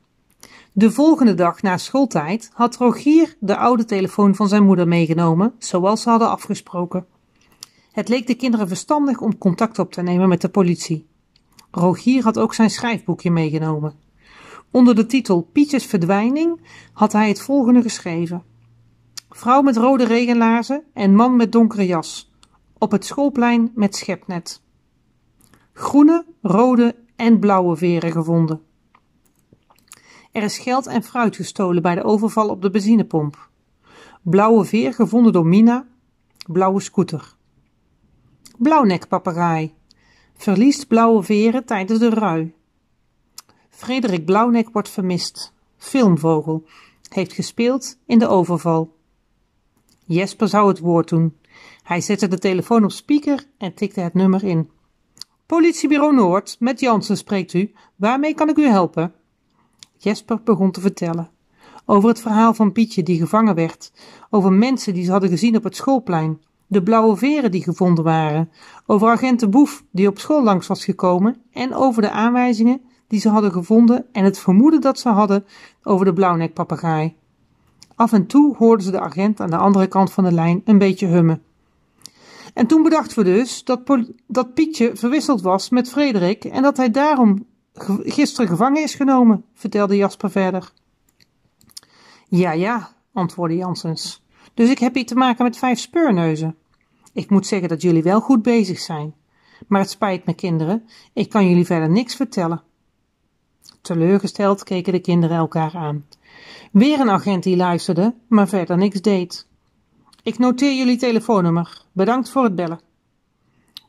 De 0.72 0.90
volgende 0.90 1.34
dag 1.34 1.62
na 1.62 1.78
schooltijd 1.78 2.50
had 2.52 2.76
Rogier 2.76 3.36
de 3.40 3.56
oude 3.56 3.84
telefoon 3.84 4.34
van 4.34 4.48
zijn 4.48 4.64
moeder 4.64 4.88
meegenomen, 4.88 5.54
zoals 5.58 6.02
ze 6.02 6.10
hadden 6.10 6.30
afgesproken. 6.30 7.06
Het 7.92 8.08
leek 8.08 8.26
de 8.26 8.34
kinderen 8.34 8.68
verstandig 8.68 9.20
om 9.20 9.38
contact 9.38 9.78
op 9.78 9.92
te 9.92 10.02
nemen 10.02 10.28
met 10.28 10.40
de 10.40 10.48
politie. 10.48 11.06
Rogier 11.70 12.22
had 12.22 12.38
ook 12.38 12.54
zijn 12.54 12.70
schrijfboekje 12.70 13.30
meegenomen. 13.30 13.94
Onder 14.70 14.94
de 14.94 15.06
titel 15.06 15.48
Pietjes 15.52 15.86
verdwijning 15.86 16.60
had 16.92 17.12
hij 17.12 17.28
het 17.28 17.40
volgende 17.40 17.82
geschreven: 17.82 18.54
Vrouw 19.30 19.62
met 19.62 19.76
rode 19.76 20.04
regenlaarzen 20.04 20.82
en 20.92 21.14
man 21.14 21.36
met 21.36 21.52
donkere 21.52 21.86
jas. 21.86 22.32
Op 22.78 22.90
het 22.90 23.04
schoolplein 23.04 23.72
met 23.74 23.96
schepnet. 23.96 24.62
Groene, 25.72 26.24
rode 26.42 26.96
en 27.16 27.38
blauwe 27.38 27.76
veren 27.76 28.12
gevonden. 28.12 28.60
Er 30.32 30.42
is 30.42 30.58
geld 30.58 30.86
en 30.86 31.02
fruit 31.02 31.36
gestolen 31.36 31.82
bij 31.82 31.94
de 31.94 32.02
overval 32.02 32.48
op 32.48 32.62
de 32.62 32.70
benzinepomp. 32.70 33.48
Blauwe 34.22 34.64
veer 34.64 34.94
gevonden 34.94 35.32
door 35.32 35.46
Mina. 35.46 35.86
Blauwe 36.46 36.80
scooter. 36.80 37.34
Blauwnekpapegaai. 38.58 39.74
Verliest 40.36 40.86
blauwe 40.86 41.22
veren 41.22 41.64
tijdens 41.64 41.98
de 41.98 42.08
rui. 42.08 42.54
Frederik 43.68 44.24
Blauwnek 44.24 44.68
wordt 44.72 44.88
vermist. 44.88 45.52
Filmvogel. 45.76 46.64
Heeft 47.08 47.32
gespeeld 47.32 47.98
in 48.06 48.18
de 48.18 48.28
overval. 48.28 48.95
Jesper 50.06 50.48
zou 50.48 50.68
het 50.68 50.78
woord 50.78 51.08
doen. 51.08 51.36
Hij 51.82 52.00
zette 52.00 52.28
de 52.28 52.38
telefoon 52.38 52.84
op 52.84 52.90
speaker 52.90 53.44
en 53.58 53.74
tikte 53.74 54.00
het 54.00 54.14
nummer 54.14 54.44
in. 54.44 54.70
Politiebureau 55.46 56.14
Noord, 56.14 56.56
met 56.58 56.80
Jansen 56.80 57.16
spreekt 57.16 57.52
u. 57.52 57.72
Waarmee 57.96 58.34
kan 58.34 58.48
ik 58.48 58.56
u 58.56 58.66
helpen? 58.66 59.12
Jesper 59.96 60.40
begon 60.44 60.70
te 60.70 60.80
vertellen. 60.80 61.30
Over 61.84 62.08
het 62.08 62.20
verhaal 62.20 62.54
van 62.54 62.72
Pietje 62.72 63.02
die 63.02 63.18
gevangen 63.18 63.54
werd. 63.54 63.92
Over 64.30 64.52
mensen 64.52 64.94
die 64.94 65.04
ze 65.04 65.10
hadden 65.10 65.30
gezien 65.30 65.56
op 65.56 65.64
het 65.64 65.76
schoolplein 65.76 66.40
de 66.66 66.82
blauwe 66.82 67.16
veren 67.16 67.50
die 67.50 67.62
gevonden 67.62 68.04
waren, 68.04 68.50
over 68.86 69.08
agenten 69.08 69.50
Boef 69.50 69.84
die 69.90 70.08
op 70.08 70.18
school 70.18 70.42
langs 70.42 70.66
was 70.66 70.84
gekomen 70.84 71.42
en 71.52 71.74
over 71.74 72.02
de 72.02 72.10
aanwijzingen 72.10 72.80
die 73.08 73.20
ze 73.20 73.28
hadden 73.28 73.52
gevonden 73.52 74.06
en 74.12 74.24
het 74.24 74.38
vermoeden 74.38 74.80
dat 74.80 74.98
ze 74.98 75.08
hadden 75.08 75.44
over 75.82 76.06
de 76.06 76.12
blauwnekpapegaai. 76.12 77.16
Af 77.96 78.12
en 78.12 78.26
toe 78.26 78.56
hoorden 78.56 78.84
ze 78.84 78.90
de 78.90 79.00
agent 79.00 79.40
aan 79.40 79.50
de 79.50 79.56
andere 79.56 79.86
kant 79.86 80.12
van 80.12 80.24
de 80.24 80.32
lijn 80.32 80.62
een 80.64 80.78
beetje 80.78 81.06
hummen. 81.06 81.42
En 82.54 82.66
toen 82.66 82.82
bedachten 82.82 83.18
we 83.18 83.24
dus 83.24 83.64
dat, 83.64 83.80
dat 84.26 84.54
Pietje 84.54 84.96
verwisseld 84.96 85.42
was 85.42 85.68
met 85.68 85.90
Frederik 85.90 86.44
en 86.44 86.62
dat 86.62 86.76
hij 86.76 86.90
daarom 86.90 87.46
gisteren 88.02 88.48
gevangen 88.48 88.82
is 88.82 88.94
genomen, 88.94 89.44
vertelde 89.54 89.96
Jasper 89.96 90.30
verder. 90.30 90.72
Ja, 92.28 92.52
ja, 92.52 92.92
antwoordde 93.12 93.56
Jansens. 93.56 94.24
Dus 94.54 94.70
ik 94.70 94.78
heb 94.78 94.94
hier 94.94 95.06
te 95.06 95.14
maken 95.14 95.44
met 95.44 95.56
vijf 95.56 95.78
speurneuzen. 95.78 96.56
Ik 97.12 97.30
moet 97.30 97.46
zeggen 97.46 97.68
dat 97.68 97.82
jullie 97.82 98.02
wel 98.02 98.20
goed 98.20 98.42
bezig 98.42 98.78
zijn. 98.78 99.14
Maar 99.66 99.80
het 99.80 99.90
spijt 99.90 100.26
me, 100.26 100.34
kinderen, 100.34 100.88
ik 101.12 101.28
kan 101.28 101.48
jullie 101.48 101.66
verder 101.66 101.90
niks 101.90 102.14
vertellen. 102.14 102.62
Teleurgesteld 103.80 104.62
keken 104.62 104.92
de 104.92 105.00
kinderen 105.00 105.36
elkaar 105.36 105.74
aan. 105.74 106.04
Weer 106.76 107.00
een 107.00 107.10
agent 107.10 107.42
die 107.42 107.56
luisterde, 107.56 108.14
maar 108.28 108.48
verder 108.48 108.76
niks 108.76 109.00
deed. 109.00 109.46
Ik 110.22 110.38
noteer 110.38 110.74
jullie 110.74 110.96
telefoonnummer. 110.96 111.82
Bedankt 111.92 112.28
voor 112.28 112.44
het 112.44 112.54
bellen. 112.54 112.80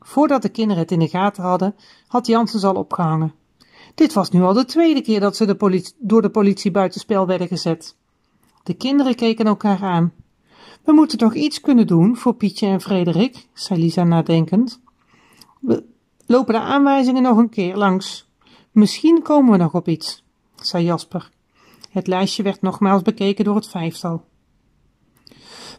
Voordat 0.00 0.42
de 0.42 0.48
kinderen 0.48 0.82
het 0.82 0.92
in 0.92 0.98
de 0.98 1.08
gaten 1.08 1.42
hadden, 1.42 1.74
had 2.06 2.26
Jansen 2.26 2.68
al 2.68 2.74
opgehangen. 2.74 3.34
Dit 3.94 4.12
was 4.12 4.30
nu 4.30 4.42
al 4.42 4.52
de 4.52 4.64
tweede 4.64 5.00
keer 5.00 5.20
dat 5.20 5.36
ze 5.36 5.56
door 5.98 6.22
de 6.22 6.30
politie 6.30 6.70
buitenspel 6.70 7.26
werden 7.26 7.48
gezet. 7.48 7.96
De 8.62 8.74
kinderen 8.74 9.14
keken 9.14 9.46
elkaar 9.46 9.82
aan. 9.82 10.12
We 10.84 10.92
moeten 10.92 11.18
toch 11.18 11.34
iets 11.34 11.60
kunnen 11.60 11.86
doen 11.86 12.16
voor 12.16 12.34
Pietje 12.34 12.66
en 12.66 12.80
Frederik, 12.80 13.48
zei 13.52 13.80
Lisa 13.80 14.04
nadenkend. 14.04 14.80
We 15.60 15.84
lopen 16.26 16.54
de 16.54 16.60
aanwijzingen 16.60 17.22
nog 17.22 17.38
een 17.38 17.50
keer 17.50 17.76
langs. 17.76 18.28
Misschien 18.70 19.22
komen 19.22 19.52
we 19.52 19.56
nog 19.58 19.74
op 19.74 19.88
iets, 19.88 20.24
zei 20.54 20.84
Jasper. 20.84 21.30
Het 21.98 22.06
lijstje 22.06 22.42
werd 22.42 22.62
nogmaals 22.62 23.02
bekeken 23.02 23.44
door 23.44 23.54
het 23.54 23.68
vijftal. 23.68 24.24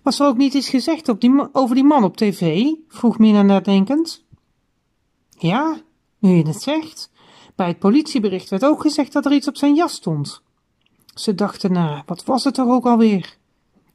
Was 0.03 0.19
er 0.19 0.27
ook 0.27 0.37
niet 0.37 0.53
iets 0.53 0.69
gezegd 0.69 1.09
op 1.09 1.21
die, 1.21 1.49
over 1.51 1.75
die 1.75 1.83
man 1.83 2.03
op 2.03 2.17
tv? 2.17 2.65
vroeg 2.87 3.17
Mina 3.17 3.41
nadenkend. 3.41 4.25
Ja, 5.29 5.81
nu 6.17 6.29
je 6.29 6.47
het 6.47 6.61
zegt. 6.61 7.11
Bij 7.55 7.67
het 7.67 7.79
politiebericht 7.79 8.49
werd 8.49 8.65
ook 8.65 8.81
gezegd 8.81 9.13
dat 9.13 9.25
er 9.25 9.31
iets 9.31 9.47
op 9.47 9.57
zijn 9.57 9.75
jas 9.75 9.93
stond. 9.93 10.41
Ze 11.13 11.35
dachten 11.35 11.71
na, 11.71 12.03
wat 12.05 12.23
was 12.23 12.43
het 12.43 12.53
toch 12.53 12.69
ook 12.69 12.85
alweer? 12.85 13.37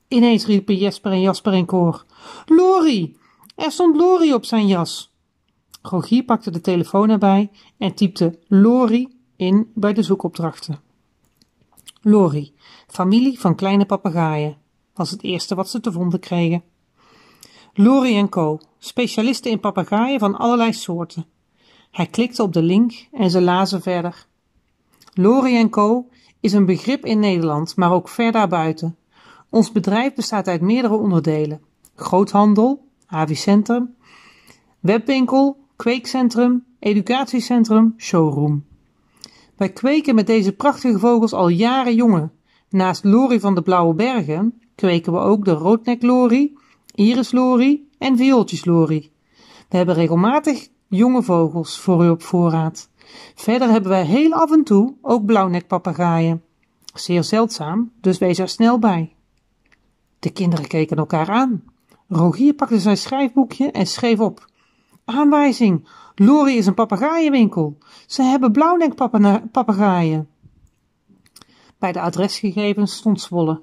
Ineens 0.09 0.47
riepen 0.47 0.77
Jesper 0.77 1.13
en 1.13 1.21
Jasper 1.21 1.55
in 1.55 1.67
koor. 1.67 2.05
Lori! 2.47 3.17
Er 3.57 3.73
stond 3.73 3.97
Lori 3.97 4.35
op 4.35 4.45
zijn 4.45 4.67
jas. 4.67 5.15
Rogier 5.83 6.25
pakte 6.25 6.51
de 6.51 6.61
telefoon 6.61 7.11
erbij 7.11 7.51
en 7.79 7.95
typte 7.95 8.39
Lori 8.49 9.19
in 9.37 9.71
bij 9.75 9.93
de 9.93 10.03
zoekopdrachten. 10.03 10.93
Lori, 12.07 12.55
familie 12.87 13.41
van 13.41 13.55
kleine 13.55 13.87
papegaaien, 13.87 14.57
was 14.95 15.11
het 15.11 15.23
eerste 15.23 15.55
wat 15.55 15.69
ze 15.69 15.81
te 15.81 15.93
vonden 15.93 16.21
kregen. 16.21 16.63
Lori 17.75 18.29
Co, 18.29 18.59
specialisten 18.79 19.51
in 19.51 19.61
papegaaien 19.61 20.19
van 20.19 20.37
allerlei 20.37 20.73
soorten. 20.73 21.27
Hij 21.91 22.07
klikte 22.07 22.43
op 22.43 22.53
de 22.53 22.63
link 22.63 23.09
en 23.13 23.31
ze 23.31 23.41
lazen 23.41 23.83
verder. 23.83 24.27
Lori 25.13 25.69
Co 25.69 26.09
is 26.41 26.53
een 26.53 26.67
begrip 26.67 27.05
in 27.05 27.19
Nederland, 27.19 27.77
maar 27.77 27.93
ook 27.93 28.09
ver 28.09 28.33
daarbuiten. 28.33 28.97
Ons 29.51 29.73
bedrijf 29.73 30.15
bestaat 30.15 30.49
uit 30.49 30.61
meerdere 30.61 30.97
onderdelen: 30.97 31.61
groothandel, 31.95 32.89
avicentrum, 33.07 33.95
webwinkel, 34.81 35.57
kweekcentrum, 35.77 36.65
educatiecentrum, 36.79 37.95
showroom. 37.97 38.65
Wij 39.57 39.69
kweken 39.69 40.15
met 40.15 40.27
deze 40.27 40.53
prachtige 40.53 40.99
vogels 40.99 41.33
al 41.33 41.49
jaren 41.49 41.95
jongen. 41.95 42.33
Naast 42.69 43.05
Lori 43.05 43.41
van 43.41 43.55
de 43.55 43.63
Blauwe 43.63 43.95
Bergen 43.95 44.61
kweken 44.75 45.13
we 45.13 45.19
ook 45.19 45.45
de 45.45 45.53
roodneklori, 45.53 46.57
irislori 46.95 47.89
en 47.99 48.17
viooltjeslori. 48.17 49.13
We 49.69 49.77
hebben 49.77 49.95
regelmatig 49.95 50.69
jonge 50.89 51.23
vogels 51.23 51.79
voor 51.79 52.05
u 52.05 52.09
op 52.09 52.23
voorraad. 52.23 52.89
Verder 53.35 53.69
hebben 53.69 53.91
wij 53.91 54.05
heel 54.05 54.33
af 54.33 54.53
en 54.53 54.65
toe 54.65 54.95
ook 55.03 55.25
blauwnekpapegaaien. 55.25 56.43
Zeer 56.95 57.25
zeldzaam, 57.25 57.93
dus 58.01 58.19
wees 58.19 58.39
er 58.39 58.49
snel 58.49 58.79
bij. 58.79 59.15
De 60.19 60.31
kinderen 60.31 60.67
keken 60.67 60.97
elkaar 60.97 61.31
aan. 61.31 61.65
Rogier 62.09 62.55
pakte 62.55 62.79
zijn 62.79 62.97
schrijfboekje 62.97 63.71
en 63.71 63.87
schreef 63.87 64.21
op. 64.21 64.47
Aanwijzing. 65.05 65.89
Lori 66.15 66.57
is 66.57 66.67
een 66.67 66.75
papegaaienwinkel. 66.75 67.79
Ze 68.07 68.23
hebben 68.23 68.53
blauwnekpapegaaien. 68.53 70.29
Bij 71.79 71.93
de 71.93 72.01
adresgegevens 72.01 72.97
stond 72.97 73.21
Zwolle. 73.21 73.63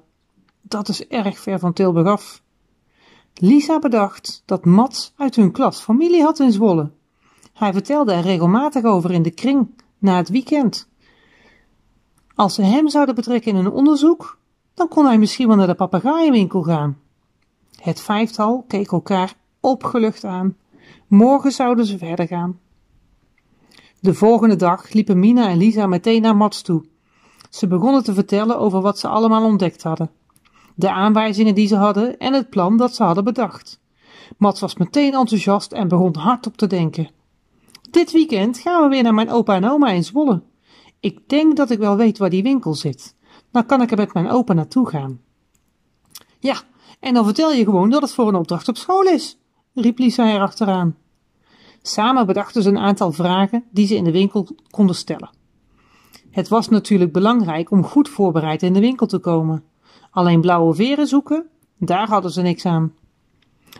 Dat 0.60 0.88
is 0.88 1.06
erg 1.06 1.38
ver 1.38 1.58
van 1.58 1.72
Tilburg 1.72 2.06
af. 2.06 2.42
Lisa 3.34 3.78
bedacht 3.78 4.42
dat 4.46 4.64
Mats 4.64 5.12
uit 5.16 5.36
hun 5.36 5.52
klas 5.52 5.80
familie 5.80 6.22
had 6.22 6.38
in 6.38 6.52
Zwolle. 6.52 6.90
Hij 7.52 7.72
vertelde 7.72 8.12
er 8.12 8.22
regelmatig 8.22 8.84
over 8.84 9.10
in 9.10 9.22
de 9.22 9.30
kring 9.30 9.68
na 9.98 10.16
het 10.16 10.28
weekend. 10.28 10.88
Als 12.34 12.54
ze 12.54 12.62
hem 12.62 12.88
zouden 12.88 13.14
betrekken 13.14 13.52
in 13.52 13.64
een 13.64 13.70
onderzoek, 13.70 14.38
dan 14.74 14.88
kon 14.88 15.06
hij 15.06 15.18
misschien 15.18 15.46
wel 15.48 15.56
naar 15.56 15.66
de 15.66 15.74
papegaaienwinkel 15.74 16.62
gaan. 16.62 16.98
Het 17.76 18.00
vijftal 18.00 18.64
keek 18.68 18.92
elkaar 18.92 19.34
opgelucht 19.60 20.24
aan. 20.24 20.56
Morgen 21.12 21.52
zouden 21.52 21.86
ze 21.86 21.98
verder 21.98 22.26
gaan. 22.26 22.58
De 24.00 24.14
volgende 24.14 24.56
dag 24.56 24.92
liepen 24.92 25.18
Mina 25.18 25.48
en 25.48 25.56
Lisa 25.56 25.86
meteen 25.86 26.22
naar 26.22 26.36
Mats 26.36 26.62
toe. 26.62 26.84
Ze 27.50 27.66
begonnen 27.66 28.04
te 28.04 28.14
vertellen 28.14 28.58
over 28.58 28.80
wat 28.80 28.98
ze 28.98 29.08
allemaal 29.08 29.44
ontdekt 29.44 29.82
hadden, 29.82 30.10
de 30.74 30.90
aanwijzingen 30.90 31.54
die 31.54 31.66
ze 31.66 31.76
hadden 31.76 32.18
en 32.18 32.32
het 32.32 32.50
plan 32.50 32.76
dat 32.76 32.94
ze 32.94 33.02
hadden 33.02 33.24
bedacht. 33.24 33.80
Mats 34.38 34.60
was 34.60 34.76
meteen 34.76 35.14
enthousiast 35.14 35.72
en 35.72 35.88
begon 35.88 36.16
hardop 36.16 36.56
te 36.56 36.66
denken. 36.66 37.10
Dit 37.90 38.12
weekend 38.12 38.58
gaan 38.58 38.82
we 38.82 38.88
weer 38.88 39.02
naar 39.02 39.14
mijn 39.14 39.30
opa 39.30 39.54
en 39.54 39.70
oma 39.70 39.90
in 39.90 40.04
Zwolle. 40.04 40.42
Ik 41.00 41.28
denk 41.28 41.56
dat 41.56 41.70
ik 41.70 41.78
wel 41.78 41.96
weet 41.96 42.18
waar 42.18 42.30
die 42.30 42.42
winkel 42.42 42.74
zit. 42.74 43.16
Dan 43.50 43.66
kan 43.66 43.82
ik 43.82 43.90
er 43.90 43.96
met 43.96 44.14
mijn 44.14 44.30
opa 44.30 44.52
naartoe 44.52 44.88
gaan. 44.88 45.20
Ja, 46.38 46.56
en 47.00 47.14
dan 47.14 47.24
vertel 47.24 47.52
je 47.52 47.64
gewoon 47.64 47.90
dat 47.90 48.02
het 48.02 48.12
voor 48.12 48.28
een 48.28 48.34
opdracht 48.34 48.68
op 48.68 48.76
school 48.76 49.02
is, 49.02 49.38
riep 49.74 49.98
Lisa 49.98 50.32
erachteraan. 50.34 51.00
Samen 51.82 52.26
bedachten 52.26 52.62
ze 52.62 52.68
een 52.68 52.78
aantal 52.78 53.12
vragen 53.12 53.64
die 53.70 53.86
ze 53.86 53.96
in 53.96 54.04
de 54.04 54.12
winkel 54.12 54.48
konden 54.70 54.96
stellen. 54.96 55.30
Het 56.30 56.48
was 56.48 56.68
natuurlijk 56.68 57.12
belangrijk 57.12 57.70
om 57.70 57.84
goed 57.84 58.08
voorbereid 58.08 58.62
in 58.62 58.72
de 58.72 58.80
winkel 58.80 59.06
te 59.06 59.18
komen. 59.18 59.64
Alleen 60.10 60.40
blauwe 60.40 60.74
veren 60.74 61.06
zoeken, 61.06 61.46
daar 61.78 62.08
hadden 62.08 62.30
ze 62.30 62.42
niks 62.42 62.66
aan. 62.66 62.92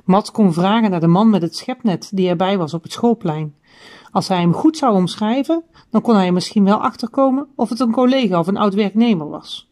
Mats 0.05 0.31
kon 0.31 0.53
vragen 0.53 0.91
naar 0.91 1.01
de 1.01 1.07
man 1.07 1.31
met 1.31 1.43
het 1.43 1.57
schepnet 1.57 2.11
die 2.15 2.29
erbij 2.29 2.59
was 2.59 2.75
op 2.75 2.83
het 2.83 2.93
schoolplein. 2.93 3.55
Als 4.11 4.29
hij 4.29 4.41
hem 4.41 4.53
goed 4.53 4.77
zou 4.77 4.95
omschrijven, 4.95 5.65
dan 5.91 6.01
kon 6.01 6.15
hij 6.15 6.33
misschien 6.33 6.65
wel 6.65 6.79
achterkomen 6.79 7.47
of 7.57 7.69
het 7.69 7.81
een 7.81 7.93
collega 7.93 8.39
of 8.39 8.47
een 8.47 8.57
oud 8.57 8.75
werknemer 8.75 9.29
was. 9.29 9.71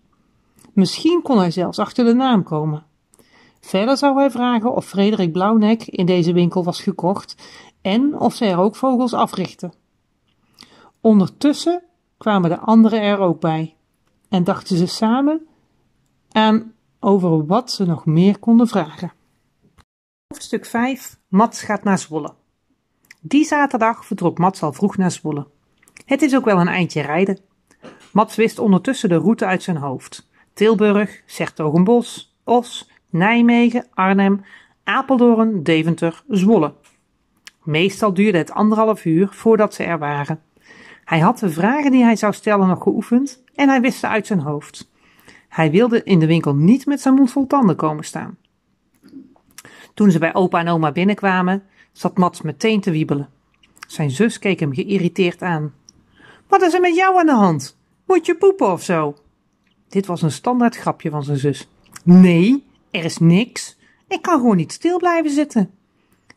Misschien 0.73 1.23
kon 1.23 1.39
hij 1.39 1.51
zelfs 1.51 1.79
achter 1.79 2.05
de 2.05 2.15
naam 2.15 2.43
komen. 2.43 2.85
Verder 3.61 3.97
zou 3.97 4.19
hij 4.19 4.31
vragen 4.31 4.75
of 4.75 4.87
Frederik 4.87 5.33
Blauwnek 5.33 5.83
in 5.87 6.07
deze 6.07 6.33
winkel 6.33 6.65
was 6.65 6.81
gekocht 6.81 7.37
en 7.83 8.19
of 8.19 8.35
ze 8.35 8.45
er 8.45 8.59
ook 8.59 8.77
vogels 8.77 9.15
africhten. 9.15 9.73
Ondertussen 11.01 11.83
kwamen 12.19 12.51
de 12.51 12.59
anderen 12.59 13.01
er 13.03 13.19
ook 13.19 13.41
bij 13.41 13.77
en 14.29 14.45
dachten 14.45 14.77
ze 14.77 14.87
samen 14.87 15.47
aan 16.31 16.75
over 17.01 17.47
wat 17.47 17.73
ze 17.73 17.87
nog 17.87 18.07
meer 18.07 18.39
konden 18.39 18.69
vragen. 18.69 19.13
Hoofdstuk 20.27 20.67
5 20.67 21.19
Mats 21.29 21.63
gaat 21.63 21.85
naar 21.85 21.99
Zwolle. 21.99 22.35
Die 23.21 23.45
zaterdag 23.45 24.05
vertrok 24.05 24.39
Mats 24.39 24.63
al 24.63 24.73
vroeg 24.73 24.97
naar 24.97 25.11
Zwolle. 25.11 25.47
Het 26.05 26.23
is 26.23 26.37
ook 26.37 26.45
wel 26.45 26.61
een 26.61 26.69
eindje 26.69 27.01
rijden. 27.01 27.39
Mats 28.13 28.37
wist 28.37 28.59
ondertussen 28.59 29.09
de 29.09 29.17
route 29.17 29.47
uit 29.47 29.63
zijn 29.63 29.77
hoofd. 29.77 30.29
Tilburg, 30.53 31.23
Sertogenbos, 31.27 32.37
Os, 32.45 32.91
Nijmegen, 33.11 33.87
Arnhem, 33.95 34.45
Apeldoorn, 34.85 35.63
Deventer, 35.63 36.23
Zwolle. 36.29 36.75
Meestal 37.63 38.15
duurde 38.15 38.39
het 38.39 38.53
anderhalf 38.53 39.05
uur 39.05 39.29
voordat 39.33 39.75
ze 39.75 39.85
er 39.85 39.99
waren. 39.99 40.41
Hij 41.05 41.19
had 41.19 41.39
de 41.39 41.51
vragen 41.51 41.91
die 41.91 42.05
hij 42.05 42.17
zou 42.17 42.33
stellen 42.33 42.69
nog 42.69 42.83
geoefend 42.83 43.43
en 43.55 43.69
hij 43.69 43.81
wist 43.81 43.99
ze 43.99 44.09
uit 44.09 44.27
zijn 44.27 44.41
hoofd. 44.41 44.91
Hij 45.49 45.71
wilde 45.71 46.03
in 46.03 46.19
de 46.19 46.27
winkel 46.27 46.55
niet 46.55 46.87
met 46.87 47.01
zijn 47.01 47.15
mond 47.15 47.31
vol 47.31 47.47
tanden 47.47 47.77
komen 47.77 48.05
staan. 48.05 48.39
Toen 49.95 50.11
ze 50.11 50.19
bij 50.19 50.35
opa 50.35 50.59
en 50.59 50.69
oma 50.69 50.93
binnenkwamen, 50.93 51.63
zat 51.93 52.19
Mats 52.19 52.43
meteen 52.43 52.81
te 52.81 52.91
wiebelen. 52.91 53.29
Zijn 53.87 54.11
zus 54.11 54.39
keek 54.39 54.61
hem 54.61 54.75
geïrriteerd 54.75 55.43
aan. 55.43 55.75
Wat 56.49 56.63
is 56.63 56.75
er 56.75 56.81
met 56.81 56.97
jou 56.97 57.19
aan 57.19 57.27
de 57.27 57.33
hand? 57.33 57.79
Moet 58.07 58.27
je 58.27 58.37
poepen 58.37 58.73
of 58.73 58.83
zo? 58.83 59.17
Dit 59.89 60.07
was 60.07 60.23
een 60.23 60.33
standaard 60.33 60.77
grapje 60.77 61.11
van 61.11 61.25
zijn 61.25 61.39
zus. 61.39 61.69
Nee, 62.05 62.67
er 62.91 63.05
is 63.05 63.19
niks. 63.19 63.79
Ik 64.09 64.23
kan 64.23 64.41
gewoon 64.41 64.57
niet 64.57 64.73
stil 64.73 64.99
blijven 64.99 65.31
zitten. 65.31 65.71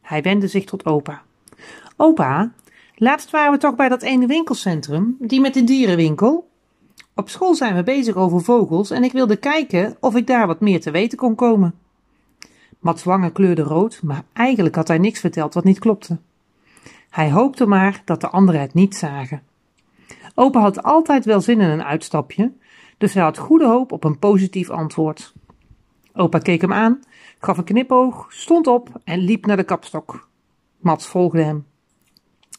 Hij 0.04 0.22
wendde 0.22 0.48
zich 0.48 0.66
tot 0.66 0.86
opa. 0.86 1.22
Opa, 1.98 2.52
laatst 2.96 3.30
waren 3.30 3.52
we 3.52 3.58
toch 3.58 3.76
bij 3.76 3.90
dat 3.90 4.02
ene 4.02 4.28
winkelcentrum, 4.28 5.16
die 5.20 5.42
met 5.42 5.54
de 5.54 5.64
dierenwinkel? 5.64 6.50
Op 7.16 7.30
school 7.30 7.56
zijn 7.56 7.76
we 7.76 7.84
bezig 7.84 8.16
over 8.16 8.42
vogels 8.42 8.92
en 8.92 9.04
ik 9.04 9.12
wilde 9.12 9.36
kijken 9.36 9.98
of 10.00 10.16
ik 10.16 10.28
daar 10.28 10.48
wat 10.48 10.60
meer 10.60 10.82
te 10.82 10.92
weten 10.92 11.18
kon 11.18 11.36
komen. 11.36 11.76
Mats 12.80 13.04
wangen 13.04 13.32
kleurde 13.32 13.62
rood, 13.62 14.00
maar 14.04 14.24
eigenlijk 14.34 14.76
had 14.76 14.88
hij 14.88 14.98
niks 14.98 15.20
verteld 15.20 15.54
wat 15.54 15.64
niet 15.64 15.80
klopte. 15.80 16.18
Hij 17.10 17.32
hoopte 17.32 17.66
maar 17.66 18.02
dat 18.06 18.22
de 18.22 18.30
anderen 18.30 18.62
het 18.62 18.74
niet 18.74 18.96
zagen. 18.96 19.42
Opa 20.36 20.60
had 20.60 20.84
altijd 20.84 21.26
wel 21.26 21.42
zin 21.42 21.62
in 21.62 21.70
een 21.70 21.84
uitstapje, 21.84 22.52
dus 22.98 23.14
hij 23.14 23.24
had 23.24 23.38
goede 23.38 23.68
hoop 23.68 23.92
op 23.92 24.04
een 24.04 24.20
positief 24.20 24.70
antwoord. 24.70 25.34
Opa 26.14 26.40
keek 26.40 26.62
hem 26.62 26.74
aan, 26.74 27.00
gaf 27.40 27.58
een 27.58 27.64
knipoog, 27.64 28.26
stond 28.30 28.68
op 28.68 28.90
en 29.04 29.20
liep 29.20 29.46
naar 29.46 29.58
de 29.58 29.64
kapstok. 29.64 30.30
Mats 30.80 31.08
volgde 31.08 31.44
hem. 31.44 31.66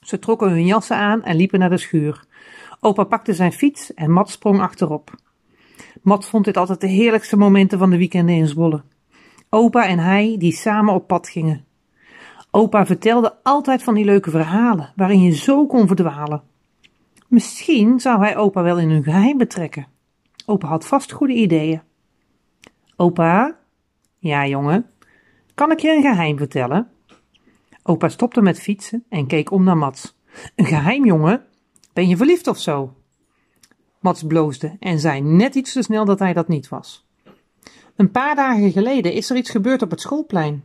Ze 0.02 0.18
trokken 0.18 0.50
hun 0.50 0.66
jassen 0.66 0.96
aan 0.96 1.22
en 1.22 1.36
liepen 1.36 1.58
naar 1.58 1.70
de 1.70 1.76
schuur. 1.76 2.24
Opa 2.80 3.04
pakte 3.04 3.34
zijn 3.34 3.52
fiets 3.52 3.94
en 3.94 4.10
Mats 4.10 4.32
sprong 4.32 4.60
achterop. 4.60 5.14
Mats 6.02 6.28
vond 6.28 6.44
dit 6.44 6.56
altijd 6.56 6.80
de 6.80 6.86
heerlijkste 6.86 7.36
momenten 7.36 7.78
van 7.78 7.90
de 7.90 7.96
weekenden 7.96 8.34
in 8.34 8.46
Zwolle. 8.46 8.82
Opa 9.48 9.86
en 9.86 9.98
hij 9.98 10.36
die 10.38 10.52
samen 10.52 10.94
op 10.94 11.06
pad 11.06 11.28
gingen. 11.28 11.64
Opa 12.50 12.86
vertelde 12.86 13.36
altijd 13.42 13.82
van 13.82 13.94
die 13.94 14.04
leuke 14.04 14.30
verhalen 14.30 14.92
waarin 14.96 15.22
je 15.22 15.34
zo 15.34 15.66
kon 15.66 15.86
verdwalen. 15.86 16.42
Misschien 17.28 18.00
zou 18.00 18.20
hij 18.20 18.36
opa 18.36 18.62
wel 18.62 18.78
in 18.78 18.90
hun 18.90 19.02
geheim 19.02 19.38
betrekken. 19.38 19.86
Opa 20.46 20.66
had 20.68 20.86
vast 20.86 21.12
goede 21.12 21.34
ideeën. 21.34 21.82
Opa? 22.96 23.58
Ja, 24.18 24.46
jongen. 24.46 24.86
Kan 25.54 25.70
ik 25.70 25.78
je 25.78 25.94
een 25.94 26.02
geheim 26.02 26.38
vertellen? 26.38 26.88
Opa 27.82 28.08
stopte 28.08 28.42
met 28.42 28.60
fietsen 28.60 29.04
en 29.08 29.26
keek 29.26 29.50
om 29.50 29.64
naar 29.64 29.76
Mats. 29.76 30.16
Een 30.56 30.64
geheim, 30.64 31.04
jongen? 31.04 31.44
Ben 31.92 32.08
je 32.08 32.16
verliefd 32.16 32.46
of 32.46 32.58
zo? 32.58 32.94
Mats 34.00 34.22
bloosde 34.22 34.76
en 34.80 34.98
zei 34.98 35.20
net 35.20 35.54
iets 35.54 35.72
te 35.72 35.82
snel 35.82 36.04
dat 36.04 36.18
hij 36.18 36.32
dat 36.32 36.48
niet 36.48 36.68
was. 36.68 37.06
Een 37.96 38.10
paar 38.10 38.34
dagen 38.34 38.72
geleden 38.72 39.12
is 39.12 39.30
er 39.30 39.36
iets 39.36 39.50
gebeurd 39.50 39.82
op 39.82 39.90
het 39.90 40.00
schoolplein. 40.00 40.64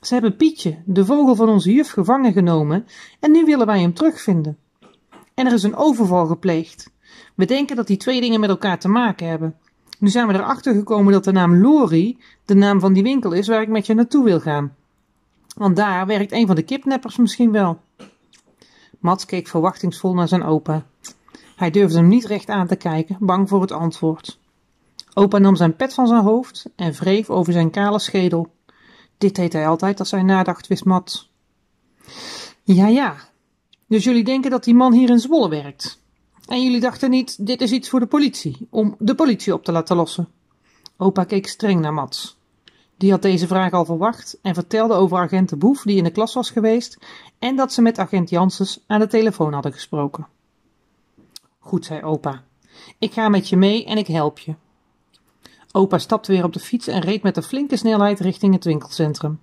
Ze 0.00 0.14
hebben 0.14 0.36
Pietje, 0.36 0.82
de 0.84 1.04
vogel 1.04 1.34
van 1.34 1.48
onze 1.48 1.72
juf, 1.72 1.90
gevangen 1.90 2.32
genomen 2.32 2.86
en 3.20 3.30
nu 3.30 3.44
willen 3.44 3.66
wij 3.66 3.80
hem 3.80 3.94
terugvinden. 3.94 4.58
En 5.34 5.46
er 5.46 5.52
is 5.52 5.62
een 5.62 5.76
overval 5.76 6.26
gepleegd. 6.26 6.92
We 7.34 7.44
denken 7.44 7.76
dat 7.76 7.86
die 7.86 7.96
twee 7.96 8.20
dingen 8.20 8.40
met 8.40 8.50
elkaar 8.50 8.78
te 8.78 8.88
maken 8.88 9.28
hebben. 9.28 9.56
Nu 10.04 10.10
zijn 10.10 10.26
we 10.26 10.34
erachter 10.34 10.74
gekomen 10.74 11.12
dat 11.12 11.24
de 11.24 11.32
naam 11.32 11.60
Lori 11.60 12.18
de 12.44 12.54
naam 12.54 12.80
van 12.80 12.92
die 12.92 13.02
winkel 13.02 13.32
is 13.32 13.48
waar 13.48 13.62
ik 13.62 13.68
met 13.68 13.86
je 13.86 13.94
naartoe 13.94 14.24
wil 14.24 14.40
gaan. 14.40 14.76
Want 15.56 15.76
daar 15.76 16.06
werkt 16.06 16.32
een 16.32 16.46
van 16.46 16.56
de 16.56 16.62
kidnappers 16.62 17.16
misschien 17.16 17.52
wel. 17.52 17.80
Mats 18.98 19.24
keek 19.24 19.48
verwachtingsvol 19.48 20.14
naar 20.14 20.28
zijn 20.28 20.42
opa. 20.42 20.86
Hij 21.56 21.70
durfde 21.70 21.98
hem 21.98 22.08
niet 22.08 22.24
recht 22.24 22.48
aan 22.48 22.66
te 22.66 22.76
kijken, 22.76 23.16
bang 23.20 23.48
voor 23.48 23.60
het 23.60 23.72
antwoord. 23.72 24.38
Opa 25.14 25.38
nam 25.38 25.56
zijn 25.56 25.76
pet 25.76 25.94
van 25.94 26.06
zijn 26.06 26.22
hoofd 26.22 26.70
en 26.76 26.92
wreef 26.92 27.30
over 27.30 27.52
zijn 27.52 27.70
kale 27.70 27.98
schedel. 27.98 28.54
Dit 29.18 29.34
deed 29.34 29.52
hij 29.52 29.68
altijd 29.68 29.98
als 29.98 30.10
hij 30.10 30.22
nadacht, 30.22 30.66
wist 30.66 30.84
Mats. 30.84 31.30
Ja, 32.62 32.86
ja. 32.86 33.16
Dus 33.86 34.04
jullie 34.04 34.24
denken 34.24 34.50
dat 34.50 34.64
die 34.64 34.74
man 34.74 34.92
hier 34.92 35.10
in 35.10 35.20
Zwolle 35.20 35.48
werkt? 35.48 36.02
En 36.46 36.62
jullie 36.62 36.80
dachten 36.80 37.10
niet, 37.10 37.46
dit 37.46 37.60
is 37.60 37.72
iets 37.72 37.88
voor 37.88 38.00
de 38.00 38.06
politie, 38.06 38.66
om 38.70 38.96
de 38.98 39.14
politie 39.14 39.54
op 39.54 39.64
te 39.64 39.72
laten 39.72 39.96
lossen? 39.96 40.28
Opa 40.96 41.24
keek 41.24 41.46
streng 41.46 41.80
naar 41.80 41.94
Mats. 41.94 42.36
Die 42.96 43.10
had 43.10 43.22
deze 43.22 43.46
vraag 43.46 43.72
al 43.72 43.84
verwacht 43.84 44.38
en 44.42 44.54
vertelde 44.54 44.94
over 44.94 45.18
agent 45.18 45.48
de 45.48 45.56
Boef 45.56 45.82
die 45.82 45.96
in 45.96 46.04
de 46.04 46.10
klas 46.10 46.34
was 46.34 46.50
geweest 46.50 46.98
en 47.38 47.56
dat 47.56 47.72
ze 47.72 47.82
met 47.82 47.98
agent 47.98 48.30
Janssens 48.30 48.84
aan 48.86 49.00
de 49.00 49.06
telefoon 49.06 49.52
hadden 49.52 49.72
gesproken. 49.72 50.26
Goed, 51.58 51.84
zei 51.84 52.02
opa. 52.02 52.42
Ik 52.98 53.12
ga 53.12 53.28
met 53.28 53.48
je 53.48 53.56
mee 53.56 53.84
en 53.84 53.98
ik 53.98 54.06
help 54.06 54.38
je. 54.38 54.54
Opa 55.72 55.98
stapte 55.98 56.32
weer 56.32 56.44
op 56.44 56.52
de 56.52 56.60
fiets 56.60 56.86
en 56.86 57.00
reed 57.00 57.22
met 57.22 57.36
een 57.36 57.42
flinke 57.42 57.76
snelheid 57.76 58.20
richting 58.20 58.54
het 58.54 58.64
winkelcentrum. 58.64 59.40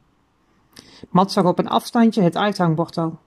Mats 1.10 1.34
zag 1.34 1.46
op 1.46 1.60
een 1.60 1.70
afstandje 1.70 2.22
het 2.22 2.38
uithangbord 2.38 2.98
al. 2.98 3.20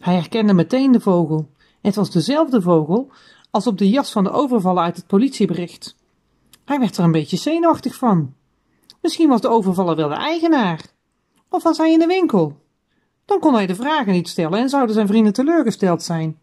Hij 0.00 0.14
herkende 0.14 0.52
meteen 0.52 0.92
de 0.92 1.00
vogel. 1.00 1.48
Het 1.80 1.94
was 1.94 2.10
dezelfde 2.10 2.62
vogel 2.62 3.10
als 3.50 3.66
op 3.66 3.78
de 3.78 3.88
jas 3.88 4.12
van 4.12 4.24
de 4.24 4.30
overvallen 4.30 4.82
uit 4.82 4.96
het 4.96 5.06
politiebericht. 5.06 5.96
Hij 6.64 6.78
werd 6.78 6.96
er 6.96 7.04
een 7.04 7.12
beetje 7.12 7.36
zenuwachtig 7.36 7.94
van. 7.94 8.34
Misschien 9.00 9.28
was 9.28 9.40
de 9.40 9.48
overvaller 9.48 9.96
wel 9.96 10.08
de 10.08 10.14
eigenaar. 10.14 10.84
Of 11.48 11.62
was 11.62 11.78
hij 11.78 11.92
in 11.92 11.98
de 11.98 12.06
winkel? 12.06 12.60
Dan 13.24 13.38
kon 13.40 13.54
hij 13.54 13.66
de 13.66 13.74
vragen 13.74 14.12
niet 14.12 14.28
stellen 14.28 14.58
en 14.58 14.68
zouden 14.68 14.94
zijn 14.94 15.06
vrienden 15.06 15.32
teleurgesteld 15.32 16.02
zijn. 16.02 16.38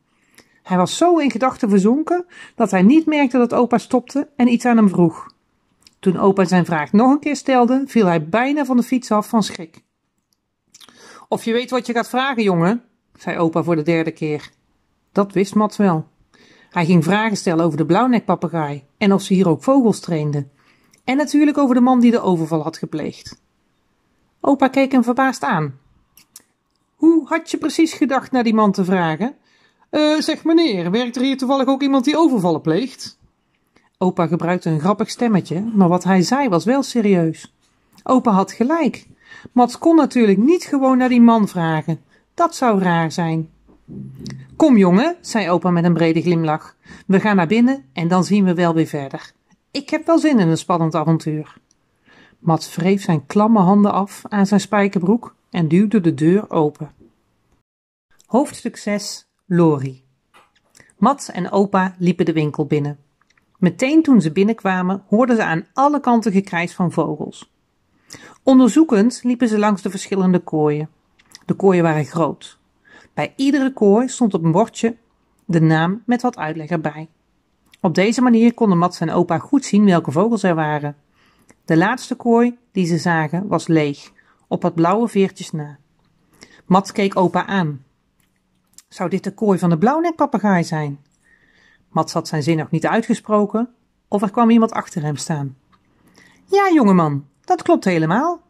Hij 0.63 0.77
was 0.77 0.97
zo 0.97 1.17
in 1.17 1.31
gedachten 1.31 1.69
verzonken 1.69 2.25
dat 2.55 2.71
hij 2.71 2.81
niet 2.81 3.05
merkte 3.05 3.37
dat 3.37 3.53
opa 3.53 3.77
stopte 3.77 4.29
en 4.35 4.47
iets 4.47 4.65
aan 4.65 4.77
hem 4.77 4.89
vroeg. 4.89 5.31
Toen 5.99 6.17
opa 6.17 6.45
zijn 6.45 6.65
vraag 6.65 6.91
nog 6.91 7.11
een 7.11 7.19
keer 7.19 7.35
stelde, 7.35 7.83
viel 7.85 8.05
hij 8.05 8.29
bijna 8.29 8.65
van 8.65 8.77
de 8.77 8.83
fiets 8.83 9.11
af 9.11 9.29
van 9.29 9.43
schrik. 9.43 9.83
Of 11.27 11.43
je 11.43 11.53
weet 11.53 11.69
wat 11.69 11.85
je 11.85 11.93
gaat 11.93 12.09
vragen, 12.09 12.43
jongen, 12.43 12.83
zei 13.17 13.37
opa 13.37 13.63
voor 13.63 13.75
de 13.75 13.81
derde 13.81 14.11
keer. 14.11 14.51
Dat 15.17 15.33
wist 15.33 15.55
Mats 15.55 15.77
wel. 15.77 16.07
Hij 16.69 16.85
ging 16.85 17.03
vragen 17.03 17.37
stellen 17.37 17.65
over 17.65 17.77
de 17.77 17.85
blauwnekpapegaai 17.85 18.83
en 18.97 19.13
of 19.13 19.21
ze 19.21 19.33
hier 19.33 19.49
ook 19.49 19.63
vogels 19.63 19.99
trainden. 19.99 20.51
En 21.03 21.17
natuurlijk 21.17 21.57
over 21.57 21.75
de 21.75 21.81
man 21.81 21.99
die 21.99 22.11
de 22.11 22.19
overval 22.19 22.63
had 22.63 22.77
gepleegd. 22.77 23.41
Opa 24.41 24.67
keek 24.67 24.91
hem 24.91 25.03
verbaasd 25.03 25.43
aan. 25.43 25.79
Hoe 26.95 27.27
had 27.27 27.51
je 27.51 27.57
precies 27.57 27.93
gedacht 27.93 28.31
naar 28.31 28.43
die 28.43 28.53
man 28.53 28.71
te 28.71 28.85
vragen? 28.85 29.35
Uh, 29.91 30.19
zeg 30.19 30.43
meneer, 30.43 30.91
werkt 30.91 31.15
er 31.15 31.21
hier 31.21 31.37
toevallig 31.37 31.67
ook 31.67 31.81
iemand 31.81 32.05
die 32.05 32.17
overvallen 32.17 32.61
pleegt? 32.61 33.19
Opa 33.97 34.27
gebruikte 34.27 34.69
een 34.69 34.79
grappig 34.79 35.09
stemmetje, 35.09 35.61
maar 35.61 35.89
wat 35.89 36.03
hij 36.03 36.21
zei 36.21 36.49
was 36.49 36.65
wel 36.65 36.83
serieus. 36.83 37.53
Opa 38.03 38.31
had 38.31 38.51
gelijk. 38.51 39.07
Mats 39.51 39.77
kon 39.77 39.95
natuurlijk 39.95 40.37
niet 40.37 40.63
gewoon 40.63 40.97
naar 40.97 41.09
die 41.09 41.21
man 41.21 41.47
vragen. 41.47 41.99
Dat 42.33 42.55
zou 42.55 42.81
raar 42.81 43.11
zijn. 43.11 43.49
Kom 44.57 44.77
jongen, 44.77 45.17
zei 45.21 45.49
opa 45.49 45.71
met 45.71 45.83
een 45.83 45.93
brede 45.93 46.21
glimlach. 46.21 46.75
We 47.07 47.19
gaan 47.19 47.35
naar 47.35 47.47
binnen 47.47 47.85
en 47.93 48.07
dan 48.07 48.23
zien 48.23 48.43
we 48.43 48.53
wel 48.53 48.73
weer 48.73 48.85
verder. 48.85 49.31
Ik 49.71 49.89
heb 49.89 50.05
wel 50.05 50.19
zin 50.19 50.39
in 50.39 50.47
een 50.47 50.57
spannend 50.57 50.95
avontuur. 50.95 51.57
Mats 52.39 52.75
wreef 52.75 53.01
zijn 53.01 53.25
klamme 53.25 53.59
handen 53.59 53.91
af 53.91 54.21
aan 54.27 54.45
zijn 54.45 54.59
spijkerbroek 54.59 55.35
en 55.49 55.67
duwde 55.67 56.01
de 56.01 56.13
deur 56.13 56.49
open. 56.51 56.91
Hoofdstuk 58.25 58.77
6 58.77 59.27
Lori 59.45 60.03
Mats 60.97 61.31
en 61.31 61.51
opa 61.51 61.95
liepen 61.97 62.25
de 62.25 62.33
winkel 62.33 62.65
binnen. 62.65 62.99
Meteen 63.57 64.03
toen 64.03 64.21
ze 64.21 64.31
binnenkwamen 64.31 65.03
hoorden 65.07 65.35
ze 65.35 65.43
aan 65.43 65.65
alle 65.73 65.99
kanten 65.99 66.31
gekrijs 66.31 66.73
van 66.73 66.91
vogels. 66.91 67.51
Onderzoekend 68.43 69.19
liepen 69.23 69.47
ze 69.47 69.59
langs 69.59 69.81
de 69.81 69.89
verschillende 69.89 70.39
kooien. 70.39 70.89
De 71.45 71.53
kooien 71.53 71.83
waren 71.83 72.05
groot. 72.05 72.57
Bij 73.17 73.33
iedere 73.35 73.73
kooi 73.73 74.07
stond 74.07 74.33
op 74.33 74.43
een 74.43 74.51
bordje 74.51 74.95
de 75.45 75.61
naam 75.61 76.03
met 76.05 76.21
wat 76.21 76.37
uitleg 76.37 76.69
erbij. 76.69 77.09
Op 77.81 77.95
deze 77.95 78.21
manier 78.21 78.53
konden 78.53 78.77
Mats 78.77 78.99
en 78.99 79.11
opa 79.11 79.37
goed 79.37 79.65
zien 79.65 79.85
welke 79.85 80.11
vogels 80.11 80.43
er 80.43 80.55
waren. 80.55 80.95
De 81.65 81.77
laatste 81.77 82.15
kooi 82.15 82.57
die 82.71 82.85
ze 82.85 82.97
zagen 82.97 83.47
was 83.47 83.67
leeg, 83.67 84.11
op 84.47 84.61
wat 84.61 84.75
blauwe 84.75 85.07
veertjes 85.07 85.51
na. 85.51 85.77
Mats 86.65 86.91
keek 86.91 87.15
opa 87.15 87.45
aan. 87.45 87.83
Zou 88.87 89.09
dit 89.09 89.23
de 89.23 89.33
kooi 89.33 89.59
van 89.59 89.69
de 89.69 89.77
blauwnekpapegaai 89.77 90.63
zijn? 90.63 90.99
Mats 91.89 92.13
had 92.13 92.27
zijn 92.27 92.43
zin 92.43 92.57
nog 92.57 92.71
niet 92.71 92.87
uitgesproken, 92.87 93.69
of 94.07 94.21
er 94.21 94.31
kwam 94.31 94.49
iemand 94.49 94.71
achter 94.71 95.01
hem 95.01 95.15
staan. 95.15 95.57
Ja, 96.45 96.71
jongeman, 96.73 97.25
dat 97.41 97.61
klopt 97.61 97.85
helemaal. 97.85 98.41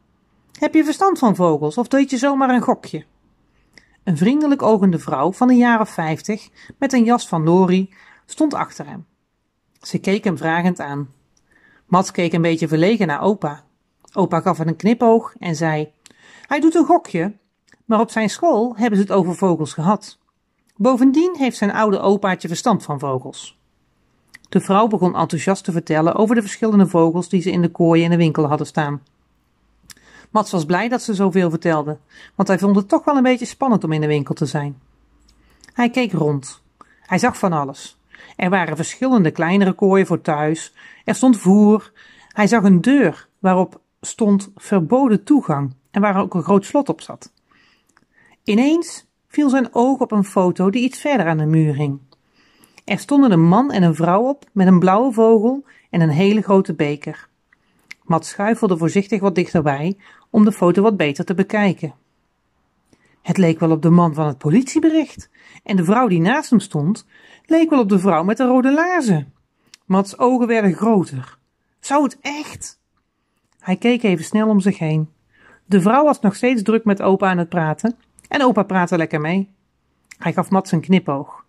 Heb 0.59 0.73
je 0.73 0.83
verstand 0.83 1.19
van 1.19 1.35
vogels 1.35 1.77
of 1.77 1.87
deed 1.87 2.09
je 2.09 2.17
zomaar 2.17 2.49
een 2.49 2.61
gokje? 2.61 3.05
Een 4.07 4.17
vriendelijk 4.17 4.61
ogende 4.61 4.99
vrouw 4.99 5.31
van 5.31 5.49
een 5.49 5.57
jaar 5.57 5.79
of 5.79 5.89
vijftig, 5.89 6.49
met 6.79 6.93
een 6.93 7.03
jas 7.03 7.27
van 7.27 7.43
Lori, 7.43 7.93
stond 8.25 8.53
achter 8.53 8.87
hem. 8.87 9.05
Ze 9.81 9.99
keek 9.99 10.23
hem 10.23 10.37
vragend 10.37 10.79
aan. 10.79 11.09
Mats 11.85 12.11
keek 12.11 12.33
een 12.33 12.41
beetje 12.41 12.67
verlegen 12.67 13.07
naar 13.07 13.21
opa. 13.21 13.63
Opa 14.13 14.39
gaf 14.39 14.57
hem 14.57 14.67
een 14.67 14.75
knipoog 14.75 15.35
en 15.39 15.55
zei: 15.55 15.91
Hij 16.41 16.59
doet 16.59 16.75
een 16.75 16.85
gokje, 16.85 17.37
maar 17.85 17.99
op 17.99 18.11
zijn 18.11 18.29
school 18.29 18.75
hebben 18.75 18.97
ze 18.97 19.03
het 19.03 19.13
over 19.13 19.35
vogels 19.35 19.73
gehad. 19.73 20.17
Bovendien 20.75 21.35
heeft 21.37 21.57
zijn 21.57 21.71
oude 21.71 21.99
opaatje 21.99 22.47
verstand 22.47 22.83
van 22.83 22.99
vogels. 22.99 23.59
De 24.49 24.59
vrouw 24.59 24.87
begon 24.87 25.15
enthousiast 25.15 25.63
te 25.63 25.71
vertellen 25.71 26.15
over 26.15 26.35
de 26.35 26.41
verschillende 26.41 26.87
vogels 26.87 27.29
die 27.29 27.41
ze 27.41 27.51
in 27.51 27.61
de 27.61 27.71
kooien 27.71 28.03
in 28.03 28.11
de 28.11 28.17
winkel 28.17 28.45
hadden 28.45 28.67
staan. 28.67 29.01
Mats 30.37 30.51
was 30.51 30.65
blij 30.65 30.89
dat 30.89 31.01
ze 31.01 31.13
zoveel 31.13 31.49
vertelde, 31.49 31.97
want 32.35 32.47
hij 32.47 32.59
vond 32.59 32.75
het 32.75 32.89
toch 32.89 33.05
wel 33.05 33.15
een 33.17 33.23
beetje 33.23 33.45
spannend 33.45 33.83
om 33.83 33.91
in 33.91 34.01
de 34.01 34.07
winkel 34.07 34.33
te 34.33 34.45
zijn. 34.45 34.81
Hij 35.73 35.89
keek 35.89 36.11
rond. 36.11 36.61
Hij 37.01 37.17
zag 37.17 37.37
van 37.37 37.53
alles. 37.53 37.99
Er 38.35 38.49
waren 38.49 38.75
verschillende 38.75 39.31
kleinere 39.31 39.73
kooien 39.73 40.05
voor 40.05 40.21
thuis. 40.21 40.73
Er 41.05 41.15
stond 41.15 41.37
voer. 41.37 41.91
Hij 42.27 42.47
zag 42.47 42.63
een 42.63 42.81
deur 42.81 43.27
waarop 43.39 43.81
stond 44.01 44.51
verboden 44.55 45.23
toegang 45.23 45.73
en 45.91 46.01
waar 46.01 46.21
ook 46.21 46.33
een 46.33 46.43
groot 46.43 46.65
slot 46.65 46.89
op 46.89 47.01
zat. 47.01 47.31
Ineens 48.43 49.05
viel 49.27 49.49
zijn 49.49 49.73
oog 49.73 49.99
op 49.99 50.11
een 50.11 50.25
foto 50.25 50.69
die 50.69 50.83
iets 50.83 50.99
verder 50.99 51.27
aan 51.27 51.37
de 51.37 51.45
muur 51.45 51.75
hing. 51.75 51.99
Er 52.85 52.99
stonden 52.99 53.31
een 53.31 53.47
man 53.47 53.71
en 53.71 53.83
een 53.83 53.95
vrouw 53.95 54.21
op 54.21 54.45
met 54.51 54.67
een 54.67 54.79
blauwe 54.79 55.13
vogel 55.13 55.65
en 55.89 56.01
een 56.01 56.09
hele 56.09 56.41
grote 56.41 56.73
beker. 56.73 57.27
Mat 58.07 58.25
schuifelde 58.25 58.77
voorzichtig 58.77 59.21
wat 59.21 59.35
dichterbij 59.35 59.97
om 60.29 60.45
de 60.45 60.51
foto 60.51 60.81
wat 60.81 60.97
beter 60.97 61.25
te 61.25 61.33
bekijken. 61.33 61.93
Het 63.21 63.37
leek 63.37 63.59
wel 63.59 63.71
op 63.71 63.81
de 63.81 63.89
man 63.89 64.13
van 64.13 64.27
het 64.27 64.37
politiebericht 64.37 65.29
en 65.63 65.75
de 65.75 65.83
vrouw 65.83 66.07
die 66.07 66.21
naast 66.21 66.49
hem 66.49 66.59
stond 66.59 67.05
leek 67.45 67.69
wel 67.69 67.79
op 67.79 67.89
de 67.89 67.99
vrouw 67.99 68.23
met 68.23 68.37
de 68.37 68.45
rode 68.45 68.73
laarzen. 68.73 69.33
Mats 69.85 70.17
ogen 70.17 70.47
werden 70.47 70.73
groter. 70.73 71.37
Zou 71.79 72.03
het 72.03 72.17
echt? 72.21 72.79
Hij 73.59 73.75
keek 73.75 74.03
even 74.03 74.25
snel 74.25 74.47
om 74.47 74.59
zich 74.59 74.77
heen. 74.77 75.09
De 75.65 75.81
vrouw 75.81 76.03
was 76.03 76.19
nog 76.19 76.35
steeds 76.35 76.61
druk 76.61 76.85
met 76.85 77.01
opa 77.01 77.29
aan 77.29 77.37
het 77.37 77.49
praten 77.49 77.95
en 78.27 78.43
opa 78.43 78.63
praatte 78.63 78.97
lekker 78.97 79.21
mee. 79.21 79.51
Hij 80.17 80.33
gaf 80.33 80.49
Mats 80.49 80.71
een 80.71 80.81
knipoog. 80.81 81.45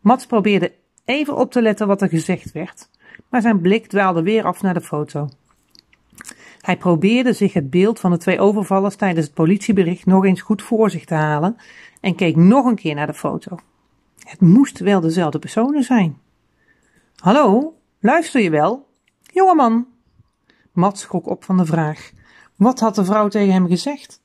Mats 0.00 0.26
probeerde 0.26 0.72
even 1.04 1.36
op 1.36 1.52
te 1.52 1.62
letten 1.62 1.86
wat 1.86 2.02
er 2.02 2.08
gezegd 2.08 2.52
werd, 2.52 2.88
maar 3.28 3.40
zijn 3.40 3.60
blik 3.60 3.86
dwaalde 3.86 4.22
weer 4.22 4.44
af 4.44 4.62
naar 4.62 4.74
de 4.74 4.80
foto. 4.80 5.28
Hij 6.64 6.76
probeerde 6.76 7.32
zich 7.32 7.52
het 7.52 7.70
beeld 7.70 8.00
van 8.00 8.10
de 8.10 8.16
twee 8.16 8.40
overvallers 8.40 8.96
tijdens 8.96 9.26
het 9.26 9.34
politiebericht 9.34 10.06
nog 10.06 10.24
eens 10.24 10.40
goed 10.40 10.62
voor 10.62 10.90
zich 10.90 11.04
te 11.04 11.14
halen 11.14 11.56
en 12.00 12.14
keek 12.14 12.36
nog 12.36 12.66
een 12.66 12.74
keer 12.74 12.94
naar 12.94 13.06
de 13.06 13.14
foto. 13.14 13.58
Het 14.18 14.40
moest 14.40 14.78
wel 14.78 15.00
dezelfde 15.00 15.38
personen 15.38 15.82
zijn. 15.82 16.18
Hallo, 17.16 17.74
luister 18.00 18.40
je 18.40 18.50
wel? 18.50 18.88
Jongeman. 19.22 19.86
Mats 20.72 21.00
schrok 21.00 21.26
op 21.26 21.44
van 21.44 21.56
de 21.56 21.64
vraag. 21.64 22.10
Wat 22.56 22.80
had 22.80 22.94
de 22.94 23.04
vrouw 23.04 23.28
tegen 23.28 23.52
hem 23.52 23.66
gezegd? 23.66 24.20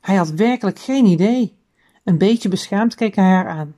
Hij 0.00 0.16
had 0.16 0.30
werkelijk 0.30 0.78
geen 0.78 1.06
idee. 1.06 1.56
Een 2.04 2.18
beetje 2.18 2.48
beschaamd 2.48 2.94
keek 2.94 3.14
hij 3.14 3.24
haar 3.24 3.48
aan. 3.48 3.74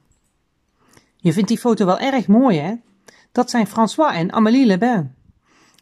Je 1.16 1.32
vindt 1.32 1.48
die 1.48 1.58
foto 1.58 1.86
wel 1.86 1.98
erg 1.98 2.26
mooi, 2.26 2.58
hè? 2.58 2.74
Dat 3.32 3.50
zijn 3.50 3.66
François 3.66 4.14
en 4.14 4.32
Amélie 4.32 4.66
Lebin. 4.66 5.16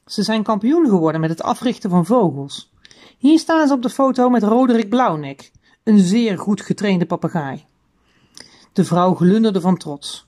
Ze 0.06 0.22
zijn 0.22 0.42
kampioen 0.42 0.88
geworden 0.88 1.20
met 1.20 1.30
het 1.30 1.42
africhten 1.42 1.90
van 1.90 2.06
vogels. 2.06 2.70
Hier 3.18 3.38
staan 3.38 3.66
ze 3.66 3.74
op 3.74 3.82
de 3.82 3.90
foto 3.90 4.30
met 4.30 4.42
Roderick 4.42 4.88
Blauwnek, 4.88 5.52
een 5.82 5.98
zeer 5.98 6.38
goed 6.38 6.60
getrainde 6.60 7.06
papegaai. 7.06 7.64
De 8.72 8.84
vrouw 8.84 9.14
glunderde 9.14 9.60
van 9.60 9.76
trots. 9.76 10.26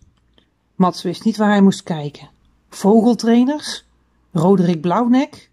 Mats 0.74 1.02
wist 1.02 1.24
niet 1.24 1.36
waar 1.36 1.50
hij 1.50 1.60
moest 1.60 1.82
kijken. 1.82 2.30
Vogeltrainers? 2.68 3.84
Roderick 4.32 4.80
Blauwnek? 4.80 5.50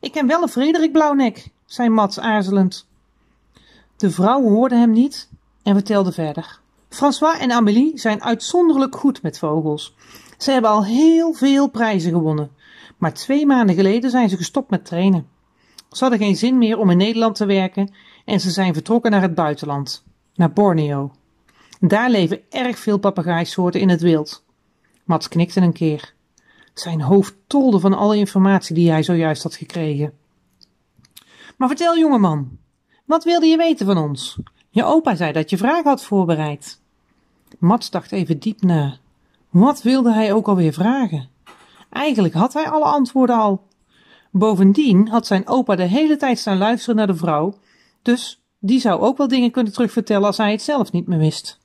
Ik 0.00 0.12
ken 0.12 0.26
wel 0.26 0.42
een 0.42 0.48
Frederik 0.48 0.92
Blauwnek, 0.92 1.48
zei 1.64 1.88
Mats 1.88 2.18
aarzelend. 2.18 2.86
De 3.96 4.10
vrouw 4.10 4.42
hoorde 4.42 4.76
hem 4.76 4.90
niet 4.90 5.28
en 5.62 5.74
vertelde 5.74 6.12
verder. 6.12 6.60
François 6.88 7.38
en 7.38 7.52
Amélie 7.52 7.98
zijn 7.98 8.22
uitzonderlijk 8.22 8.96
goed 8.96 9.22
met 9.22 9.38
vogels. 9.38 9.94
Ze 10.38 10.50
hebben 10.50 10.70
al 10.70 10.84
heel 10.84 11.32
veel 11.32 11.68
prijzen 11.68 12.12
gewonnen, 12.12 12.50
maar 13.02 13.12
twee 13.12 13.46
maanden 13.46 13.74
geleden 13.74 14.10
zijn 14.10 14.28
ze 14.28 14.36
gestopt 14.36 14.70
met 14.70 14.84
trainen. 14.84 15.26
Ze 15.90 16.00
hadden 16.00 16.18
geen 16.18 16.36
zin 16.36 16.58
meer 16.58 16.78
om 16.78 16.90
in 16.90 16.96
Nederland 16.96 17.34
te 17.36 17.46
werken 17.46 17.94
en 18.24 18.40
ze 18.40 18.50
zijn 18.50 18.74
vertrokken 18.74 19.10
naar 19.10 19.22
het 19.22 19.34
buitenland, 19.34 20.04
naar 20.34 20.52
Borneo. 20.52 21.12
Daar 21.80 22.10
leven 22.10 22.40
erg 22.50 22.78
veel 22.78 22.98
papegaaisoorten 22.98 23.80
in 23.80 23.88
het 23.88 24.00
wild. 24.00 24.44
Mats 25.04 25.28
knikte 25.28 25.60
een 25.60 25.72
keer. 25.72 26.14
Zijn 26.74 27.00
hoofd 27.00 27.34
tolde 27.46 27.80
van 27.80 27.94
alle 27.94 28.16
informatie 28.16 28.74
die 28.74 28.90
hij 28.90 29.02
zojuist 29.02 29.42
had 29.42 29.54
gekregen. 29.54 30.12
Maar 31.56 31.68
vertel, 31.68 31.98
jongeman, 31.98 32.58
wat 33.04 33.24
wilde 33.24 33.46
je 33.46 33.56
weten 33.56 33.86
van 33.86 33.98
ons? 33.98 34.38
Je 34.70 34.84
opa 34.84 35.14
zei 35.14 35.32
dat 35.32 35.50
je 35.50 35.56
vragen 35.56 35.90
had 35.90 36.04
voorbereid. 36.04 36.80
Mats 37.58 37.90
dacht 37.90 38.12
even 38.12 38.38
diep 38.38 38.62
na. 38.62 38.96
Wat 39.50 39.82
wilde 39.82 40.12
hij 40.12 40.32
ook 40.32 40.48
alweer 40.48 40.72
vragen? 40.72 41.31
Eigenlijk 41.92 42.34
had 42.34 42.52
hij 42.52 42.68
alle 42.68 42.84
antwoorden 42.84 43.36
al. 43.36 43.68
Bovendien 44.30 45.08
had 45.08 45.26
zijn 45.26 45.48
opa 45.48 45.76
de 45.76 45.82
hele 45.82 46.16
tijd 46.16 46.38
staan 46.38 46.58
luisteren 46.58 46.96
naar 46.96 47.06
de 47.06 47.14
vrouw, 47.14 47.54
dus 48.02 48.42
die 48.58 48.80
zou 48.80 49.00
ook 49.00 49.16
wel 49.16 49.28
dingen 49.28 49.50
kunnen 49.50 49.72
terugvertellen 49.72 50.26
als 50.26 50.36
hij 50.36 50.50
het 50.50 50.62
zelf 50.62 50.92
niet 50.92 51.06
meer 51.06 51.18
wist. 51.18 51.60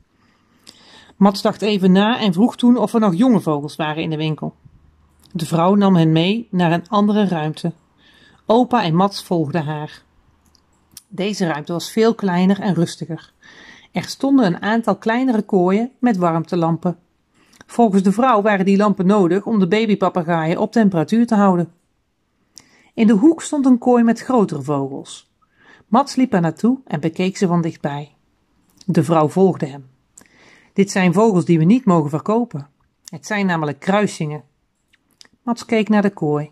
Mats 1.16 1.42
dacht 1.42 1.62
even 1.62 1.92
na 1.92 2.20
en 2.20 2.34
vroeg 2.34 2.56
toen 2.56 2.78
of 2.78 2.94
er 2.94 3.00
nog 3.00 3.16
jonge 3.16 3.40
vogels 3.40 3.76
waren 3.76 4.04
in 4.04 4.10
de 4.10 4.18
winkel. 4.18 4.56
De 5.32 5.46
vrouw 5.46 5.76
nam 5.76 5.96
hen 5.96 6.12
mee 6.12 6.48
naar 6.52 6.72
een 6.72 6.88
andere 6.90 7.28
ruimte. 7.28 7.74
Opa 8.46 8.84
en 8.84 8.96
Mats 8.96 9.24
volgden 9.24 9.66
haar. 9.66 10.02
Deze 11.08 11.48
ruimte 11.48 11.74
was 11.74 11.92
veel 11.92 12.16
kleiner 12.16 12.60
en 12.60 12.74
rustiger. 12.74 13.34
Er 13.92 14.04
stonden 14.04 14.46
een 14.46 14.62
aantal 14.62 14.96
kleinere 14.96 15.42
kooien 15.42 15.92
met 16.00 16.18
warmtelampen. 16.18 16.98
Volgens 17.66 18.04
de 18.04 18.12
vrouw 18.12 18.42
waren 18.42 18.66
die 18.66 18.78
lampen 18.78 19.06
nodig 19.06 19.46
om 19.46 19.60
de 19.60 19.68
babypapagaaien 19.68 20.58
op 20.58 20.72
temperatuur 20.72 21.28
te 21.28 21.36
houden. 21.36 21.72
In 22.94 23.08
de 23.08 23.14
hoek 23.14 23.42
stond 23.42 23.66
een 23.66 23.78
kooi 23.78 24.04
met 24.04 24.20
grotere 24.20 24.62
vogels. 24.62 25.32
Mats 25.88 26.16
liep 26.16 26.34
er 26.34 26.42
naartoe 26.42 26.80
en 26.86 27.00
bekeek 27.00 27.38
ze 27.38 27.48
van 27.48 27.62
dichtbij. 27.62 28.16
De 28.86 29.04
vrouw 29.04 29.30
volgde 29.30 29.66
hem. 29.66 29.88
Dit 30.74 30.92
zijn 30.92 31.14
vogels 31.14 31.46
die 31.46 31.58
we 31.58 31.64
niet 31.64 31.86
mogen 31.86 32.10
verkopen. 32.10 32.70
Het 33.06 33.26
zijn 33.26 33.46
namelijk 33.46 33.80
kruisingen. 33.80 34.44
Mats 35.42 35.66
keek 35.66 35.90
naar 35.90 36.02
de 36.02 36.10
kooi. 36.10 36.52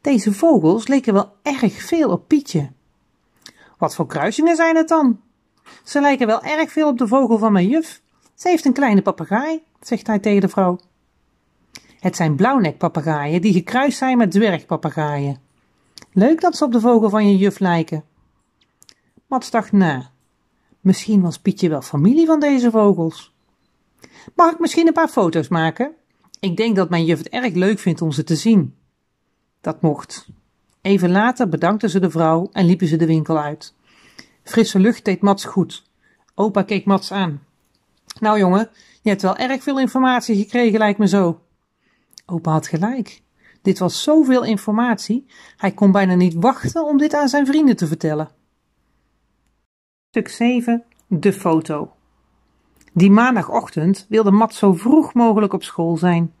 Deze 0.00 0.32
vogels 0.32 0.86
leken 0.86 1.12
wel 1.12 1.32
erg 1.42 1.82
veel 1.82 2.10
op 2.10 2.28
Pietje. 2.28 2.70
Wat 3.78 3.94
voor 3.94 4.06
kruisingen 4.06 4.56
zijn 4.56 4.76
het 4.76 4.88
dan? 4.88 5.20
Ze 5.84 6.00
lijken 6.00 6.26
wel 6.26 6.42
erg 6.42 6.72
veel 6.72 6.88
op 6.88 6.98
de 6.98 7.08
vogel 7.08 7.38
van 7.38 7.52
mijn 7.52 7.68
juf. 7.68 8.00
Ze 8.34 8.48
heeft 8.48 8.64
een 8.64 8.72
kleine 8.72 9.02
papegaai, 9.02 9.62
zegt 9.80 10.06
hij 10.06 10.18
tegen 10.18 10.40
de 10.40 10.48
vrouw. 10.48 10.78
Het 12.00 12.16
zijn 12.16 12.36
blauwnekpapegaaien 12.36 13.40
die 13.40 13.52
gekruist 13.52 13.98
zijn 13.98 14.18
met 14.18 14.30
dwergpapegaaien. 14.30 15.38
Leuk 16.12 16.40
dat 16.40 16.56
ze 16.56 16.64
op 16.64 16.72
de 16.72 16.80
vogel 16.80 17.10
van 17.10 17.28
je 17.28 17.36
juf 17.36 17.58
lijken. 17.58 18.04
Mats 19.26 19.50
dacht 19.50 19.72
na. 19.72 20.10
Misschien 20.80 21.20
was 21.20 21.38
Pietje 21.38 21.68
wel 21.68 21.82
familie 21.82 22.26
van 22.26 22.40
deze 22.40 22.70
vogels. 22.70 23.34
Mag 24.34 24.52
ik 24.52 24.58
misschien 24.58 24.86
een 24.86 24.92
paar 24.92 25.08
foto's 25.08 25.48
maken? 25.48 25.92
Ik 26.40 26.56
denk 26.56 26.76
dat 26.76 26.90
mijn 26.90 27.04
juf 27.04 27.18
het 27.18 27.28
erg 27.28 27.54
leuk 27.54 27.78
vindt 27.78 28.02
om 28.02 28.12
ze 28.12 28.24
te 28.24 28.36
zien. 28.36 28.74
Dat 29.60 29.82
mocht. 29.82 30.28
Even 30.80 31.10
later 31.10 31.48
bedankte 31.48 31.88
ze 31.88 32.00
de 32.00 32.10
vrouw 32.10 32.48
en 32.52 32.66
liepen 32.66 32.86
ze 32.86 32.96
de 32.96 33.06
winkel 33.06 33.38
uit. 33.38 33.74
Frisse 34.42 34.78
lucht 34.78 35.04
deed 35.04 35.20
Mats 35.20 35.44
goed. 35.44 35.84
Opa 36.34 36.62
keek 36.62 36.84
Mats 36.84 37.12
aan. 37.12 37.42
Nou 38.20 38.38
jongen, 38.38 38.70
je 39.00 39.08
hebt 39.08 39.22
wel 39.22 39.36
erg 39.36 39.62
veel 39.62 39.78
informatie 39.78 40.36
gekregen, 40.36 40.78
lijkt 40.78 40.98
me 40.98 41.08
zo. 41.08 41.40
Opa 42.26 42.50
had 42.50 42.66
gelijk. 42.66 43.22
Dit 43.62 43.78
was 43.78 44.02
zoveel 44.02 44.44
informatie, 44.44 45.26
hij 45.56 45.72
kon 45.72 45.92
bijna 45.92 46.14
niet 46.14 46.34
wachten 46.34 46.84
om 46.84 46.98
dit 46.98 47.14
aan 47.14 47.28
zijn 47.28 47.46
vrienden 47.46 47.76
te 47.76 47.86
vertellen. 47.86 48.28
Stuk 50.08 50.28
7. 50.28 50.84
De 51.06 51.32
foto. 51.32 51.92
Die 52.92 53.10
maandagochtend 53.10 54.06
wilde 54.08 54.30
Mats 54.30 54.58
zo 54.58 54.72
vroeg 54.72 55.14
mogelijk 55.14 55.52
op 55.52 55.62
school 55.62 55.96
zijn. 55.96 56.32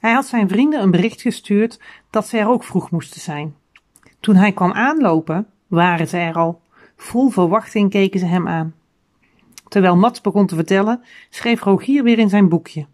Hij 0.00 0.12
had 0.12 0.26
zijn 0.26 0.48
vrienden 0.48 0.82
een 0.82 0.90
bericht 0.90 1.20
gestuurd 1.20 1.80
dat 2.10 2.28
ze 2.28 2.38
er 2.38 2.48
ook 2.48 2.64
vroeg 2.64 2.90
moesten 2.90 3.20
zijn. 3.20 3.56
Toen 4.20 4.34
hij 4.34 4.52
kwam 4.52 4.72
aanlopen, 4.72 5.46
waren 5.66 6.08
ze 6.08 6.16
er 6.16 6.34
al. 6.34 6.60
Vol 6.96 7.28
verwachting 7.28 7.90
keken 7.90 8.20
ze 8.20 8.26
hem 8.26 8.48
aan. 8.48 8.74
Terwijl 9.70 9.96
Mats 9.96 10.20
begon 10.20 10.46
te 10.46 10.54
vertellen, 10.54 11.02
schreef 11.28 11.62
Rogier 11.62 12.02
weer 12.02 12.18
in 12.18 12.28
zijn 12.28 12.48
boekje. 12.48 12.86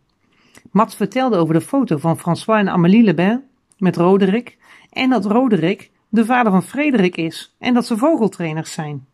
Mats 0.70 0.94
vertelde 0.94 1.36
over 1.36 1.54
de 1.54 1.60
foto 1.60 1.96
van 1.96 2.18
François 2.18 2.60
en 2.60 2.68
Amélie 2.68 3.02
Lebin 3.02 3.42
met 3.78 3.96
Roderick 3.96 4.58
en 4.90 5.10
dat 5.10 5.24
Roderick 5.24 5.90
de 6.08 6.24
vader 6.24 6.52
van 6.52 6.62
Frederik 6.62 7.16
is 7.16 7.54
en 7.58 7.74
dat 7.74 7.86
ze 7.86 7.96
vogeltrainers 7.96 8.72
zijn. 8.72 9.06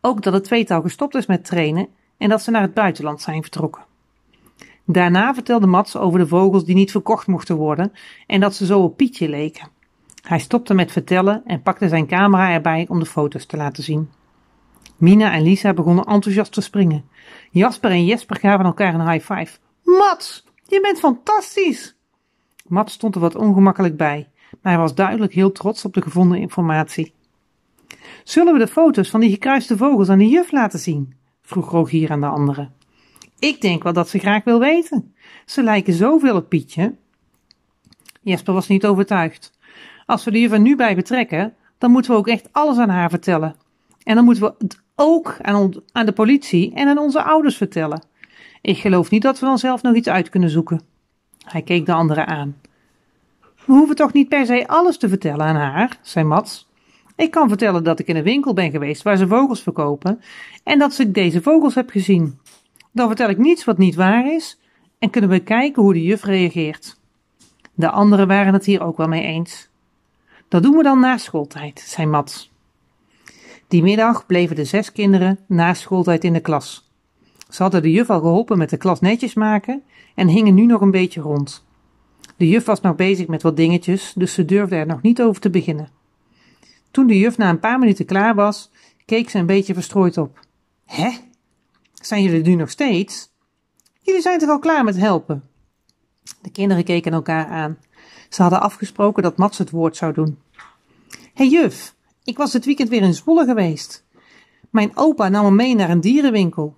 Ook 0.00 0.22
dat 0.22 0.32
het 0.32 0.44
tweetal 0.44 0.82
gestopt 0.82 1.14
is 1.14 1.26
met 1.26 1.44
trainen 1.44 1.88
en 2.16 2.28
dat 2.28 2.42
ze 2.42 2.50
naar 2.50 2.62
het 2.62 2.74
buitenland 2.74 3.20
zijn 3.20 3.42
vertrokken. 3.42 3.84
Daarna 4.84 5.34
vertelde 5.34 5.66
Mats 5.66 5.96
over 5.96 6.18
de 6.18 6.26
vogels 6.26 6.64
die 6.64 6.74
niet 6.74 6.90
verkocht 6.90 7.26
mochten 7.26 7.56
worden 7.56 7.92
en 8.26 8.40
dat 8.40 8.54
ze 8.54 8.66
zo 8.66 8.80
op 8.80 8.96
Pietje 8.96 9.28
leken. 9.28 9.68
Hij 10.22 10.38
stopte 10.38 10.74
met 10.74 10.92
vertellen 10.92 11.42
en 11.46 11.62
pakte 11.62 11.88
zijn 11.88 12.06
camera 12.06 12.50
erbij 12.50 12.86
om 12.88 12.98
de 12.98 13.06
foto's 13.06 13.46
te 13.46 13.56
laten 13.56 13.82
zien. 13.82 14.08
Mina 15.02 15.32
en 15.32 15.42
Lisa 15.42 15.72
begonnen 15.72 16.04
enthousiast 16.04 16.52
te 16.52 16.60
springen. 16.60 17.04
Jasper 17.50 17.90
en 17.90 18.04
Jesper 18.04 18.36
gaven 18.36 18.64
elkaar 18.64 18.94
een 18.94 19.10
high 19.10 19.32
five. 19.32 19.58
Mats, 19.82 20.44
je 20.66 20.80
bent 20.80 20.98
fantastisch! 20.98 21.96
Mats 22.66 22.92
stond 22.92 23.14
er 23.14 23.20
wat 23.20 23.34
ongemakkelijk 23.34 23.96
bij, 23.96 24.28
maar 24.50 24.72
hij 24.72 24.80
was 24.80 24.94
duidelijk 24.94 25.32
heel 25.32 25.52
trots 25.52 25.84
op 25.84 25.94
de 25.94 26.02
gevonden 26.02 26.38
informatie. 26.38 27.14
Zullen 28.24 28.52
we 28.52 28.58
de 28.58 28.66
foto's 28.66 29.10
van 29.10 29.20
die 29.20 29.30
gekruiste 29.30 29.76
vogels 29.76 30.08
aan 30.08 30.18
de 30.18 30.28
juf 30.28 30.52
laten 30.52 30.78
zien? 30.78 31.14
vroeg 31.42 31.70
Rogier 31.70 32.10
aan 32.10 32.20
de 32.20 32.26
anderen. 32.26 32.72
Ik 33.38 33.60
denk 33.60 33.82
wel 33.82 33.92
dat 33.92 34.08
ze 34.08 34.18
graag 34.18 34.44
wil 34.44 34.58
weten. 34.58 35.14
Ze 35.46 35.62
lijken 35.62 35.92
zoveel 35.92 36.36
op 36.36 36.48
Pietje. 36.48 36.94
Jesper 38.20 38.54
was 38.54 38.68
niet 38.68 38.86
overtuigd. 38.86 39.58
Als 40.06 40.24
we 40.24 40.30
de 40.30 40.40
juf 40.40 40.52
er 40.52 40.60
nu 40.60 40.76
bij 40.76 40.94
betrekken, 40.94 41.54
dan 41.78 41.90
moeten 41.90 42.10
we 42.10 42.16
ook 42.16 42.28
echt 42.28 42.48
alles 42.52 42.78
aan 42.78 42.88
haar 42.88 43.10
vertellen. 43.10 43.56
En 44.02 44.14
dan 44.14 44.24
moeten 44.24 44.42
we 44.42 44.54
het 44.58 44.81
ook 44.96 45.36
aan, 45.42 45.72
aan 45.92 46.06
de 46.06 46.12
politie 46.12 46.74
en 46.74 46.88
aan 46.88 46.98
onze 46.98 47.22
ouders 47.22 47.56
vertellen. 47.56 48.02
Ik 48.60 48.78
geloof 48.78 49.10
niet 49.10 49.22
dat 49.22 49.38
we 49.38 49.46
dan 49.46 49.58
zelf 49.58 49.82
nog 49.82 49.94
iets 49.94 50.08
uit 50.08 50.28
kunnen 50.28 50.50
zoeken. 50.50 50.80
Hij 51.44 51.62
keek 51.62 51.86
de 51.86 51.92
anderen 51.92 52.26
aan. 52.26 52.56
We 53.40 53.72
hoeven 53.72 53.96
toch 53.96 54.12
niet 54.12 54.28
per 54.28 54.46
se 54.46 54.68
alles 54.68 54.96
te 54.96 55.08
vertellen 55.08 55.46
aan 55.46 55.56
haar, 55.56 55.98
zei 56.02 56.24
Mats. 56.24 56.68
Ik 57.16 57.30
kan 57.30 57.48
vertellen 57.48 57.84
dat 57.84 57.98
ik 57.98 58.06
in 58.06 58.16
een 58.16 58.22
winkel 58.22 58.52
ben 58.52 58.70
geweest 58.70 59.02
waar 59.02 59.16
ze 59.16 59.28
vogels 59.28 59.62
verkopen 59.62 60.20
en 60.64 60.78
dat 60.78 60.98
ik 60.98 61.14
deze 61.14 61.42
vogels 61.42 61.74
heb 61.74 61.90
gezien. 61.90 62.38
Dan 62.92 63.06
vertel 63.06 63.28
ik 63.28 63.38
niets 63.38 63.64
wat 63.64 63.78
niet 63.78 63.94
waar 63.94 64.32
is 64.32 64.58
en 64.98 65.10
kunnen 65.10 65.30
we 65.30 65.38
kijken 65.38 65.82
hoe 65.82 65.92
de 65.92 66.02
juf 66.02 66.24
reageert. 66.24 67.00
De 67.74 67.90
anderen 67.90 68.26
waren 68.26 68.52
het 68.52 68.64
hier 68.64 68.82
ook 68.82 68.96
wel 68.96 69.08
mee 69.08 69.22
eens. 69.22 69.68
Dat 70.48 70.62
doen 70.62 70.76
we 70.76 70.82
dan 70.82 71.00
na 71.00 71.16
schooltijd, 71.16 71.80
zei 71.80 72.06
Mats. 72.06 72.51
Die 73.72 73.82
middag 73.82 74.26
bleven 74.26 74.56
de 74.56 74.64
zes 74.64 74.92
kinderen 74.92 75.38
na 75.46 75.74
schooltijd 75.74 76.24
in 76.24 76.32
de 76.32 76.40
klas. 76.40 76.90
Ze 77.48 77.62
hadden 77.62 77.82
de 77.82 77.90
juf 77.90 78.10
al 78.10 78.20
geholpen 78.20 78.58
met 78.58 78.70
de 78.70 78.76
klas 78.76 79.00
netjes 79.00 79.34
maken 79.34 79.82
en 80.14 80.28
hingen 80.28 80.54
nu 80.54 80.66
nog 80.66 80.80
een 80.80 80.90
beetje 80.90 81.20
rond. 81.20 81.64
De 82.36 82.48
juf 82.48 82.64
was 82.64 82.80
nog 82.80 82.96
bezig 82.96 83.26
met 83.26 83.42
wat 83.42 83.56
dingetjes, 83.56 84.12
dus 84.16 84.34
ze 84.34 84.44
durfde 84.44 84.76
er 84.76 84.86
nog 84.86 85.02
niet 85.02 85.22
over 85.22 85.40
te 85.40 85.50
beginnen. 85.50 85.88
Toen 86.90 87.06
de 87.06 87.18
juf 87.18 87.36
na 87.36 87.48
een 87.48 87.58
paar 87.58 87.78
minuten 87.78 88.04
klaar 88.04 88.34
was, 88.34 88.70
keek 89.04 89.30
ze 89.30 89.38
een 89.38 89.46
beetje 89.46 89.74
verstrooid 89.74 90.18
op. 90.18 90.46
Hè? 90.84 91.10
Zijn 91.92 92.22
jullie 92.22 92.42
nu 92.42 92.54
nog 92.54 92.70
steeds? 92.70 93.30
Jullie 94.00 94.22
zijn 94.22 94.38
toch 94.38 94.48
al 94.48 94.58
klaar 94.58 94.84
met 94.84 94.96
helpen? 94.96 95.48
De 96.42 96.50
kinderen 96.50 96.84
keken 96.84 97.12
elkaar 97.12 97.46
aan. 97.46 97.78
Ze 98.28 98.42
hadden 98.42 98.60
afgesproken 98.60 99.22
dat 99.22 99.36
Mats 99.36 99.58
het 99.58 99.70
woord 99.70 99.96
zou 99.96 100.12
doen. 100.12 100.38
Hé 101.10 101.18
hey 101.34 101.48
juf, 101.48 101.94
ik 102.24 102.36
was 102.36 102.52
het 102.52 102.64
weekend 102.64 102.88
weer 102.88 103.02
in 103.02 103.14
Zwolle 103.14 103.44
geweest. 103.44 104.04
Mijn 104.70 104.96
opa 104.96 105.28
nam 105.28 105.44
me 105.44 105.50
mee 105.50 105.74
naar 105.74 105.90
een 105.90 106.00
dierenwinkel. 106.00 106.76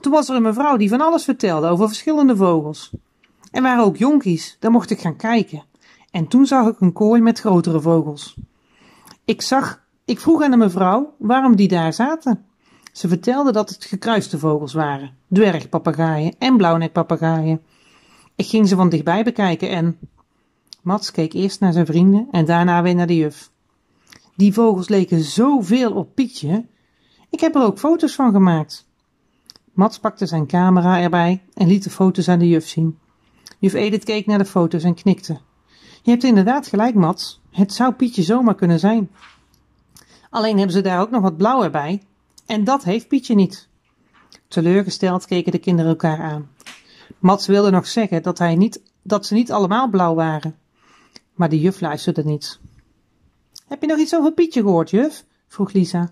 Toen 0.00 0.12
was 0.12 0.28
er 0.28 0.36
een 0.36 0.42
mevrouw 0.42 0.76
die 0.76 0.88
van 0.88 1.00
alles 1.00 1.24
vertelde 1.24 1.68
over 1.68 1.86
verschillende 1.86 2.36
vogels. 2.36 2.90
Er 3.50 3.62
waren 3.62 3.84
ook 3.84 3.96
jonkies, 3.96 4.56
daar 4.60 4.70
mocht 4.70 4.90
ik 4.90 5.00
gaan 5.00 5.16
kijken. 5.16 5.64
En 6.10 6.28
toen 6.28 6.46
zag 6.46 6.68
ik 6.68 6.80
een 6.80 6.92
kooi 6.92 7.20
met 7.20 7.40
grotere 7.40 7.80
vogels. 7.80 8.36
Ik 9.24 9.42
zag, 9.42 9.82
ik 10.04 10.20
vroeg 10.20 10.42
aan 10.42 10.50
de 10.50 10.56
mevrouw 10.56 11.14
waarom 11.18 11.56
die 11.56 11.68
daar 11.68 11.92
zaten. 11.92 12.44
Ze 12.92 13.08
vertelde 13.08 13.52
dat 13.52 13.68
het 13.68 13.84
gekruiste 13.84 14.38
vogels 14.38 14.72
waren, 14.72 15.16
dwergpapagaaien 15.32 16.34
en 16.38 16.56
blauwnekpapagaaien. 16.56 17.62
Ik 18.36 18.46
ging 18.46 18.68
ze 18.68 18.76
van 18.76 18.88
dichtbij 18.88 19.24
bekijken 19.24 19.70
en 19.70 19.98
Mats 20.82 21.10
keek 21.10 21.32
eerst 21.32 21.60
naar 21.60 21.72
zijn 21.72 21.86
vrienden 21.86 22.28
en 22.30 22.44
daarna 22.44 22.82
weer 22.82 22.94
naar 22.94 23.06
de 23.06 23.16
juf. 23.16 23.50
Die 24.38 24.52
vogels 24.52 24.88
leken 24.88 25.22
zoveel 25.22 25.92
op 25.92 26.14
Pietje. 26.14 26.66
Ik 27.30 27.40
heb 27.40 27.54
er 27.54 27.62
ook 27.62 27.78
foto's 27.78 28.14
van 28.14 28.32
gemaakt. 28.32 28.86
Mats 29.72 29.98
pakte 29.98 30.26
zijn 30.26 30.46
camera 30.46 31.00
erbij 31.00 31.42
en 31.54 31.66
liet 31.66 31.84
de 31.84 31.90
foto's 31.90 32.28
aan 32.28 32.38
de 32.38 32.48
juf 32.48 32.68
zien. 32.68 32.98
Juf 33.58 33.72
Edith 33.72 34.04
keek 34.04 34.26
naar 34.26 34.38
de 34.38 34.44
foto's 34.44 34.82
en 34.82 34.94
knikte. 34.94 35.38
Je 36.02 36.10
hebt 36.10 36.24
inderdaad 36.24 36.66
gelijk, 36.66 36.94
Mats. 36.94 37.40
Het 37.50 37.72
zou 37.72 37.92
Pietje 37.92 38.22
zomaar 38.22 38.54
kunnen 38.54 38.78
zijn. 38.78 39.10
Alleen 40.30 40.56
hebben 40.56 40.74
ze 40.74 40.80
daar 40.80 41.00
ook 41.00 41.10
nog 41.10 41.22
wat 41.22 41.36
blauw 41.36 41.62
erbij. 41.62 42.02
En 42.46 42.64
dat 42.64 42.84
heeft 42.84 43.08
Pietje 43.08 43.34
niet. 43.34 43.68
Teleurgesteld 44.48 45.26
keken 45.26 45.52
de 45.52 45.58
kinderen 45.58 45.90
elkaar 45.90 46.22
aan. 46.22 46.50
Mats 47.18 47.46
wilde 47.46 47.70
nog 47.70 47.86
zeggen 47.86 48.22
dat, 48.22 48.38
hij 48.38 48.56
niet, 48.56 48.82
dat 49.02 49.26
ze 49.26 49.34
niet 49.34 49.52
allemaal 49.52 49.88
blauw 49.88 50.14
waren. 50.14 50.56
Maar 51.34 51.48
de 51.48 51.60
juf 51.60 51.80
luisterde 51.80 52.24
niet. 52.24 52.60
Heb 53.68 53.80
je 53.80 53.86
nog 53.86 53.98
iets 53.98 54.14
over 54.14 54.32
Pietje 54.32 54.62
gehoord, 54.62 54.90
juf? 54.90 55.24
vroeg 55.48 55.72
Lisa. 55.72 56.08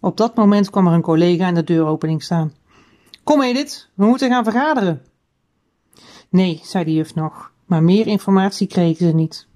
Op 0.00 0.16
dat 0.16 0.34
moment 0.34 0.70
kwam 0.70 0.86
er 0.86 0.92
een 0.92 1.02
collega 1.02 1.46
aan 1.46 1.54
de 1.54 1.64
deuropening 1.64 2.22
staan. 2.22 2.52
Kom 3.24 3.42
Edith, 3.42 3.88
we 3.94 4.06
moeten 4.06 4.30
gaan 4.30 4.44
vergaderen. 4.44 5.02
Nee, 6.28 6.60
zei 6.64 6.84
de 6.84 6.92
juf 6.92 7.14
nog, 7.14 7.52
maar 7.64 7.82
meer 7.82 8.06
informatie 8.06 8.66
kregen 8.66 9.06
ze 9.06 9.14
niet. 9.14 9.46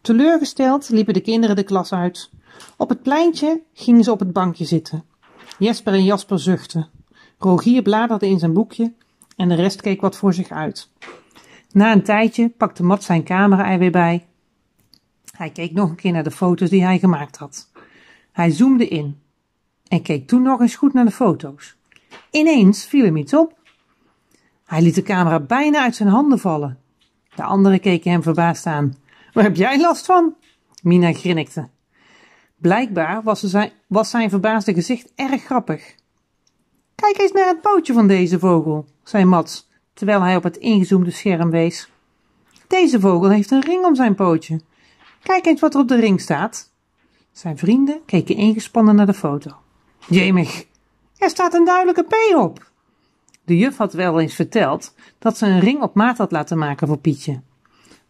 Teleurgesteld 0.00 0.88
liepen 0.88 1.14
de 1.14 1.20
kinderen 1.20 1.56
de 1.56 1.62
klas 1.62 1.92
uit. 1.92 2.30
Op 2.76 2.88
het 2.88 3.02
pleintje 3.02 3.62
gingen 3.72 4.04
ze 4.04 4.12
op 4.12 4.18
het 4.18 4.32
bankje 4.32 4.64
zitten. 4.64 5.04
Jesper 5.58 5.92
en 5.92 6.04
Jasper 6.04 6.40
zuchtten. 6.40 6.88
Rogier 7.38 7.82
bladerde 7.82 8.26
in 8.26 8.38
zijn 8.38 8.52
boekje 8.52 8.92
en 9.36 9.48
de 9.48 9.54
rest 9.54 9.80
keek 9.80 10.00
wat 10.00 10.16
voor 10.16 10.34
zich 10.34 10.50
uit. 10.50 10.88
Na 11.72 11.92
een 11.92 12.02
tijdje 12.02 12.48
pakte 12.48 12.82
Mat 12.82 13.04
zijn 13.04 13.24
camera 13.24 13.70
er 13.70 13.78
weer 13.78 13.90
bij. 13.90 14.27
Hij 15.38 15.50
keek 15.50 15.72
nog 15.72 15.88
een 15.88 15.96
keer 15.96 16.12
naar 16.12 16.22
de 16.22 16.30
foto's 16.30 16.70
die 16.70 16.84
hij 16.84 16.98
gemaakt 16.98 17.36
had. 17.36 17.70
Hij 18.32 18.50
zoomde 18.50 18.88
in 18.88 19.20
en 19.88 20.02
keek 20.02 20.26
toen 20.26 20.42
nog 20.42 20.60
eens 20.60 20.76
goed 20.76 20.92
naar 20.92 21.04
de 21.04 21.10
foto's. 21.10 21.76
Ineens 22.30 22.86
viel 22.86 23.04
hem 23.04 23.16
iets 23.16 23.34
op. 23.34 23.58
Hij 24.64 24.82
liet 24.82 24.94
de 24.94 25.02
camera 25.02 25.40
bijna 25.40 25.82
uit 25.82 25.96
zijn 25.96 26.08
handen 26.08 26.38
vallen. 26.38 26.78
De 27.34 27.42
anderen 27.42 27.80
keken 27.80 28.10
hem 28.10 28.22
verbaasd 28.22 28.66
aan. 28.66 28.96
Waar 29.32 29.44
heb 29.44 29.56
jij 29.56 29.80
last 29.80 30.06
van? 30.06 30.34
Mina 30.82 31.12
grinnikte. 31.12 31.68
Blijkbaar 32.56 33.22
was 33.22 33.40
zijn, 33.40 33.70
was 33.86 34.10
zijn 34.10 34.30
verbaasde 34.30 34.74
gezicht 34.74 35.12
erg 35.14 35.44
grappig. 35.44 35.94
Kijk 36.94 37.18
eens 37.18 37.32
naar 37.32 37.46
het 37.46 37.60
pootje 37.60 37.92
van 37.92 38.06
deze 38.06 38.38
vogel, 38.38 38.86
zei 39.02 39.24
Mats, 39.24 39.68
terwijl 39.92 40.22
hij 40.22 40.36
op 40.36 40.42
het 40.42 40.56
ingezoomde 40.56 41.10
scherm 41.10 41.50
wees. 41.50 41.90
Deze 42.66 43.00
vogel 43.00 43.30
heeft 43.30 43.50
een 43.50 43.64
ring 43.64 43.84
om 43.84 43.94
zijn 43.94 44.14
pootje. 44.14 44.60
Kijk 45.28 45.46
eens 45.46 45.60
wat 45.60 45.74
er 45.74 45.80
op 45.80 45.88
de 45.88 46.00
ring 46.00 46.20
staat. 46.20 46.72
Zijn 47.32 47.58
vrienden 47.58 48.00
keken 48.06 48.36
ingespannen 48.36 48.94
naar 48.94 49.06
de 49.06 49.14
foto. 49.14 49.50
Jemig, 50.06 50.66
er 51.16 51.30
staat 51.30 51.54
een 51.54 51.64
duidelijke 51.64 52.02
P 52.02 52.36
op. 52.36 52.70
De 53.44 53.56
juf 53.56 53.76
had 53.76 53.92
wel 53.92 54.20
eens 54.20 54.34
verteld 54.34 54.94
dat 55.18 55.38
ze 55.38 55.46
een 55.46 55.60
ring 55.60 55.82
op 55.82 55.94
maat 55.94 56.18
had 56.18 56.32
laten 56.32 56.58
maken 56.58 56.86
voor 56.86 56.98
Pietje. 56.98 57.40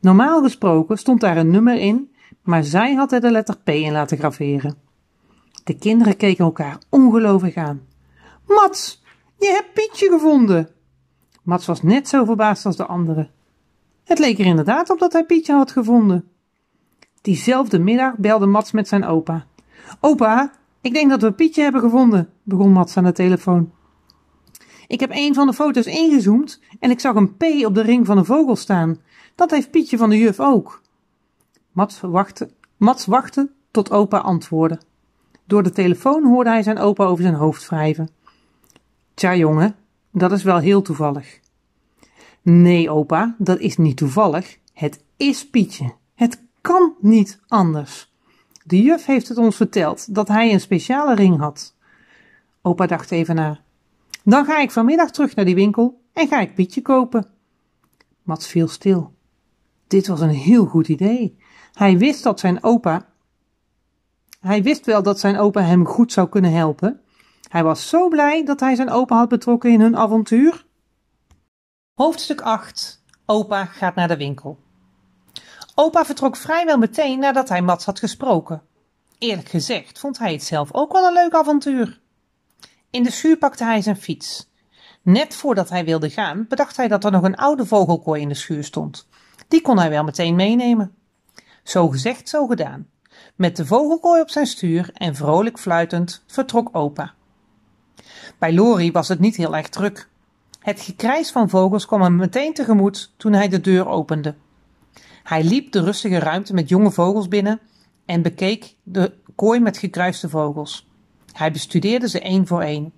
Normaal 0.01 0.43
gesproken 0.43 0.99
stond 0.99 1.21
daar 1.21 1.37
een 1.37 1.51
nummer 1.51 1.77
in, 1.77 2.12
maar 2.43 2.64
zij 2.64 2.95
had 2.95 3.12
er 3.12 3.21
de 3.21 3.31
letter 3.31 3.57
P 3.64 3.69
in 3.69 3.93
laten 3.93 4.19
graveren. 4.19 4.77
De 5.64 5.79
kinderen 5.79 6.16
keken 6.16 6.45
elkaar 6.45 6.79
ongelovig 6.89 7.55
aan. 7.55 7.87
Mats, 8.47 9.03
je 9.39 9.47
hebt 9.47 9.73
Pietje 9.75 10.09
gevonden. 10.11 10.69
Mats 11.43 11.66
was 11.66 11.83
net 11.83 12.09
zo 12.09 12.25
verbaasd 12.25 12.66
als 12.66 12.77
de 12.77 12.87
anderen. 12.87 13.31
Het 14.05 14.19
leek 14.19 14.39
er 14.39 14.47
inderdaad 14.47 14.91
op 14.91 14.99
dat 14.99 15.12
hij 15.12 15.25
Pietje 15.25 15.53
had 15.53 15.71
gevonden. 15.71 16.29
Diezelfde 17.23 17.79
middag 17.79 18.16
belde 18.16 18.47
Mats 18.47 18.73
met 18.73 18.89
zijn 18.89 19.05
opa. 19.05 19.47
Opa, 20.01 20.53
ik 20.81 20.93
denk 20.93 21.11
dat 21.11 21.23
we 21.23 21.33
Pietje 21.33 21.62
hebben 21.62 21.81
gevonden, 21.81 22.31
begon 22.43 22.73
Mats 22.73 22.97
aan 22.97 23.05
de 23.05 23.12
telefoon. 23.12 23.73
Ik 24.87 25.01
heb 25.01 25.11
een 25.12 25.35
van 25.35 25.47
de 25.47 25.53
foto's 25.53 25.87
ingezoomd 25.87 26.61
en 26.81 26.91
ik 26.91 27.01
zag 27.01 27.14
een 27.14 27.37
P 27.37 27.45
op 27.64 27.75
de 27.75 27.83
ring 27.83 28.07
van 28.07 28.19
een 28.19 28.25
vogel 28.25 28.57
staan. 28.57 28.99
Dat 29.35 29.51
heeft 29.51 29.71
Pietje 29.71 29.97
van 29.97 30.11
de 30.11 30.19
juf 30.19 30.41
ook. 30.41 30.83
Mats 31.73 32.01
wachtte, 32.01 32.51
Mats 32.77 33.07
wachtte 33.07 33.51
tot 33.71 33.91
opa 33.91 34.19
antwoordde. 34.19 34.81
Door 35.45 35.62
de 35.62 35.71
telefoon 35.71 36.25
hoorde 36.25 36.51
hij 36.51 36.62
zijn 36.62 36.79
opa 36.79 37.05
over 37.05 37.23
zijn 37.23 37.35
hoofd 37.35 37.69
wrijven. 37.69 38.11
Tja, 39.14 39.35
jongen, 39.35 39.77
dat 40.12 40.33
is 40.33 40.43
wel 40.43 40.59
heel 40.59 40.83
toevallig. 40.83 41.41
Nee, 42.43 42.91
opa, 42.91 43.35
dat 43.39 43.59
is 43.59 43.77
niet 43.77 43.97
toevallig. 43.97 44.59
Het 44.73 45.05
is 45.16 45.49
Pietje. 45.49 45.93
Het 46.14 46.47
kan 46.69 46.95
niet 47.01 47.41
anders. 47.47 48.12
De 48.64 48.83
juf 48.83 49.07
heeft 49.07 49.29
het 49.29 49.39
ons 49.39 49.57
verteld 49.57 50.14
dat 50.14 50.29
hij 50.29 50.53
een 50.53 50.61
speciale 50.61 51.14
ring 51.14 51.39
had. 51.39 51.75
Opa 52.62 52.87
dacht 52.87 53.11
even 53.11 53.35
na. 53.35 53.61
Dan 54.25 54.45
ga 54.45 54.59
ik 54.59 54.71
vanmiddag 54.71 55.11
terug 55.11 55.35
naar 55.35 55.45
die 55.45 55.55
winkel 55.55 56.01
en 56.12 56.29
ga 56.29 56.41
ik 56.41 56.55
Pietje 56.55 56.83
kopen. 56.83 57.27
Mats 58.23 58.47
viel 58.47 58.69
stil. 58.69 59.12
Dit 59.87 60.07
was 60.07 60.21
een 60.21 60.29
heel 60.29 60.64
goed 60.64 60.89
idee. 60.89 61.39
Hij 61.73 61.99
wist 61.99 62.23
dat 62.23 62.41
zijn 62.41 62.62
opa. 62.62 63.07
Hij 64.41 64.62
wist 64.62 64.87
wel 64.87 65.03
dat 65.03 65.21
zijn 65.21 65.39
opa 65.39 65.61
hem 65.61 65.87
goed 65.87 66.12
zou 66.12 66.29
kunnen 66.29 66.53
helpen. 66.53 67.01
Hij 67.49 67.64
was 67.64 67.89
zo 67.89 68.09
blij 68.09 68.45
dat 68.45 68.61
hij 68.61 68.75
zijn 68.75 68.91
opa 68.91 69.16
had 69.16 69.29
betrokken 69.29 69.71
in 69.71 69.81
hun 69.81 69.97
avontuur. 69.97 70.66
Hoofdstuk 71.95 72.41
8 72.41 73.03
Opa 73.27 73.64
gaat 73.64 73.95
naar 73.95 74.09
de 74.09 74.16
winkel. 74.16 74.59
Opa 75.81 76.05
vertrok 76.05 76.37
vrijwel 76.37 76.79
meteen 76.79 77.18
nadat 77.18 77.49
hij 77.49 77.62
Mats 77.62 77.85
had 77.85 77.99
gesproken. 77.99 78.62
Eerlijk 79.18 79.49
gezegd 79.49 79.99
vond 79.99 80.18
hij 80.18 80.33
het 80.33 80.43
zelf 80.43 80.72
ook 80.72 80.93
wel 80.93 81.07
een 81.07 81.12
leuk 81.12 81.35
avontuur. 81.35 82.01
In 82.91 83.03
de 83.03 83.11
schuur 83.11 83.37
pakte 83.37 83.64
hij 83.64 83.83
zijn 83.83 83.97
fiets. 83.97 84.51
Net 85.03 85.35
voordat 85.35 85.68
hij 85.68 85.85
wilde 85.85 86.11
gaan, 86.11 86.47
bedacht 86.49 86.76
hij 86.76 86.89
dat 86.89 87.05
er 87.05 87.11
nog 87.11 87.22
een 87.22 87.37
oude 87.37 87.66
vogelkooi 87.66 88.22
in 88.22 88.29
de 88.29 88.35
schuur 88.35 88.64
stond. 88.64 89.09
Die 89.49 89.62
kon 89.62 89.79
hij 89.79 89.91
wel 89.91 90.05
meteen 90.05 90.35
meenemen. 90.35 90.95
Zo 91.62 91.89
gezegd, 91.89 92.29
zo 92.29 92.47
gedaan. 92.47 92.89
Met 93.35 93.57
de 93.57 93.66
vogelkooi 93.66 94.20
op 94.20 94.31
zijn 94.31 94.47
stuur 94.47 94.91
en 94.93 95.14
vrolijk 95.14 95.59
fluitend 95.59 96.24
vertrok 96.26 96.68
opa. 96.72 97.14
Bij 98.39 98.53
Lori 98.53 98.93
was 98.93 99.09
het 99.09 99.18
niet 99.18 99.37
heel 99.37 99.57
erg 99.57 99.68
druk. 99.68 100.09
Het 100.61 100.81
gekrijs 100.81 101.31
van 101.31 101.49
vogels 101.49 101.87
kwam 101.87 102.03
hem 102.03 102.16
meteen 102.16 102.55
tegemoet 102.55 103.12
toen 103.16 103.33
hij 103.33 103.49
de 103.49 103.61
deur 103.61 103.89
opende. 103.89 104.35
Hij 105.29 105.45
liep 105.45 105.72
de 105.72 105.83
rustige 105.83 106.18
ruimte 106.18 106.55
met 106.55 106.68
jonge 106.68 106.91
vogels 106.91 107.29
binnen 107.29 107.61
en 108.07 108.22
bekeek 108.22 108.74
de 108.83 109.14
kooi 109.35 109.61
met 109.61 109.79
gekruiste 109.79 110.29
vogels. 110.29 110.89
Hij 111.33 111.53
bestudeerde 111.53 112.09
ze 112.09 112.20
één 112.20 112.47
voor 112.47 112.62
één. 112.62 112.93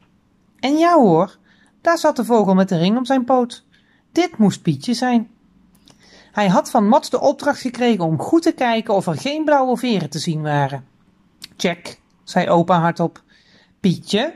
En 0.59 0.77
ja 0.77 0.95
hoor, 0.95 1.39
daar 1.81 1.99
zat 1.99 2.17
de 2.17 2.25
vogel 2.25 2.55
met 2.55 2.69
de 2.69 2.79
ring 2.79 2.97
om 2.97 3.05
zijn 3.05 3.25
poot. 3.25 3.65
Dit 4.13 4.39
moest 4.39 4.63
Pietje 4.63 4.95
zijn. 4.95 5.31
Hij 6.33 6.49
had 6.49 6.71
van 6.71 6.89
Mats 6.89 7.11
de 7.11 7.21
opdracht 7.21 7.61
gekregen 7.61 8.05
om 8.05 8.19
goed 8.19 8.43
te 8.43 8.53
kijken 8.53 8.95
of 8.95 9.07
er 9.07 9.19
geen 9.19 9.45
blauwe 9.45 9.77
veren 9.77 10.11
te 10.11 10.19
zien 10.19 10.43
waren. 10.43 10.87
Check, 11.57 12.01
zei 12.25 12.49
opa 12.49 12.81
hardop. 12.81 13.23
Pietje? 13.81 14.35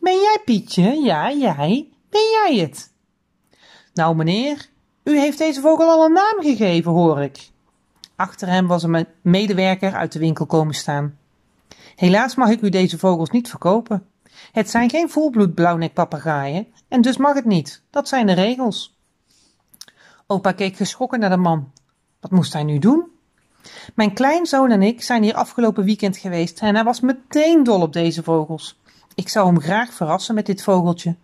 Ben 0.00 0.16
jij 0.16 0.40
Pietje? 0.44 1.02
Ja, 1.02 1.32
jij. 1.32 1.88
Ben 2.10 2.30
jij 2.30 2.56
het? 2.56 2.92
Nou, 3.94 4.16
meneer, 4.16 4.70
u 5.04 5.18
heeft 5.18 5.38
deze 5.38 5.60
vogel 5.60 5.88
al 5.88 6.04
een 6.04 6.12
naam 6.12 6.36
gegeven, 6.40 6.92
hoor 6.92 7.22
ik. 7.22 7.50
Achter 8.16 8.48
hem 8.48 8.66
was 8.66 8.82
een 8.82 9.06
medewerker 9.22 9.94
uit 9.94 10.12
de 10.12 10.18
winkel 10.18 10.46
komen 10.46 10.74
staan. 10.74 11.18
Helaas 11.96 12.34
mag 12.34 12.50
ik 12.50 12.60
u 12.60 12.68
deze 12.68 12.98
vogels 12.98 13.30
niet 13.30 13.48
verkopen. 13.48 14.06
Het 14.52 14.70
zijn 14.70 14.90
geen 14.90 15.10
volbloed 15.10 15.54
blauwnekpapegaaien 15.54 16.66
en 16.88 17.00
dus 17.00 17.16
mag 17.16 17.34
het 17.34 17.44
niet. 17.44 17.82
Dat 17.90 18.08
zijn 18.08 18.26
de 18.26 18.32
regels. 18.32 18.96
Opa 20.26 20.52
keek 20.52 20.76
geschrokken 20.76 21.20
naar 21.20 21.30
de 21.30 21.36
man. 21.36 21.72
Wat 22.20 22.30
moest 22.30 22.52
hij 22.52 22.62
nu 22.62 22.78
doen? 22.78 23.10
Mijn 23.94 24.14
kleinzoon 24.14 24.70
en 24.70 24.82
ik 24.82 25.02
zijn 25.02 25.22
hier 25.22 25.34
afgelopen 25.34 25.84
weekend 25.84 26.16
geweest 26.16 26.60
en 26.60 26.74
hij 26.74 26.84
was 26.84 27.00
meteen 27.00 27.62
dol 27.62 27.80
op 27.80 27.92
deze 27.92 28.22
vogels. 28.22 28.80
Ik 29.14 29.28
zou 29.28 29.46
hem 29.46 29.60
graag 29.60 29.92
verrassen 29.92 30.34
met 30.34 30.46
dit 30.46 30.62
vogeltje. 30.62 31.16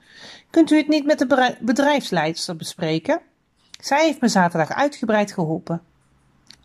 Kunt 0.51 0.71
u 0.71 0.77
het 0.77 0.89
niet 0.89 1.05
met 1.05 1.19
de 1.19 1.57
bedrijfsleidster 1.61 2.57
bespreken? 2.57 3.21
Zij 3.79 4.05
heeft 4.05 4.21
me 4.21 4.29
zaterdag 4.29 4.77
uitgebreid 4.77 5.33
geholpen. 5.33 5.83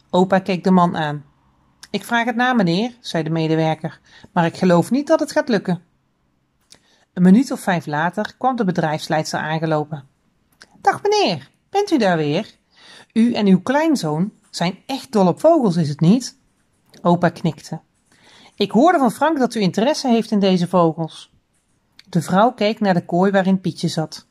Opa 0.10 0.40
keek 0.40 0.64
de 0.64 0.72
man 0.72 0.98
aan. 0.98 1.26
Ik 1.90 2.04
vraag 2.04 2.26
het 2.26 2.36
na, 2.36 2.54
meneer, 2.54 2.98
zei 3.00 3.24
de 3.24 3.30
medewerker, 3.30 4.00
maar 4.32 4.46
ik 4.46 4.58
geloof 4.58 4.92
niet 4.92 5.08
dat 5.08 5.20
het 5.20 5.32
gaat 5.32 5.50
lukken. 5.50 5.82
Een 7.14 7.24
minuut 7.24 7.52
of 7.52 7.60
vijf 7.60 7.86
later 7.86 8.36
kwam 8.38 8.56
de 8.56 8.66
bedrijfsleidster 8.66 9.40
aangelopen. 9.40 10.08
Dag 10.82 11.02
meneer, 11.02 11.50
bent 11.70 11.92
u 11.92 11.98
daar 11.98 12.18
weer? 12.18 12.56
U 13.14 13.34
en 13.34 13.48
uw 13.48 13.62
kleinzoon 13.62 14.32
zijn 14.50 14.80
echt 14.86 15.12
dol 15.12 15.28
op 15.28 15.40
vogels, 15.40 15.76
is 15.76 15.90
het 15.90 16.00
niet? 16.00 16.38
Opa 17.02 17.30
knikte. 17.30 17.82
Ik 18.56 18.72
hoorde 18.72 18.98
van 18.98 19.12
Frank 19.12 19.38
dat 19.38 19.56
u 19.56 19.60
interesse 19.60 20.08
heeft 20.08 20.32
in 20.32 20.40
deze 20.40 20.68
vogels. 20.68 21.34
De 22.10 22.22
vrouw 22.22 22.52
keek 22.52 22.80
naar 22.80 22.94
de 22.94 23.06
kooi 23.06 23.32
waarin 23.32 23.62
Pietje 23.62 23.88
zat. 23.88 24.28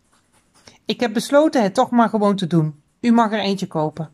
Ik 0.85 1.01
heb 1.01 1.13
besloten 1.13 1.63
het 1.63 1.75
toch 1.75 1.91
maar 1.91 2.09
gewoon 2.09 2.37
te 2.37 2.47
doen. 2.47 2.83
U 3.01 3.13
mag 3.13 3.33
er 3.33 3.39
eentje 3.39 3.67
kopen. 3.67 4.11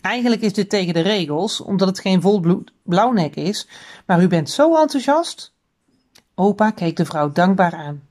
Eigenlijk 0.00 0.42
is 0.42 0.52
dit 0.52 0.70
tegen 0.70 0.94
de 0.94 1.00
regels, 1.00 1.60
omdat 1.60 1.88
het 1.88 1.98
geen 1.98 2.20
volbloed 2.20 2.72
blauwnek 2.82 3.36
is, 3.36 3.68
maar 4.06 4.22
u 4.22 4.28
bent 4.28 4.50
zo 4.50 4.76
enthousiast. 4.76 5.54
Opa 6.34 6.70
keek 6.70 6.96
de 6.96 7.04
vrouw 7.04 7.32
dankbaar 7.32 7.74
aan. 7.74 8.02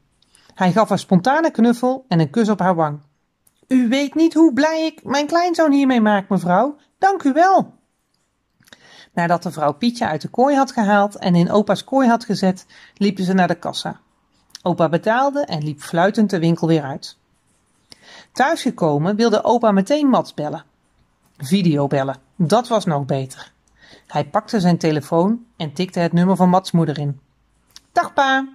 Hij 0.54 0.72
gaf 0.72 0.90
haar 0.90 1.00
spontane 1.00 1.52
knuffel 1.52 2.06
en 2.08 2.20
een 2.20 2.30
kus 2.30 2.50
op 2.50 2.60
haar 2.60 2.76
wang. 2.76 3.00
U 3.68 3.88
weet 3.88 4.16
niet 4.16 4.34
hoe 4.34 4.54
blij 4.54 4.86
ik 4.86 5.04
mijn 5.04 5.28
kleinzoon 5.28 5.72
hiermee 5.72 6.02
maak, 6.02 6.30
mevrouw. 6.30 6.78
Dank 6.98 7.24
u 7.24 7.34
wel. 7.34 7.74
Nadat 9.14 9.44
de 9.44 9.52
vrouw 9.52 9.74
Pietje 9.74 10.08
uit 10.08 10.22
de 10.22 10.28
kooi 10.28 10.56
had 10.56 10.72
gehaald 10.72 11.16
en 11.16 11.36
in 11.36 11.52
opa's 11.52 11.84
kooi 11.84 12.08
had 12.08 12.26
gezet, 12.26 12.66
liepen 12.94 13.24
ze 13.24 13.34
naar 13.34 13.48
de 13.48 13.60
kassa. 13.60 14.00
Opa 14.64 14.90
betaalde 14.90 15.46
en 15.46 15.64
liep 15.64 15.82
fluitend 15.82 16.30
de 16.30 16.40
winkel 16.40 16.68
weer 16.68 16.84
uit. 16.84 17.18
Thuisgekomen 18.38 19.16
wilde 19.16 19.44
opa 19.44 19.72
meteen 19.72 20.08
Mats 20.08 20.34
bellen. 20.34 20.64
Videobellen, 21.38 22.18
dat 22.36 22.68
was 22.68 22.86
nog 22.86 23.06
beter. 23.06 23.52
Hij 24.08 24.26
pakte 24.26 24.60
zijn 24.60 24.78
telefoon 24.78 25.46
en 25.56 25.74
tikte 25.74 26.00
het 26.00 26.14
nummer 26.14 26.36
van 26.36 26.50
Mats 26.50 26.72
moeder 26.72 27.00
in. 27.00 27.20
Dag 27.92 28.14
pa. 28.14 28.48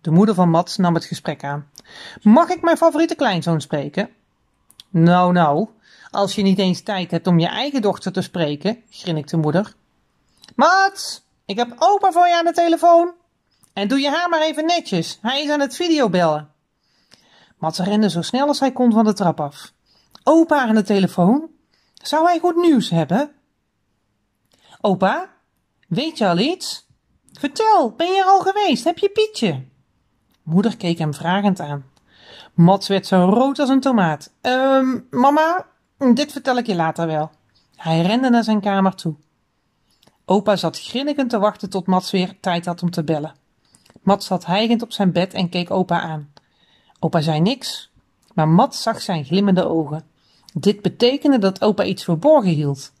De 0.00 0.10
moeder 0.10 0.34
van 0.34 0.50
Mats 0.50 0.76
nam 0.76 0.94
het 0.94 1.04
gesprek 1.04 1.44
aan. 1.44 1.70
Mag 2.22 2.48
ik 2.48 2.62
mijn 2.62 2.76
favoriete 2.76 3.14
kleinzoon 3.14 3.60
spreken? 3.60 4.10
Nou, 4.88 5.32
nou, 5.32 5.68
als 6.10 6.34
je 6.34 6.42
niet 6.42 6.58
eens 6.58 6.82
tijd 6.82 7.10
hebt 7.10 7.26
om 7.26 7.38
je 7.38 7.48
eigen 7.48 7.82
dochter 7.82 8.12
te 8.12 8.22
spreken, 8.22 8.82
grinnikte 8.90 9.36
moeder. 9.36 9.74
Mats, 10.54 11.22
ik 11.44 11.56
heb 11.56 11.74
opa 11.78 12.12
voor 12.12 12.26
je 12.26 12.36
aan 12.36 12.44
de 12.44 12.52
telefoon. 12.52 13.12
En 13.72 13.88
doe 13.88 14.00
je 14.00 14.10
haar 14.10 14.28
maar 14.28 14.42
even 14.42 14.66
netjes, 14.66 15.18
hij 15.22 15.42
is 15.42 15.50
aan 15.50 15.60
het 15.60 15.76
videobellen. 15.76 16.56
Mats 17.58 17.78
rende 17.78 18.10
zo 18.10 18.22
snel 18.22 18.46
als 18.46 18.60
hij 18.60 18.72
kon 18.72 18.92
van 18.92 19.04
de 19.04 19.12
trap 19.12 19.40
af. 19.40 19.72
Opa 20.22 20.66
aan 20.66 20.74
de 20.74 20.82
telefoon? 20.82 21.50
Zou 21.94 22.26
hij 22.26 22.38
goed 22.38 22.56
nieuws 22.56 22.90
hebben? 22.90 23.30
Opa, 24.80 25.30
weet 25.88 26.18
je 26.18 26.28
al 26.28 26.38
iets? 26.38 26.86
Vertel, 27.32 27.90
ben 27.96 28.06
je 28.06 28.18
er 28.18 28.24
al 28.24 28.40
geweest? 28.40 28.84
Heb 28.84 28.98
je 28.98 29.08
Pietje? 29.08 29.64
Moeder 30.42 30.76
keek 30.76 30.98
hem 30.98 31.14
vragend 31.14 31.60
aan. 31.60 31.84
Mats 32.54 32.88
werd 32.88 33.06
zo 33.06 33.24
rood 33.24 33.58
als 33.58 33.68
een 33.68 33.80
tomaat. 33.80 34.32
Ehm, 34.40 34.98
mama, 35.10 35.66
dit 36.14 36.32
vertel 36.32 36.56
ik 36.56 36.66
je 36.66 36.74
later 36.74 37.06
wel. 37.06 37.30
Hij 37.76 38.02
rende 38.02 38.30
naar 38.30 38.44
zijn 38.44 38.60
kamer 38.60 38.94
toe. 38.94 39.14
Opa 40.24 40.56
zat 40.56 40.80
grinnikend 40.80 41.30
te 41.30 41.38
wachten 41.38 41.70
tot 41.70 41.86
Mats 41.86 42.10
weer 42.10 42.40
tijd 42.40 42.66
had 42.66 42.82
om 42.82 42.90
te 42.90 43.04
bellen. 43.04 43.34
Mats 44.02 44.26
zat 44.26 44.46
hijgend 44.46 44.82
op 44.82 44.92
zijn 44.92 45.12
bed 45.12 45.34
en 45.34 45.48
keek 45.48 45.70
opa 45.70 46.00
aan. 46.00 46.32
Opa 46.98 47.20
zei 47.20 47.40
niks, 47.40 47.90
maar 48.34 48.48
Mats 48.48 48.82
zag 48.82 49.00
zijn 49.00 49.24
glimmende 49.24 49.68
ogen. 49.68 50.04
Dit 50.54 50.82
betekende 50.82 51.38
dat 51.38 51.62
opa 51.62 51.84
iets 51.84 52.04
verborgen 52.04 52.50
hield. 52.50 52.92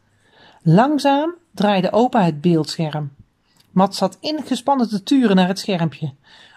Langzaam 0.62 1.34
draaide 1.50 1.92
opa 1.92 2.22
het 2.22 2.40
beeldscherm. 2.40 3.12
Mats 3.70 3.98
zat 3.98 4.16
ingespannen 4.20 4.88
te 4.88 5.02
turen 5.02 5.36
naar 5.36 5.48
het 5.48 5.58
schermpje. 5.58 6.14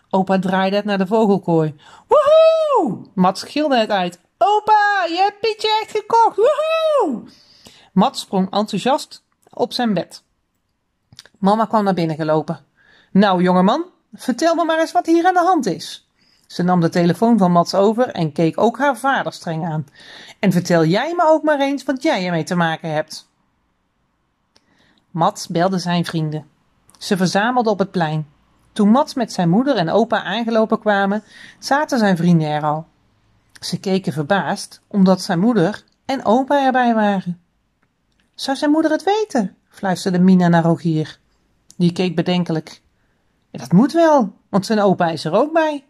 Opa 0.09 0.39
draaide 0.39 0.75
het 0.75 0.85
naar 0.85 0.97
de 0.97 1.07
vogelkooi. 1.07 1.75
Woehoe! 2.07 3.05
Mats 3.13 3.43
gilde 3.43 3.77
het 3.77 3.89
uit. 3.89 4.19
Opa, 4.37 5.05
je 5.07 5.15
hebt 5.15 5.39
Pietje 5.39 5.79
echt 5.81 5.91
gekocht! 5.91 6.35
Woehoe! 6.35 7.23
Mats 7.91 8.19
sprong 8.19 8.51
enthousiast 8.51 9.23
op 9.53 9.73
zijn 9.73 9.93
bed. 9.93 10.23
Mama 11.37 11.65
kwam 11.65 11.83
naar 11.83 11.93
binnen 11.93 12.15
gelopen. 12.15 12.65
Nou, 13.11 13.43
jongeman, 13.43 13.85
vertel 14.13 14.55
me 14.55 14.65
maar 14.65 14.79
eens 14.79 14.91
wat 14.91 15.05
hier 15.05 15.27
aan 15.27 15.33
de 15.33 15.39
hand 15.39 15.65
is. 15.65 16.07
Ze 16.51 16.63
nam 16.63 16.79
de 16.79 16.89
telefoon 16.89 17.37
van 17.37 17.51
Mats 17.51 17.75
over 17.75 18.07
en 18.07 18.31
keek 18.31 18.59
ook 18.61 18.77
haar 18.77 18.97
vader 18.97 19.33
streng 19.33 19.65
aan. 19.65 19.85
En 20.39 20.51
vertel 20.51 20.85
jij 20.85 21.13
me 21.15 21.23
ook 21.25 21.43
maar 21.43 21.59
eens 21.59 21.83
wat 21.83 22.03
jij 22.03 22.25
ermee 22.25 22.43
te 22.43 22.55
maken 22.55 22.93
hebt. 22.93 23.29
Mats 25.11 25.47
belde 25.47 25.77
zijn 25.77 26.05
vrienden. 26.05 26.45
Ze 26.97 27.17
verzamelden 27.17 27.71
op 27.71 27.79
het 27.79 27.91
plein. 27.91 28.27
Toen 28.73 28.89
Mats 28.89 29.13
met 29.13 29.33
zijn 29.33 29.49
moeder 29.49 29.75
en 29.75 29.89
opa 29.89 30.23
aangelopen 30.23 30.79
kwamen, 30.79 31.23
zaten 31.59 31.99
zijn 31.99 32.17
vrienden 32.17 32.47
er 32.47 32.63
al. 32.63 32.87
Ze 33.59 33.79
keken 33.79 34.13
verbaasd, 34.13 34.81
omdat 34.87 35.21
zijn 35.21 35.39
moeder 35.39 35.83
en 36.05 36.25
opa 36.25 36.65
erbij 36.65 36.93
waren. 36.93 37.41
Zou 38.35 38.57
zijn 38.57 38.71
moeder 38.71 38.91
het 38.91 39.03
weten? 39.03 39.55
fluisterde 39.69 40.19
Mina 40.19 40.47
naar 40.47 40.63
Rogier. 40.63 41.19
Die 41.77 41.91
keek 41.91 42.15
bedenkelijk. 42.15 42.81
Dat 43.51 43.71
moet 43.71 43.91
wel, 43.91 44.33
want 44.49 44.65
zijn 44.65 44.79
opa 44.79 45.09
is 45.09 45.25
er 45.25 45.33
ook 45.33 45.53
bij. 45.53 45.85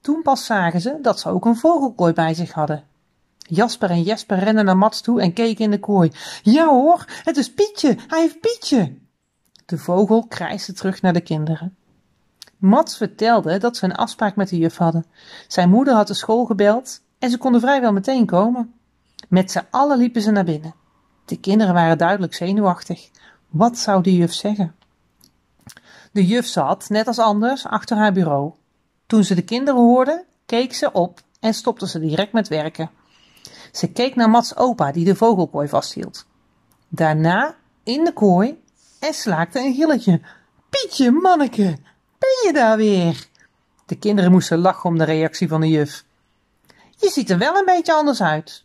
Toen 0.00 0.22
pas 0.22 0.44
zagen 0.44 0.80
ze 0.80 0.98
dat 1.02 1.20
ze 1.20 1.28
ook 1.28 1.44
een 1.44 1.56
vogelkooi 1.56 2.12
bij 2.12 2.34
zich 2.34 2.52
hadden. 2.52 2.84
Jasper 3.38 3.90
en 3.90 4.02
Jesper 4.02 4.38
renden 4.38 4.64
naar 4.64 4.76
Mats 4.76 5.00
toe 5.00 5.20
en 5.20 5.32
keken 5.32 5.64
in 5.64 5.70
de 5.70 5.80
kooi. 5.80 6.12
Ja 6.42 6.66
hoor, 6.66 7.04
het 7.24 7.36
is 7.36 7.52
Pietje, 7.52 7.96
hij 8.06 8.20
heeft 8.20 8.40
Pietje. 8.40 8.98
De 9.66 9.78
vogel 9.78 10.26
krijste 10.26 10.72
terug 10.72 11.02
naar 11.02 11.12
de 11.12 11.20
kinderen. 11.20 11.76
Mats 12.56 12.96
vertelde 12.96 13.58
dat 13.58 13.76
ze 13.76 13.84
een 13.84 13.94
afspraak 13.94 14.36
met 14.36 14.48
de 14.48 14.58
juf 14.58 14.76
hadden. 14.76 15.06
Zijn 15.48 15.70
moeder 15.70 15.94
had 15.94 16.06
de 16.06 16.14
school 16.14 16.44
gebeld 16.44 17.00
en 17.18 17.30
ze 17.30 17.38
konden 17.38 17.60
vrijwel 17.60 17.92
meteen 17.92 18.26
komen. 18.26 18.74
Met 19.28 19.50
z'n 19.50 19.66
allen 19.70 19.98
liepen 19.98 20.22
ze 20.22 20.30
naar 20.30 20.44
binnen. 20.44 20.74
De 21.24 21.40
kinderen 21.40 21.74
waren 21.74 21.98
duidelijk 21.98 22.34
zenuwachtig. 22.34 23.10
Wat 23.48 23.78
zou 23.78 24.02
de 24.02 24.16
juf 24.16 24.32
zeggen? 24.32 24.74
De 26.12 26.26
juf 26.26 26.46
zat, 26.46 26.88
net 26.88 27.06
als 27.06 27.18
anders, 27.18 27.66
achter 27.66 27.96
haar 27.96 28.12
bureau. 28.12 28.54
Toen 29.06 29.24
ze 29.24 29.34
de 29.34 29.44
kinderen 29.44 29.80
hoorde, 29.80 30.24
keek 30.46 30.74
ze 30.74 30.92
op 30.92 31.20
en 31.40 31.54
stopte 31.54 31.88
ze 31.88 32.00
direct 32.00 32.32
met 32.32 32.48
werken. 32.48 32.90
Ze 33.72 33.92
keek 33.92 34.14
naar 34.14 34.30
Mats 34.30 34.56
opa 34.56 34.92
die 34.92 35.04
de 35.04 35.16
vogelkooi 35.16 35.68
vasthield. 35.68 36.26
Daarna 36.88 37.56
in 37.82 38.04
de 38.04 38.12
kooi 38.12 38.62
en 39.00 39.14
slaakte 39.14 39.58
een 39.58 39.74
gilletje. 39.74 40.20
Pietje, 40.70 41.10
manneke, 41.10 41.76
ben 42.18 42.44
je 42.44 42.50
daar 42.52 42.76
weer? 42.76 43.28
De 43.86 43.98
kinderen 43.98 44.30
moesten 44.30 44.58
lachen 44.58 44.90
om 44.90 44.98
de 44.98 45.04
reactie 45.04 45.48
van 45.48 45.60
de 45.60 45.68
juf. 45.68 46.04
Je 46.96 47.10
ziet 47.10 47.30
er 47.30 47.38
wel 47.38 47.56
een 47.56 47.64
beetje 47.64 47.92
anders 47.92 48.22
uit. 48.22 48.62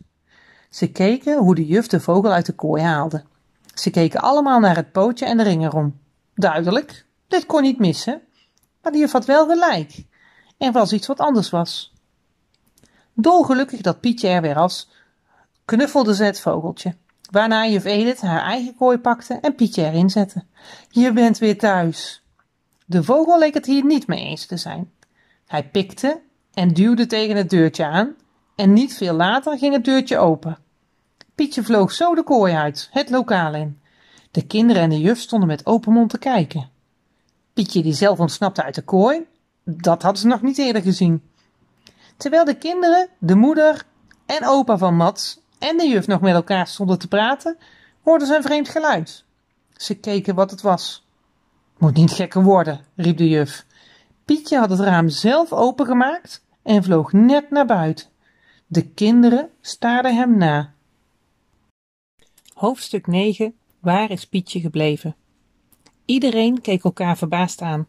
Ze 0.70 0.90
keken 0.90 1.38
hoe 1.38 1.54
de 1.54 1.66
juf 1.66 1.86
de 1.86 2.00
vogel 2.00 2.32
uit 2.32 2.46
de 2.46 2.52
kooi 2.52 2.82
haalde. 2.82 3.24
Ze 3.74 3.90
keken 3.90 4.20
allemaal 4.20 4.60
naar 4.60 4.76
het 4.76 4.92
pootje 4.92 5.26
en 5.26 5.36
de 5.36 5.42
ring 5.42 5.64
erom. 5.64 5.98
Duidelijk, 6.34 7.06
dit 7.28 7.46
kon 7.46 7.62
niet 7.62 7.78
missen. 7.78 8.22
Maar 8.82 8.92
de 8.92 8.98
juf 8.98 9.12
had 9.12 9.24
wel 9.24 9.46
gelijk. 9.46 10.04
Er 10.62 10.72
was 10.72 10.92
iets 10.92 11.06
wat 11.06 11.20
anders 11.20 11.50
was. 11.50 11.92
Dolgelukkig 13.12 13.80
dat 13.80 14.00
Pietje 14.00 14.28
er 14.28 14.42
weer 14.42 14.54
was, 14.54 14.88
knuffelde 15.64 16.14
ze 16.14 16.24
het 16.24 16.40
vogeltje. 16.40 16.94
Waarna 17.30 17.66
juf 17.66 17.84
Edith 17.84 18.20
haar 18.20 18.42
eigen 18.42 18.74
kooi 18.76 18.98
pakte 18.98 19.38
en 19.40 19.54
Pietje 19.54 19.84
erin 19.84 20.10
zette. 20.10 20.44
Je 20.88 21.12
bent 21.12 21.38
weer 21.38 21.58
thuis. 21.58 22.22
De 22.86 23.04
vogel 23.04 23.38
leek 23.38 23.54
het 23.54 23.66
hier 23.66 23.84
niet 23.84 24.06
mee 24.06 24.24
eens 24.24 24.46
te 24.46 24.56
zijn. 24.56 24.90
Hij 25.46 25.68
pikte 25.68 26.20
en 26.54 26.72
duwde 26.72 27.06
tegen 27.06 27.36
het 27.36 27.50
deurtje 27.50 27.84
aan 27.84 28.14
en 28.56 28.72
niet 28.72 28.96
veel 28.96 29.14
later 29.14 29.58
ging 29.58 29.74
het 29.74 29.84
deurtje 29.84 30.18
open. 30.18 30.58
Pietje 31.34 31.62
vloog 31.62 31.92
zo 31.92 32.14
de 32.14 32.22
kooi 32.22 32.54
uit, 32.54 32.88
het 32.92 33.10
lokaal 33.10 33.54
in. 33.54 33.80
De 34.30 34.46
kinderen 34.46 34.82
en 34.82 34.90
de 34.90 35.00
juf 35.00 35.18
stonden 35.18 35.48
met 35.48 35.66
open 35.66 35.92
mond 35.92 36.10
te 36.10 36.18
kijken. 36.18 36.70
Pietje 37.52 37.82
die 37.82 37.92
zelf 37.92 38.20
ontsnapte 38.20 38.62
uit 38.62 38.74
de 38.74 38.82
kooi, 38.82 39.26
dat 39.64 40.02
hadden 40.02 40.20
ze 40.20 40.26
nog 40.26 40.42
niet 40.42 40.58
eerder 40.58 40.82
gezien. 40.82 41.22
Terwijl 42.16 42.44
de 42.44 42.58
kinderen, 42.58 43.08
de 43.18 43.34
moeder 43.34 43.84
en 44.26 44.46
opa 44.46 44.78
van 44.78 44.96
Mats 44.96 45.40
en 45.58 45.76
de 45.76 45.88
juf 45.88 46.06
nog 46.06 46.20
met 46.20 46.34
elkaar 46.34 46.66
stonden 46.66 46.98
te 46.98 47.08
praten, 47.08 47.56
hoorden 48.02 48.26
ze 48.26 48.36
een 48.36 48.42
vreemd 48.42 48.68
geluid. 48.68 49.24
Ze 49.76 49.94
keken 49.94 50.34
wat 50.34 50.50
het 50.50 50.60
was. 50.60 51.06
Moet 51.78 51.94
niet 51.94 52.12
gekker 52.12 52.42
worden, 52.42 52.80
riep 52.96 53.16
de 53.16 53.28
juf. 53.28 53.66
Pietje 54.24 54.58
had 54.58 54.70
het 54.70 54.80
raam 54.80 55.08
zelf 55.08 55.52
opengemaakt 55.52 56.44
en 56.62 56.82
vloog 56.82 57.12
net 57.12 57.50
naar 57.50 57.66
buiten. 57.66 58.06
De 58.66 58.88
kinderen 58.88 59.50
staarden 59.60 60.16
hem 60.16 60.38
na. 60.38 60.72
Hoofdstuk 62.54 63.06
9 63.06 63.54
Waar 63.80 64.10
is 64.10 64.26
Pietje 64.26 64.60
gebleven? 64.60 65.16
Iedereen 66.04 66.60
keek 66.60 66.84
elkaar 66.84 67.16
verbaasd 67.16 67.60
aan. 67.60 67.86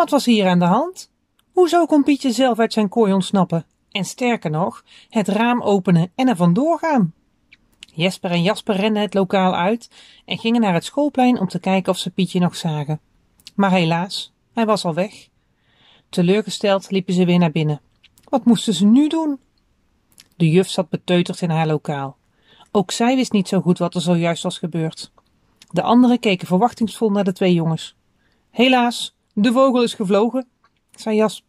Wat 0.00 0.10
was 0.10 0.24
hier 0.24 0.48
aan 0.48 0.58
de 0.58 0.64
hand? 0.64 1.10
Hoezo 1.52 1.86
kon 1.86 2.02
Pietje 2.02 2.32
zelf 2.32 2.58
uit 2.58 2.72
zijn 2.72 2.88
kooi 2.88 3.12
ontsnappen? 3.12 3.66
En 3.90 4.04
sterker 4.04 4.50
nog, 4.50 4.84
het 5.08 5.28
raam 5.28 5.62
openen 5.62 6.12
en 6.14 6.28
er 6.28 6.36
vandoor 6.36 6.78
gaan? 6.78 7.14
Jesper 7.94 8.30
en 8.30 8.42
Jasper 8.42 8.76
renden 8.76 9.02
het 9.02 9.14
lokaal 9.14 9.54
uit 9.54 9.90
en 10.24 10.38
gingen 10.38 10.60
naar 10.60 10.74
het 10.74 10.84
schoolplein 10.84 11.40
om 11.40 11.48
te 11.48 11.58
kijken 11.58 11.92
of 11.92 11.98
ze 11.98 12.10
Pietje 12.10 12.40
nog 12.40 12.56
zagen. 12.56 13.00
Maar 13.54 13.70
helaas, 13.70 14.32
hij 14.52 14.66
was 14.66 14.84
al 14.84 14.94
weg. 14.94 15.28
Teleurgesteld 16.08 16.90
liepen 16.90 17.14
ze 17.14 17.24
weer 17.24 17.38
naar 17.38 17.52
binnen. 17.52 17.80
Wat 18.28 18.44
moesten 18.44 18.74
ze 18.74 18.86
nu 18.86 19.08
doen? 19.08 19.40
De 20.36 20.50
juf 20.50 20.68
zat 20.68 20.88
beteuterd 20.88 21.40
in 21.40 21.50
haar 21.50 21.66
lokaal. 21.66 22.16
Ook 22.70 22.90
zij 22.90 23.16
wist 23.16 23.32
niet 23.32 23.48
zo 23.48 23.60
goed 23.60 23.78
wat 23.78 23.94
er 23.94 24.00
zojuist 24.00 24.42
was 24.42 24.58
gebeurd. 24.58 25.12
De 25.70 25.82
anderen 25.82 26.18
keken 26.18 26.46
verwachtingsvol 26.46 27.10
naar 27.10 27.24
de 27.24 27.32
twee 27.32 27.54
jongens. 27.54 27.96
Helaas, 28.50 29.14
de 29.32 29.52
vogel 29.52 29.82
is 29.82 29.94
gevlogen, 29.94 30.48
zei 30.90 31.16
Jas. 31.16 31.44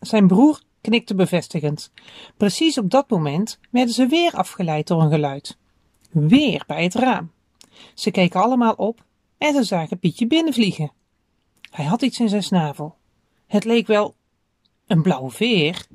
Zijn 0.00 0.26
broer 0.26 0.60
knikte 0.80 1.14
bevestigend. 1.14 1.90
Precies 2.36 2.78
op 2.78 2.90
dat 2.90 3.10
moment 3.10 3.58
werden 3.70 3.94
ze 3.94 4.06
weer 4.06 4.32
afgeleid 4.32 4.86
door 4.86 5.02
een 5.02 5.10
geluid. 5.10 5.58
weer 6.10 6.64
bij 6.66 6.82
het 6.82 6.94
raam. 6.94 7.30
Ze 7.94 8.10
keken 8.10 8.42
allemaal 8.42 8.72
op 8.72 9.04
en 9.38 9.54
ze 9.54 9.62
zagen 9.62 9.98
Pietje 9.98 10.26
binnenvliegen. 10.26 10.92
Hij 11.70 11.84
had 11.84 12.02
iets 12.02 12.20
in 12.20 12.28
zijn 12.28 12.42
snavel. 12.42 12.96
Het 13.46 13.64
leek 13.64 13.86
wel 13.86 14.14
een 14.86 15.02
blauwe 15.02 15.30
veer. 15.30 15.86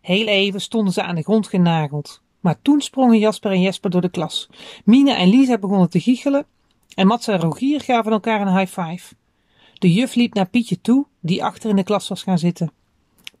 Heel 0.00 0.26
even 0.26 0.60
stonden 0.60 0.92
ze 0.92 1.02
aan 1.02 1.14
de 1.14 1.22
grond 1.22 1.48
genageld. 1.48 2.22
Maar 2.40 2.62
toen 2.62 2.80
sprongen 2.80 3.18
Jasper 3.18 3.50
en 3.50 3.60
Jesper 3.60 3.90
door 3.90 4.00
de 4.00 4.10
klas. 4.10 4.48
Mine 4.84 5.12
en 5.12 5.28
Lisa 5.28 5.58
begonnen 5.58 5.90
te 5.90 6.00
giechelen 6.00 6.46
en 6.94 7.06
Mats 7.06 7.28
en 7.28 7.40
Rogier 7.40 7.80
gaven 7.80 8.12
elkaar 8.12 8.40
een 8.40 8.58
high 8.58 8.80
five. 8.80 9.14
De 9.86 9.92
juf 9.92 10.14
liep 10.14 10.34
naar 10.34 10.48
Pietje 10.48 10.80
toe, 10.80 11.06
die 11.20 11.44
achter 11.44 11.70
in 11.70 11.76
de 11.76 11.82
klas 11.82 12.08
was 12.08 12.22
gaan 12.22 12.38
zitten. 12.38 12.72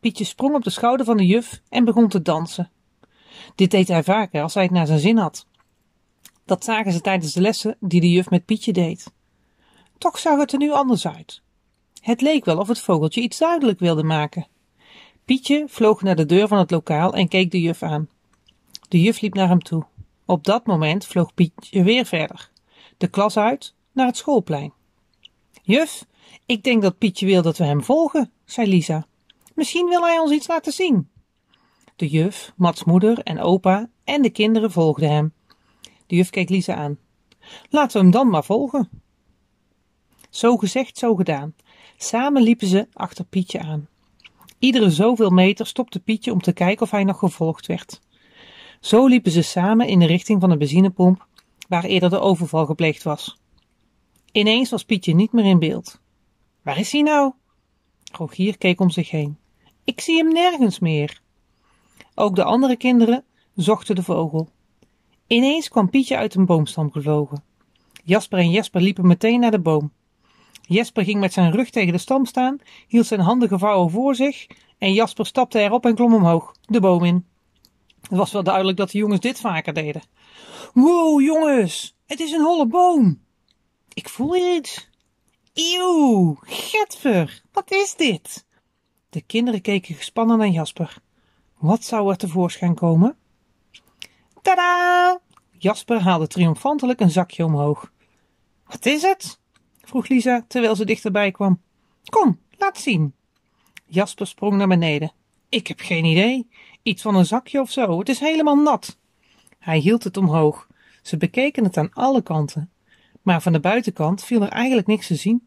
Pietje 0.00 0.24
sprong 0.24 0.54
op 0.54 0.64
de 0.64 0.70
schouder 0.70 1.06
van 1.06 1.16
de 1.16 1.26
juf 1.26 1.62
en 1.68 1.84
begon 1.84 2.08
te 2.08 2.22
dansen. 2.22 2.70
Dit 3.54 3.70
deed 3.70 3.88
hij 3.88 4.02
vaker 4.02 4.42
als 4.42 4.54
hij 4.54 4.62
het 4.62 4.72
naar 4.72 4.86
zijn 4.86 4.98
zin 4.98 5.16
had. 5.16 5.46
Dat 6.44 6.64
zagen 6.64 6.92
ze 6.92 7.00
tijdens 7.00 7.32
de 7.32 7.40
lessen 7.40 7.76
die 7.80 8.00
de 8.00 8.10
juf 8.10 8.30
met 8.30 8.44
Pietje 8.44 8.72
deed. 8.72 9.12
Toch 9.98 10.18
zag 10.18 10.38
het 10.38 10.52
er 10.52 10.58
nu 10.58 10.72
anders 10.72 11.06
uit. 11.06 11.42
Het 12.00 12.20
leek 12.20 12.44
wel 12.44 12.58
of 12.58 12.68
het 12.68 12.80
vogeltje 12.80 13.20
iets 13.20 13.38
duidelijk 13.38 13.78
wilde 13.78 14.02
maken. 14.02 14.46
Pietje 15.24 15.64
vloog 15.68 16.02
naar 16.02 16.16
de 16.16 16.26
deur 16.26 16.48
van 16.48 16.58
het 16.58 16.70
lokaal 16.70 17.14
en 17.14 17.28
keek 17.28 17.50
de 17.50 17.60
juf 17.60 17.82
aan. 17.82 18.08
De 18.88 19.00
juf 19.00 19.20
liep 19.20 19.34
naar 19.34 19.48
hem 19.48 19.62
toe. 19.62 19.84
Op 20.24 20.44
dat 20.44 20.66
moment 20.66 21.06
vloog 21.06 21.34
Pietje 21.34 21.82
weer 21.82 22.06
verder. 22.06 22.50
De 22.96 23.08
klas 23.08 23.36
uit, 23.36 23.74
naar 23.92 24.06
het 24.06 24.16
schoolplein. 24.16 24.72
Juf, 25.62 26.04
ik 26.46 26.62
denk 26.62 26.82
dat 26.82 26.98
Pietje 26.98 27.26
wil 27.26 27.42
dat 27.42 27.58
we 27.58 27.64
hem 27.64 27.82
volgen, 27.82 28.32
zei 28.44 28.68
Lisa. 28.68 29.06
Misschien 29.54 29.88
wil 29.88 30.02
hij 30.02 30.18
ons 30.18 30.30
iets 30.30 30.46
laten 30.46 30.72
zien. 30.72 31.08
De 31.96 32.08
juf, 32.08 32.52
Mats 32.56 32.84
moeder 32.84 33.18
en 33.18 33.40
opa 33.40 33.90
en 34.04 34.22
de 34.22 34.30
kinderen 34.30 34.70
volgden 34.70 35.10
hem. 35.10 35.32
De 36.06 36.16
juf 36.16 36.30
keek 36.30 36.48
Lisa 36.48 36.74
aan. 36.74 36.98
Laten 37.70 37.96
we 37.96 38.02
hem 38.02 38.10
dan 38.10 38.28
maar 38.28 38.44
volgen. 38.44 38.88
Zo 40.30 40.56
gezegd, 40.56 40.98
zo 40.98 41.14
gedaan. 41.14 41.54
Samen 41.96 42.42
liepen 42.42 42.66
ze 42.66 42.88
achter 42.92 43.24
Pietje 43.24 43.60
aan. 43.60 43.88
Iedere 44.58 44.90
zoveel 44.90 45.30
meter 45.30 45.66
stopte 45.66 46.00
Pietje 46.00 46.32
om 46.32 46.40
te 46.40 46.52
kijken 46.52 46.82
of 46.82 46.90
hij 46.90 47.04
nog 47.04 47.18
gevolgd 47.18 47.66
werd. 47.66 48.00
Zo 48.80 49.06
liepen 49.06 49.32
ze 49.32 49.42
samen 49.42 49.86
in 49.88 49.98
de 49.98 50.06
richting 50.06 50.40
van 50.40 50.50
de 50.50 50.56
benzinepomp 50.56 51.26
waar 51.68 51.84
eerder 51.84 52.10
de 52.10 52.18
overval 52.18 52.66
gepleegd 52.66 53.02
was. 53.02 53.38
Ineens 54.32 54.70
was 54.70 54.84
Pietje 54.84 55.14
niet 55.14 55.32
meer 55.32 55.44
in 55.44 55.58
beeld. 55.58 56.00
Waar 56.66 56.78
is 56.78 56.92
hij 56.92 57.02
nou? 57.02 57.32
Rogier 58.12 58.58
keek 58.58 58.80
om 58.80 58.90
zich 58.90 59.10
heen. 59.10 59.38
Ik 59.84 60.00
zie 60.00 60.16
hem 60.16 60.32
nergens 60.32 60.78
meer. 60.78 61.20
Ook 62.14 62.36
de 62.36 62.44
andere 62.44 62.76
kinderen 62.76 63.24
zochten 63.54 63.94
de 63.94 64.02
vogel. 64.02 64.48
Ineens 65.26 65.68
kwam 65.68 65.90
Pietje 65.90 66.16
uit 66.16 66.34
een 66.34 66.46
boomstam 66.46 66.92
gevlogen. 66.92 67.44
Jasper 68.04 68.38
en 68.38 68.50
Jesper 68.50 68.80
liepen 68.80 69.06
meteen 69.06 69.40
naar 69.40 69.50
de 69.50 69.60
boom. 69.60 69.92
Jesper 70.62 71.04
ging 71.04 71.20
met 71.20 71.32
zijn 71.32 71.52
rug 71.52 71.70
tegen 71.70 71.92
de 71.92 71.98
stam 71.98 72.24
staan, 72.24 72.58
hield 72.88 73.06
zijn 73.06 73.20
handen 73.20 73.48
gevouwen 73.48 73.90
voor 73.90 74.14
zich 74.14 74.46
en 74.78 74.92
Jasper 74.92 75.26
stapte 75.26 75.60
erop 75.60 75.86
en 75.86 75.94
klom 75.94 76.14
omhoog, 76.14 76.54
de 76.64 76.80
boom 76.80 77.04
in. 77.04 77.26
Het 78.00 78.18
was 78.18 78.32
wel 78.32 78.42
duidelijk 78.42 78.76
dat 78.76 78.90
de 78.90 78.98
jongens 78.98 79.20
dit 79.20 79.40
vaker 79.40 79.72
deden. 79.72 80.02
Wow, 80.74 81.20
jongens, 81.20 81.96
het 82.06 82.20
is 82.20 82.32
een 82.32 82.42
holle 82.42 82.66
boom. 82.66 83.20
Ik 83.94 84.08
voel 84.08 84.36
iets. 84.36 84.94
Eeuw, 85.56 86.36
getver, 86.42 87.42
wat 87.52 87.70
is 87.70 87.94
dit? 87.94 88.46
De 89.08 89.22
kinderen 89.22 89.60
keken 89.60 89.94
gespannen 89.94 90.38
naar 90.38 90.48
Jasper. 90.48 90.98
Wat 91.58 91.84
zou 91.84 92.10
er 92.10 92.16
tevoorschijn 92.16 92.74
komen? 92.74 93.16
Tada! 94.42 95.20
Jasper 95.58 96.00
haalde 96.00 96.26
triomfantelijk 96.26 97.00
een 97.00 97.10
zakje 97.10 97.44
omhoog. 97.44 97.92
Wat 98.66 98.86
is 98.86 99.02
het? 99.02 99.40
vroeg 99.80 100.08
Lisa 100.08 100.44
terwijl 100.48 100.76
ze 100.76 100.84
dichterbij 100.84 101.30
kwam. 101.30 101.60
Kom, 102.04 102.40
laat 102.50 102.78
zien. 102.78 103.14
Jasper 103.86 104.26
sprong 104.26 104.56
naar 104.56 104.68
beneden. 104.68 105.12
Ik 105.48 105.66
heb 105.66 105.80
geen 105.80 106.04
idee. 106.04 106.48
Iets 106.82 107.02
van 107.02 107.14
een 107.14 107.26
zakje 107.26 107.60
of 107.60 107.70
zo. 107.70 107.98
Het 107.98 108.08
is 108.08 108.18
helemaal 108.18 108.56
nat. 108.56 108.98
Hij 109.58 109.78
hield 109.78 110.04
het 110.04 110.16
omhoog. 110.16 110.66
Ze 111.02 111.16
bekeken 111.16 111.64
het 111.64 111.76
aan 111.76 111.92
alle 111.92 112.22
kanten. 112.22 112.70
Maar 113.26 113.42
van 113.42 113.52
de 113.52 113.60
buitenkant 113.60 114.24
viel 114.24 114.42
er 114.42 114.48
eigenlijk 114.48 114.86
niks 114.86 115.06
te 115.06 115.14
zien. 115.14 115.46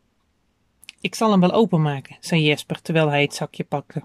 Ik 1.01 1.15
zal 1.15 1.31
hem 1.31 1.39
wel 1.39 1.51
openmaken, 1.51 2.17
zei 2.19 2.41
Jesper 2.41 2.81
terwijl 2.81 3.09
hij 3.09 3.21
het 3.21 3.33
zakje 3.33 3.63
pakte. 3.63 4.03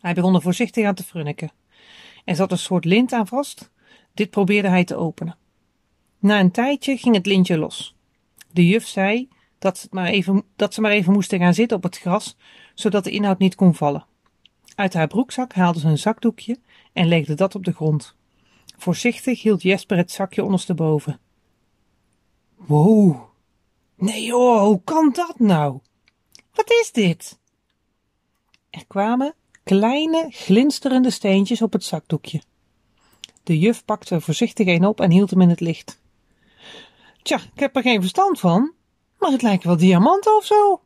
Hij 0.00 0.14
begon 0.14 0.34
er 0.34 0.42
voorzichtig 0.42 0.86
aan 0.86 0.94
te 0.94 1.04
frunniken. 1.04 1.52
Er 2.24 2.36
zat 2.36 2.52
een 2.52 2.58
soort 2.58 2.84
lint 2.84 3.12
aan 3.12 3.26
vast. 3.26 3.70
Dit 4.14 4.30
probeerde 4.30 4.68
hij 4.68 4.84
te 4.84 4.96
openen. 4.96 5.36
Na 6.18 6.40
een 6.40 6.50
tijdje 6.50 6.96
ging 6.96 7.14
het 7.14 7.26
lintje 7.26 7.58
los. 7.58 7.94
De 8.52 8.66
juf 8.66 8.86
zei 8.86 9.28
dat 9.58 9.78
ze, 9.78 9.86
maar 9.90 10.06
even, 10.06 10.44
dat 10.56 10.74
ze 10.74 10.80
maar 10.80 10.92
even 10.92 11.12
moesten 11.12 11.38
gaan 11.38 11.54
zitten 11.54 11.76
op 11.76 11.82
het 11.82 11.98
gras, 11.98 12.36
zodat 12.74 13.04
de 13.04 13.10
inhoud 13.10 13.38
niet 13.38 13.54
kon 13.54 13.74
vallen. 13.74 14.06
Uit 14.74 14.94
haar 14.94 15.06
broekzak 15.06 15.52
haalde 15.52 15.78
ze 15.78 15.88
een 15.88 15.98
zakdoekje 15.98 16.58
en 16.92 17.08
legde 17.08 17.34
dat 17.34 17.54
op 17.54 17.64
de 17.64 17.72
grond. 17.72 18.14
Voorzichtig 18.76 19.42
hield 19.42 19.62
Jesper 19.62 19.96
het 19.96 20.10
zakje 20.10 20.44
ondersteboven. 20.44 21.18
Wow. 22.66 23.16
Nee 23.96 24.24
joh, 24.24 24.60
hoe 24.60 24.80
kan 24.84 25.10
dat 25.12 25.38
nou? 25.38 25.78
Wat 26.54 26.70
is 26.70 26.92
dit? 26.92 27.38
Er 28.70 28.86
kwamen 28.86 29.34
kleine, 29.62 30.26
glinsterende 30.30 31.10
steentjes 31.10 31.62
op 31.62 31.72
het 31.72 31.84
zakdoekje. 31.84 32.42
De 33.42 33.58
juf 33.58 33.84
pakte 33.84 34.14
er 34.14 34.22
voorzichtig 34.22 34.66
een 34.66 34.86
op 34.86 35.00
en 35.00 35.10
hield 35.10 35.30
hem 35.30 35.40
in 35.40 35.48
het 35.48 35.60
licht. 35.60 36.00
Tja, 37.22 37.36
ik 37.54 37.60
heb 37.60 37.76
er 37.76 37.82
geen 37.82 38.00
verstand 38.00 38.40
van, 38.40 38.72
maar 39.18 39.30
het 39.30 39.42
lijken 39.42 39.68
wel 39.68 39.76
diamanten 39.76 40.36
of 40.36 40.44
zo. 40.44 40.80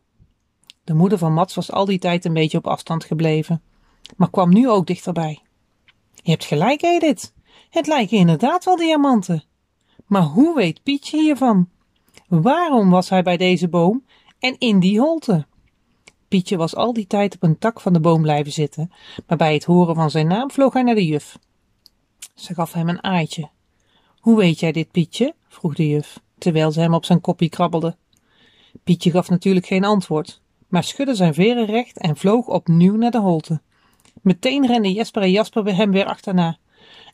De 0.85 0.95
moeder 0.95 1.19
van 1.19 1.33
Mats 1.33 1.55
was 1.55 1.73
al 1.73 1.85
die 1.85 1.99
tijd 1.99 2.25
een 2.25 2.33
beetje 2.33 2.59
op 2.59 2.67
afstand 2.67 3.05
gebleven, 3.05 3.63
maar 4.17 4.31
kwam 4.31 4.53
nu 4.53 4.69
ook 4.69 4.87
dichterbij. 4.87 5.43
Je 6.15 6.31
hebt 6.31 6.45
gelijk, 6.45 6.83
Edith. 6.83 7.33
Het 7.71 7.87
lijken 7.87 8.19
inderdaad 8.19 8.65
wel 8.65 8.77
diamanten. 8.77 9.48
Maar 10.09 10.23
hoe 10.23 10.55
weet 10.55 10.83
Pietje 10.83 11.21
hiervan? 11.21 11.69
Waarom 12.29 12.91
was 12.91 13.09
hij 13.09 13.23
bij 13.23 13.37
deze 13.37 13.69
boom 13.69 14.05
en 14.39 14.59
in 14.59 14.81
die 14.81 15.01
holte? 15.01 15.47
Pietje 16.29 16.57
was 16.57 16.75
al 16.75 16.93
die 16.93 17.07
tijd 17.07 17.35
op 17.35 17.43
een 17.43 17.59
tak 17.59 17.81
van 17.81 17.93
de 17.93 18.01
boom 18.01 18.23
blijven 18.23 18.53
zitten, 18.53 18.93
maar 19.27 19.37
bij 19.37 19.55
het 19.55 19.65
horen 19.65 19.95
van 19.95 20.11
zijn 20.11 20.27
naam 20.27 20.51
vloog 20.51 20.73
hij 20.73 20.83
naar 20.83 20.95
de 20.95 21.07
juf. 21.07 21.39
Ze 22.35 22.55
gaf 22.55 22.73
hem 22.73 22.89
een 22.89 23.05
aaitje. 23.05 23.49
Hoe 24.19 24.37
weet 24.37 24.61
jij 24.61 24.73
dit, 24.73 24.91
Pietje? 24.91 25.35
vroeg 25.49 25.75
de 25.75 25.89
juf, 25.89 26.21
terwijl 26.39 26.73
ze 26.73 26.81
hem 26.81 26.95
op 26.95 27.05
zijn 27.05 27.21
koppie 27.21 27.49
krabbelde. 27.49 27.97
Pietje 28.85 29.11
gaf 29.11 29.29
natuurlijk 29.29 29.67
geen 29.67 29.85
antwoord, 29.85 30.41
maar 30.69 30.85
schudde 30.85 31.15
zijn 31.15 31.35
veren 31.35 31.67
recht 31.67 31.99
en 31.99 32.17
vloog 32.17 32.47
opnieuw 32.47 32.97
naar 32.97 33.11
de 33.11 33.21
holte. 33.21 33.61
Meteen 34.23 34.67
renden 34.67 34.93
Jesper 34.93 35.23
en 35.23 35.31
Jasper 35.31 35.77
hem 35.77 35.91
weer 35.91 36.07
achterna. 36.07 36.59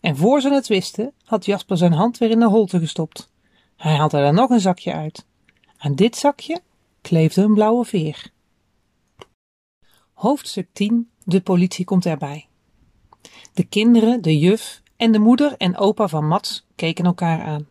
En 0.05 0.17
voor 0.17 0.41
ze 0.41 0.53
het 0.53 0.67
wisten, 0.67 1.13
had 1.25 1.45
Jasper 1.45 1.77
zijn 1.77 1.93
hand 1.93 2.19
weer 2.19 2.31
in 2.31 2.39
de 2.39 2.49
holte 2.49 2.79
gestopt. 2.79 3.31
Hij 3.77 3.97
haalde 3.97 4.19
er 4.19 4.33
nog 4.33 4.51
een 4.51 4.61
zakje 4.61 4.93
uit. 4.93 5.27
Aan 5.77 5.95
dit 5.95 6.17
zakje 6.17 6.61
kleefde 7.01 7.43
een 7.43 7.55
blauwe 7.55 7.85
veer. 7.85 8.31
Hoofdstuk 10.13 10.69
10 10.73 11.11
De 11.25 11.41
politie 11.41 11.85
komt 11.85 12.07
erbij. 12.07 12.47
De 13.53 13.65
kinderen, 13.65 14.23
de 14.23 14.39
juf 14.39 14.83
en 14.97 15.13
de 15.13 15.19
moeder 15.19 15.57
en 15.57 15.77
opa 15.77 16.09
van 16.09 16.27
Mats 16.27 16.67
keken 16.75 17.05
elkaar 17.05 17.43
aan. 17.43 17.69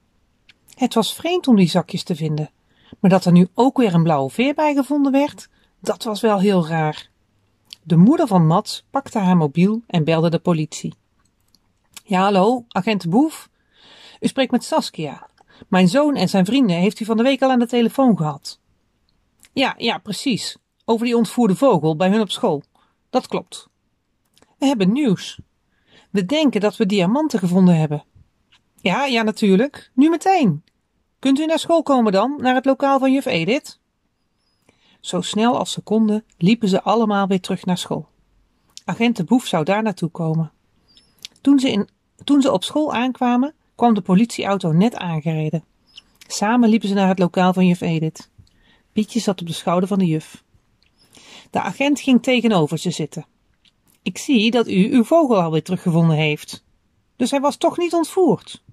Het 0.76 0.94
was 0.94 1.14
vreemd 1.14 1.48
om 1.48 1.56
die 1.56 1.70
zakjes 1.70 2.04
te 2.04 2.16
vinden, 2.16 2.52
maar 3.00 3.10
dat 3.10 3.26
er 3.26 3.32
nu 3.32 3.48
ook 3.54 3.78
weer 3.78 3.94
een 3.94 4.04
blauwe 4.04 4.30
veer 4.30 4.54
bij 4.54 4.74
gevonden 4.74 5.12
werd, 5.12 5.50
dat 5.80 6.04
was 6.04 6.22
wel 6.22 6.40
heel 6.40 6.68
raar. 6.68 7.10
De 7.84 7.98
moeder 7.98 8.28
van 8.28 8.48
Mats 8.48 8.86
pakte 8.90 9.20
haar 9.20 9.38
mobiel 9.38 9.82
en 9.88 10.04
belde 10.04 10.30
de 10.30 10.40
politie. 10.40 10.94
Ja, 12.14 12.22
hallo, 12.22 12.66
agent 12.68 13.10
Boef? 13.10 13.50
U 14.20 14.28
spreekt 14.28 14.52
met 14.52 14.64
Saskia. 14.64 15.30
Mijn 15.68 15.88
zoon 15.88 16.16
en 16.16 16.30
zijn 16.30 16.46
vrienden 16.46 16.76
heeft 16.76 17.00
u 17.00 17.06
van 17.06 17.18
de 17.18 17.24
week 17.24 17.42
al 17.42 17.50
aan 17.50 17.60
de 17.60 17.68
telefoon 17.68 18.18
gehad. 18.18 18.60
Ja, 19.54 19.74
ja, 19.78 19.98
precies. 19.98 20.58
Over 20.86 21.06
die 21.06 21.18
ontvoerde 21.18 21.56
vogel 21.56 21.96
bij 21.96 22.10
hun 22.10 22.22
op 22.22 22.32
school. 22.32 22.64
Dat 23.10 23.28
klopt. 23.28 23.68
We 24.58 24.66
hebben 24.66 24.92
nieuws. 24.92 25.40
We 26.10 26.26
denken 26.26 26.62
dat 26.62 26.78
we 26.78 26.86
diamanten 26.86 27.40
gevonden 27.40 27.78
hebben. 27.78 28.04
Ja, 28.82 29.06
ja, 29.06 29.22
natuurlijk. 29.22 29.92
Nu 29.94 30.10
meteen. 30.10 30.64
Kunt 31.20 31.40
u 31.40 31.46
naar 31.46 31.60
school 31.60 31.84
komen 31.84 32.12
dan, 32.12 32.36
naar 32.38 32.56
het 32.56 32.66
lokaal 32.66 33.00
van 33.00 33.12
juf 33.12 33.26
Edith? 33.26 33.80
Zo 35.00 35.22
snel 35.22 35.58
als 35.58 35.72
ze 35.72 35.82
konden, 35.82 36.26
liepen 36.38 36.70
ze 36.70 36.82
allemaal 36.82 37.28
weer 37.28 37.42
terug 37.42 37.66
naar 37.66 37.78
school. 37.78 38.08
Agent 38.86 39.16
de 39.16 39.24
Boef 39.24 39.46
zou 39.46 39.64
daar 39.64 39.84
naartoe 39.84 40.10
komen. 40.10 40.52
Toen 41.42 41.60
ze, 41.60 41.72
in, 41.72 41.90
toen 42.24 42.42
ze 42.42 42.52
op 42.52 42.64
school 42.64 42.94
aankwamen, 42.94 43.54
kwam 43.76 43.94
de 43.94 44.02
politieauto 44.02 44.72
net 44.72 44.96
aangereden. 44.96 45.64
Samen 46.28 46.70
liepen 46.70 46.88
ze 46.88 46.94
naar 46.94 47.08
het 47.08 47.20
lokaal 47.20 47.54
van 47.54 47.68
juf 47.68 47.82
Edith. 47.82 48.30
Pietje 48.92 49.20
zat 49.20 49.42
op 49.42 49.48
de 49.48 49.54
schouder 49.54 49.88
van 49.88 50.00
de 50.00 50.06
juf. 50.06 50.44
De 51.50 51.62
agent 51.62 52.00
ging 52.00 52.24
tegenover 52.24 52.78
ze 52.78 52.92
zitten. 52.92 53.26
Ik 54.02 54.18
zie 54.18 54.52
dat 54.52 54.68
u 54.68 54.94
uw 54.94 55.04
vogel 55.04 55.42
alweer 55.42 55.64
teruggevonden 55.64 56.16
heeft. 56.16 56.64
Dus 57.16 57.32
hij 57.32 57.40
was 57.40 57.58
toch 57.58 57.78
niet 57.78 57.94
ontvoerd? 57.94 58.64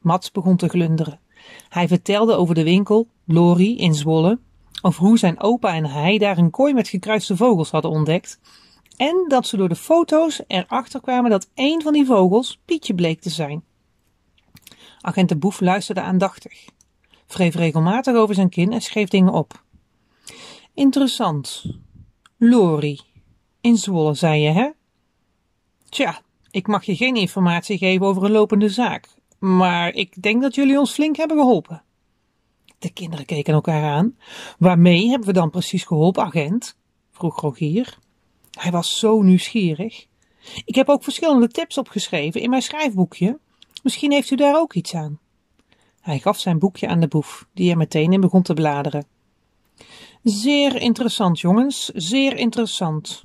Mats 0.00 0.30
begon 0.30 0.56
te 0.56 0.68
glunderen. 0.68 1.20
Hij 1.68 1.88
vertelde 1.88 2.34
over 2.34 2.54
de 2.54 2.62
winkel, 2.62 3.08
Lori 3.24 3.76
in 3.76 3.94
Zwolle, 3.94 4.38
over 4.82 5.04
hoe 5.04 5.18
zijn 5.18 5.40
opa 5.40 5.74
en 5.74 5.86
hij 5.86 6.18
daar 6.18 6.38
een 6.38 6.50
kooi 6.50 6.74
met 6.74 6.88
gekruiste 6.88 7.36
vogels 7.36 7.70
hadden 7.70 7.90
ontdekt. 7.90 8.40
En 8.96 9.24
dat 9.28 9.46
ze 9.46 9.56
door 9.56 9.68
de 9.68 9.76
foto's 9.76 10.40
erachter 10.46 11.00
kwamen 11.00 11.30
dat 11.30 11.50
één 11.54 11.82
van 11.82 11.92
die 11.92 12.06
vogels 12.06 12.60
Pietje 12.64 12.94
bleek 12.94 13.20
te 13.20 13.30
zijn. 13.30 13.64
Agent 15.00 15.28
de 15.28 15.36
Boef 15.36 15.60
luisterde 15.60 16.00
aandachtig, 16.00 16.64
wreef 17.26 17.54
regelmatig 17.54 18.14
over 18.14 18.34
zijn 18.34 18.48
kin 18.48 18.72
en 18.72 18.80
schreef 18.80 19.08
dingen 19.08 19.32
op. 19.32 19.62
Interessant. 20.74 21.64
Lori. 22.36 23.00
In 23.60 23.76
Zwolle, 23.76 24.14
zei 24.14 24.40
je, 24.40 24.50
hè? 24.50 24.70
Tja, 25.88 26.20
ik 26.50 26.66
mag 26.66 26.84
je 26.84 26.96
geen 26.96 27.16
informatie 27.16 27.78
geven 27.78 28.06
over 28.06 28.24
een 28.24 28.30
lopende 28.30 28.68
zaak, 28.68 29.08
maar 29.38 29.92
ik 29.94 30.22
denk 30.22 30.42
dat 30.42 30.54
jullie 30.54 30.78
ons 30.78 30.92
flink 30.92 31.16
hebben 31.16 31.36
geholpen. 31.36 31.82
De 32.78 32.92
kinderen 32.92 33.26
keken 33.26 33.54
elkaar 33.54 33.84
aan. 33.84 34.16
Waarmee 34.58 35.08
hebben 35.08 35.26
we 35.28 35.32
dan 35.34 35.50
precies 35.50 35.84
geholpen, 35.84 36.24
agent? 36.24 36.76
vroeg 37.10 37.40
Rogier. 37.40 37.98
Hij 38.54 38.70
was 38.70 38.98
zo 38.98 39.22
nieuwsgierig. 39.22 40.06
Ik 40.64 40.74
heb 40.74 40.88
ook 40.88 41.02
verschillende 41.02 41.48
tips 41.48 41.78
opgeschreven 41.78 42.40
in 42.40 42.50
mijn 42.50 42.62
schrijfboekje. 42.62 43.38
Misschien 43.82 44.12
heeft 44.12 44.30
u 44.30 44.36
daar 44.36 44.56
ook 44.56 44.74
iets 44.74 44.94
aan. 44.94 45.18
Hij 46.00 46.18
gaf 46.18 46.38
zijn 46.38 46.58
boekje 46.58 46.88
aan 46.88 47.00
de 47.00 47.08
boef, 47.08 47.46
die 47.54 47.70
er 47.70 47.76
meteen 47.76 48.12
in 48.12 48.20
begon 48.20 48.42
te 48.42 48.54
bladeren. 48.54 49.06
Zeer 50.22 50.76
interessant, 50.76 51.40
jongens, 51.40 51.88
zeer 51.88 52.36
interessant. 52.36 53.22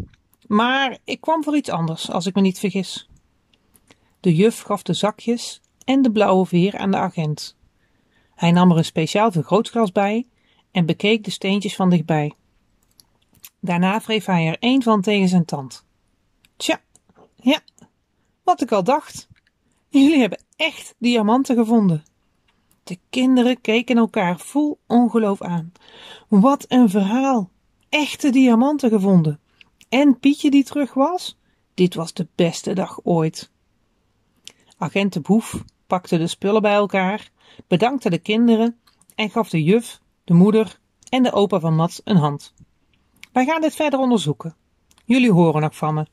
Maar 0.48 0.98
ik 1.04 1.22
kwam 1.22 1.44
voor 1.44 1.56
iets 1.56 1.70
anders, 1.70 2.12
als 2.12 2.26
ik 2.26 2.36
me 2.36 2.42
niet 2.42 2.60
vergis. 2.60 3.10
De 4.20 4.36
juf 4.36 4.62
gaf 4.62 4.84
de 4.84 4.94
zakjes 4.94 5.62
en 5.86 6.02
de 6.02 6.12
blauwe 6.12 6.46
veer 6.46 6.78
aan 6.78 6.92
de 6.92 6.98
agent. 6.98 7.58
Hij 8.36 8.52
nam 8.52 8.72
er 8.72 8.78
een 8.78 8.86
speciaal 8.86 9.32
vergrootglas 9.32 9.92
bij 9.92 10.28
en 10.72 10.86
bekeek 10.86 11.24
de 11.24 11.32
steentjes 11.32 11.76
van 11.76 11.90
dichtbij. 11.90 12.34
Daarna 13.60 14.00
wreef 14.00 14.26
hij 14.26 14.48
er 14.48 14.58
één 14.60 14.84
van 14.84 15.02
tegen 15.02 15.28
zijn 15.28 15.46
tand. 15.46 15.86
Tja, 16.58 16.82
ja, 17.36 17.60
wat 18.44 18.62
ik 18.62 18.72
al 18.72 18.84
dacht. 18.84 19.28
Jullie 19.90 20.20
hebben 20.20 20.44
echt 20.56 20.96
diamanten 20.98 21.56
gevonden. 21.56 22.04
De 22.84 23.00
kinderen 23.10 23.62
keken 23.62 23.98
elkaar 23.98 24.40
vol 24.40 24.80
ongeloof 24.88 25.42
aan. 25.42 25.72
Wat 26.28 26.66
een 26.68 26.90
verhaal! 26.90 27.50
Echte 27.90 28.30
diamanten 28.30 28.90
gevonden. 28.90 29.40
En 29.90 30.20
Pietje 30.20 30.52
die 30.52 30.64
terug 30.64 30.94
was? 30.94 31.38
Dit 31.74 31.96
was 31.96 32.14
de 32.14 32.28
beste 32.36 32.74
dag 32.74 33.00
ooit. 33.04 33.52
Agent 34.78 35.14
de 35.14 35.20
Boef 35.20 35.64
pakte 35.88 36.18
de 36.18 36.28
spullen 36.28 36.62
bij 36.62 36.74
elkaar, 36.74 37.32
bedankte 37.68 38.10
de 38.10 38.18
kinderen 38.18 38.80
en 39.16 39.30
gaf 39.30 39.50
de 39.50 39.64
juf, 39.64 40.02
de 40.24 40.34
moeder 40.34 40.80
en 41.10 41.24
de 41.24 41.32
opa 41.32 41.60
van 41.60 41.76
Mats 41.76 42.02
een 42.04 42.16
hand. 42.16 42.54
Wij 43.32 43.46
gaan 43.46 43.62
dit 43.62 43.76
verder 43.76 44.00
onderzoeken. 44.00 44.56
Jullie 45.06 45.32
horen 45.32 45.62
nog 45.62 45.76
van 45.76 45.94
me. 45.94 46.06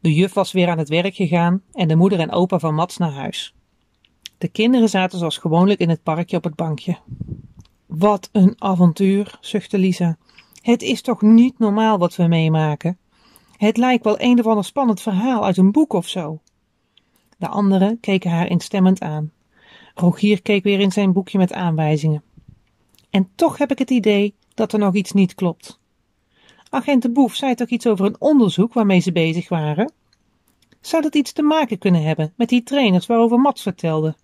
De 0.00 0.14
juf 0.14 0.32
was 0.32 0.52
weer 0.52 0.68
aan 0.68 0.78
het 0.78 0.88
werk 0.88 1.14
gegaan 1.14 1.62
en 1.72 1.88
de 1.88 1.96
moeder 1.96 2.20
en 2.20 2.30
opa 2.30 2.58
van 2.58 2.74
Mats 2.74 2.96
naar 2.96 3.12
huis. 3.12 3.54
De 4.38 4.48
kinderen 4.48 4.88
zaten 4.88 5.18
zoals 5.18 5.38
gewoonlijk 5.38 5.80
in 5.80 5.88
het 5.88 6.02
parkje 6.02 6.36
op 6.36 6.44
het 6.44 6.54
bankje. 6.54 6.98
Wat 7.86 8.28
een 8.32 8.54
avontuur, 8.58 9.38
zuchtte 9.40 9.78
Lisa. 9.78 10.16
Het 10.62 10.82
is 10.82 11.02
toch 11.02 11.22
niet 11.22 11.58
normaal 11.58 11.98
wat 11.98 12.16
we 12.16 12.26
meemaken? 12.26 12.98
Het 13.56 13.76
lijkt 13.76 14.04
wel 14.04 14.20
een 14.20 14.38
of 14.38 14.46
ander 14.46 14.64
spannend 14.64 15.00
verhaal 15.00 15.44
uit 15.44 15.56
een 15.56 15.72
boek 15.72 15.92
of 15.92 16.08
zo. 16.08 16.40
De 17.38 17.48
anderen 17.48 18.00
keken 18.00 18.30
haar 18.30 18.46
instemmend 18.46 19.00
aan. 19.00 19.32
Rogier 19.94 20.42
keek 20.42 20.64
weer 20.64 20.80
in 20.80 20.92
zijn 20.92 21.12
boekje 21.12 21.38
met 21.38 21.52
aanwijzingen. 21.52 22.22
En 23.10 23.28
toch 23.34 23.58
heb 23.58 23.70
ik 23.70 23.78
het 23.78 23.90
idee 23.90 24.34
dat 24.60 24.72
er 24.72 24.78
nog 24.78 24.94
iets 24.94 25.12
niet 25.12 25.34
klopt. 25.34 25.80
Agent 26.70 27.02
de 27.02 27.10
Boef 27.10 27.34
zei 27.34 27.54
toch 27.54 27.68
iets 27.68 27.86
over 27.86 28.06
een 28.06 28.20
onderzoek 28.20 28.72
waarmee 28.72 29.00
ze 29.00 29.12
bezig 29.12 29.48
waren? 29.48 29.92
Zou 30.80 31.02
dat 31.02 31.14
iets 31.14 31.32
te 31.32 31.42
maken 31.42 31.78
kunnen 31.78 32.02
hebben 32.02 32.32
met 32.36 32.48
die 32.48 32.62
trainers 32.62 33.06
waarover 33.06 33.38
Mats 33.38 33.62
vertelde? 33.62 34.14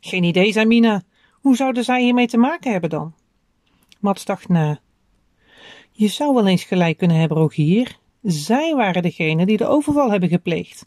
Geen 0.00 0.24
idee, 0.24 0.52
zei. 0.52 1.00
Hoe 1.32 1.56
zouden 1.56 1.84
zij 1.84 2.02
hiermee 2.02 2.26
te 2.26 2.36
maken 2.36 2.72
hebben 2.72 2.90
dan? 2.90 3.14
Mats 4.00 4.24
dacht 4.24 4.48
na. 4.48 4.80
Je 5.92 6.08
zou 6.08 6.34
wel 6.34 6.46
eens 6.46 6.64
gelijk 6.64 6.98
kunnen 6.98 7.16
hebben, 7.16 7.38
Rogier. 7.38 7.98
Zij 8.22 8.74
waren 8.74 9.02
degene 9.02 9.46
die 9.46 9.56
de 9.56 9.66
overval 9.66 10.10
hebben 10.10 10.28
gepleegd. 10.28 10.86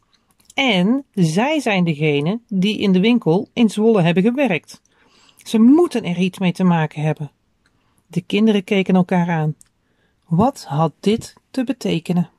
En 0.53 1.05
zij 1.13 1.59
zijn 1.59 1.83
degene 1.83 2.39
die 2.47 2.79
in 2.79 2.91
de 2.91 2.99
winkel 2.99 3.49
in 3.53 3.69
Zwolle 3.69 4.01
hebben 4.01 4.23
gewerkt. 4.23 4.81
Ze 5.37 5.59
moeten 5.59 6.03
er 6.03 6.17
iets 6.17 6.39
mee 6.39 6.51
te 6.51 6.63
maken 6.63 7.01
hebben. 7.01 7.31
De 8.11 8.21
kinderen 8.21 8.63
keken 8.63 8.95
elkaar 8.95 9.29
aan. 9.29 9.55
Wat 10.25 10.63
had 10.63 10.93
dit 10.99 11.33
te 11.51 11.63
betekenen? 11.63 12.29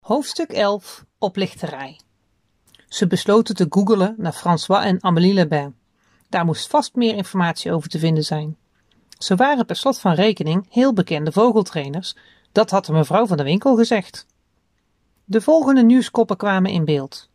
Hoofdstuk 0.00 0.52
11 0.52 1.04
Oplichterij 1.18 2.00
Ze 2.88 3.06
besloten 3.06 3.54
te 3.54 3.66
googelen 3.68 4.14
naar 4.18 4.32
François 4.32 4.84
en 4.84 5.02
Amélie 5.02 5.32
Lebin. 5.32 5.74
Daar 6.28 6.44
moest 6.44 6.70
vast 6.70 6.94
meer 6.94 7.14
informatie 7.14 7.72
over 7.72 7.88
te 7.88 7.98
vinden 7.98 8.24
zijn. 8.24 8.56
Ze 9.18 9.34
waren 9.34 9.66
per 9.66 9.76
slot 9.76 10.00
van 10.00 10.14
rekening 10.14 10.66
heel 10.70 10.92
bekende 10.92 11.32
vogeltrainers, 11.32 12.16
dat 12.52 12.70
had 12.70 12.86
de 12.86 12.92
mevrouw 12.92 13.26
van 13.26 13.36
de 13.36 13.42
winkel 13.42 13.76
gezegd. 13.76 14.26
De 15.24 15.40
volgende 15.40 15.82
nieuwskoppen 15.82 16.36
kwamen 16.36 16.70
in 16.70 16.84
beeld. 16.84 17.28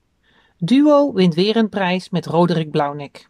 Duo 0.57 1.13
wint 1.13 1.33
weer 1.33 1.55
een 1.55 1.69
prijs 1.69 2.09
met 2.09 2.25
Roderick 2.25 2.71
Blauwnek. 2.71 3.25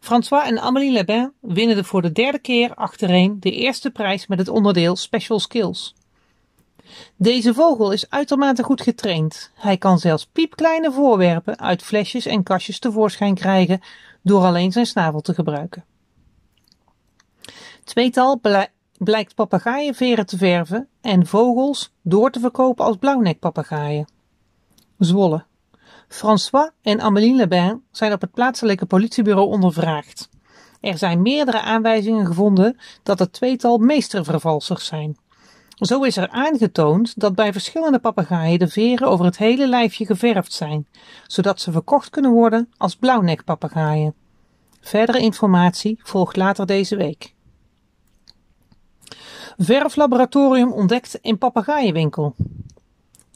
François 0.00 0.46
en 0.46 0.60
Amélie 0.60 0.92
Lebin 0.92 1.32
winnen 1.40 1.84
voor 1.84 2.02
de 2.02 2.12
derde 2.12 2.38
keer 2.38 2.74
achtereen 2.74 3.36
de 3.40 3.50
eerste 3.50 3.90
prijs 3.90 4.26
met 4.26 4.38
het 4.38 4.48
onderdeel 4.48 4.96
Special 4.96 5.40
Skills. 5.40 5.94
Deze 7.16 7.54
vogel 7.54 7.92
is 7.92 8.10
uitermate 8.10 8.62
goed 8.62 8.82
getraind. 8.82 9.50
Hij 9.54 9.76
kan 9.76 9.98
zelfs 9.98 10.26
piepkleine 10.26 10.92
voorwerpen 10.92 11.58
uit 11.58 11.82
flesjes 11.82 12.26
en 12.26 12.42
kastjes 12.42 12.78
tevoorschijn 12.78 13.34
krijgen 13.34 13.80
door 14.22 14.44
alleen 14.44 14.72
zijn 14.72 14.86
snavel 14.86 15.20
te 15.20 15.34
gebruiken. 15.34 15.84
Tweetal 17.84 18.40
blijkt 18.98 19.34
papegaaienveren 19.34 20.26
te 20.26 20.36
verven 20.36 20.88
en 21.00 21.26
vogels 21.26 21.92
door 22.02 22.30
te 22.30 22.40
verkopen 22.40 22.84
als 22.84 22.96
blauwnekpapegaaien. 22.96 24.08
Zwolle. 24.98 25.44
François 26.10 26.70
en 26.82 27.00
Amélie 27.00 27.34
Lebin 27.34 27.82
zijn 27.90 28.12
op 28.12 28.20
het 28.20 28.32
plaatselijke 28.32 28.86
politiebureau 28.86 29.48
ondervraagd. 29.48 30.28
Er 30.80 30.98
zijn 30.98 31.22
meerdere 31.22 31.60
aanwijzingen 31.60 32.26
gevonden 32.26 32.78
dat 33.02 33.18
het 33.18 33.32
tweetal 33.32 33.78
meestervervalsers 33.78 34.86
zijn. 34.86 35.16
Zo 35.74 36.02
is 36.02 36.16
er 36.16 36.28
aangetoond 36.28 37.20
dat 37.20 37.34
bij 37.34 37.52
verschillende 37.52 37.98
papegaaien 37.98 38.58
de 38.58 38.68
veren 38.68 39.08
over 39.08 39.24
het 39.24 39.38
hele 39.38 39.68
lijfje 39.68 40.06
geverfd 40.06 40.52
zijn, 40.52 40.86
zodat 41.26 41.60
ze 41.60 41.72
verkocht 41.72 42.10
kunnen 42.10 42.30
worden 42.30 42.68
als 42.76 42.96
blauwnekpapegaaien. 42.96 44.14
Verdere 44.80 45.20
informatie 45.20 46.00
volgt 46.02 46.36
later 46.36 46.66
deze 46.66 46.96
week. 46.96 47.34
Verflaboratorium 49.56 50.72
ontdekt 50.72 51.18
in 51.20 51.38
papegaaienwinkel. 51.38 52.34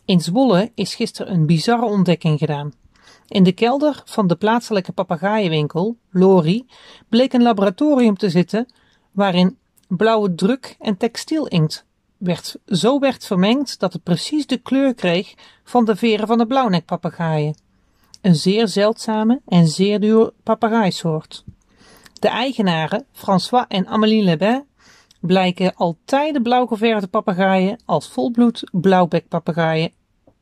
In 0.04 0.20
Zwolle 0.20 0.70
is 0.74 0.94
gisteren 0.94 1.32
een 1.32 1.46
bizarre 1.46 1.84
ontdekking 1.84 2.38
gedaan. 2.38 2.72
In 3.28 3.42
de 3.42 3.52
kelder 3.52 4.02
van 4.04 4.26
de 4.26 4.36
plaatselijke 4.36 4.92
papegaaienwinkel, 4.92 5.96
Lori, 6.10 6.66
bleek 7.08 7.32
een 7.32 7.42
laboratorium 7.42 8.16
te 8.16 8.30
zitten 8.30 8.66
waarin 9.12 9.58
blauwe 9.88 10.34
druk 10.34 10.76
en 10.80 10.96
textielinkt 10.96 11.84
werd, 12.16 12.56
zo 12.66 12.98
werd 12.98 13.26
vermengd 13.26 13.78
dat 13.78 13.92
het 13.92 14.02
precies 14.02 14.46
de 14.46 14.56
kleur 14.56 14.94
kreeg 14.94 15.34
van 15.64 15.84
de 15.84 15.96
veren 15.96 16.26
van 16.26 16.38
de 16.38 16.46
blauwnekpapegaaien. 16.46 17.56
Een 18.20 18.34
zeer 18.34 18.68
zeldzame 18.68 19.40
en 19.46 19.66
zeer 19.66 20.00
duur 20.00 20.32
papegaaisoort. 20.42 21.44
De 22.12 22.28
eigenaren, 22.28 23.06
François 23.12 23.64
en 23.68 23.86
Amélie 23.86 24.22
Lebin, 24.22 24.64
blijken 25.26 25.74
al 25.74 25.96
tijden 26.04 26.42
blauw 26.42 26.66
geverfde 26.66 27.06
papegaaien 27.06 27.78
als 27.84 28.08
volbloed 28.08 28.70
blauwbekpapegaaien 28.72 29.92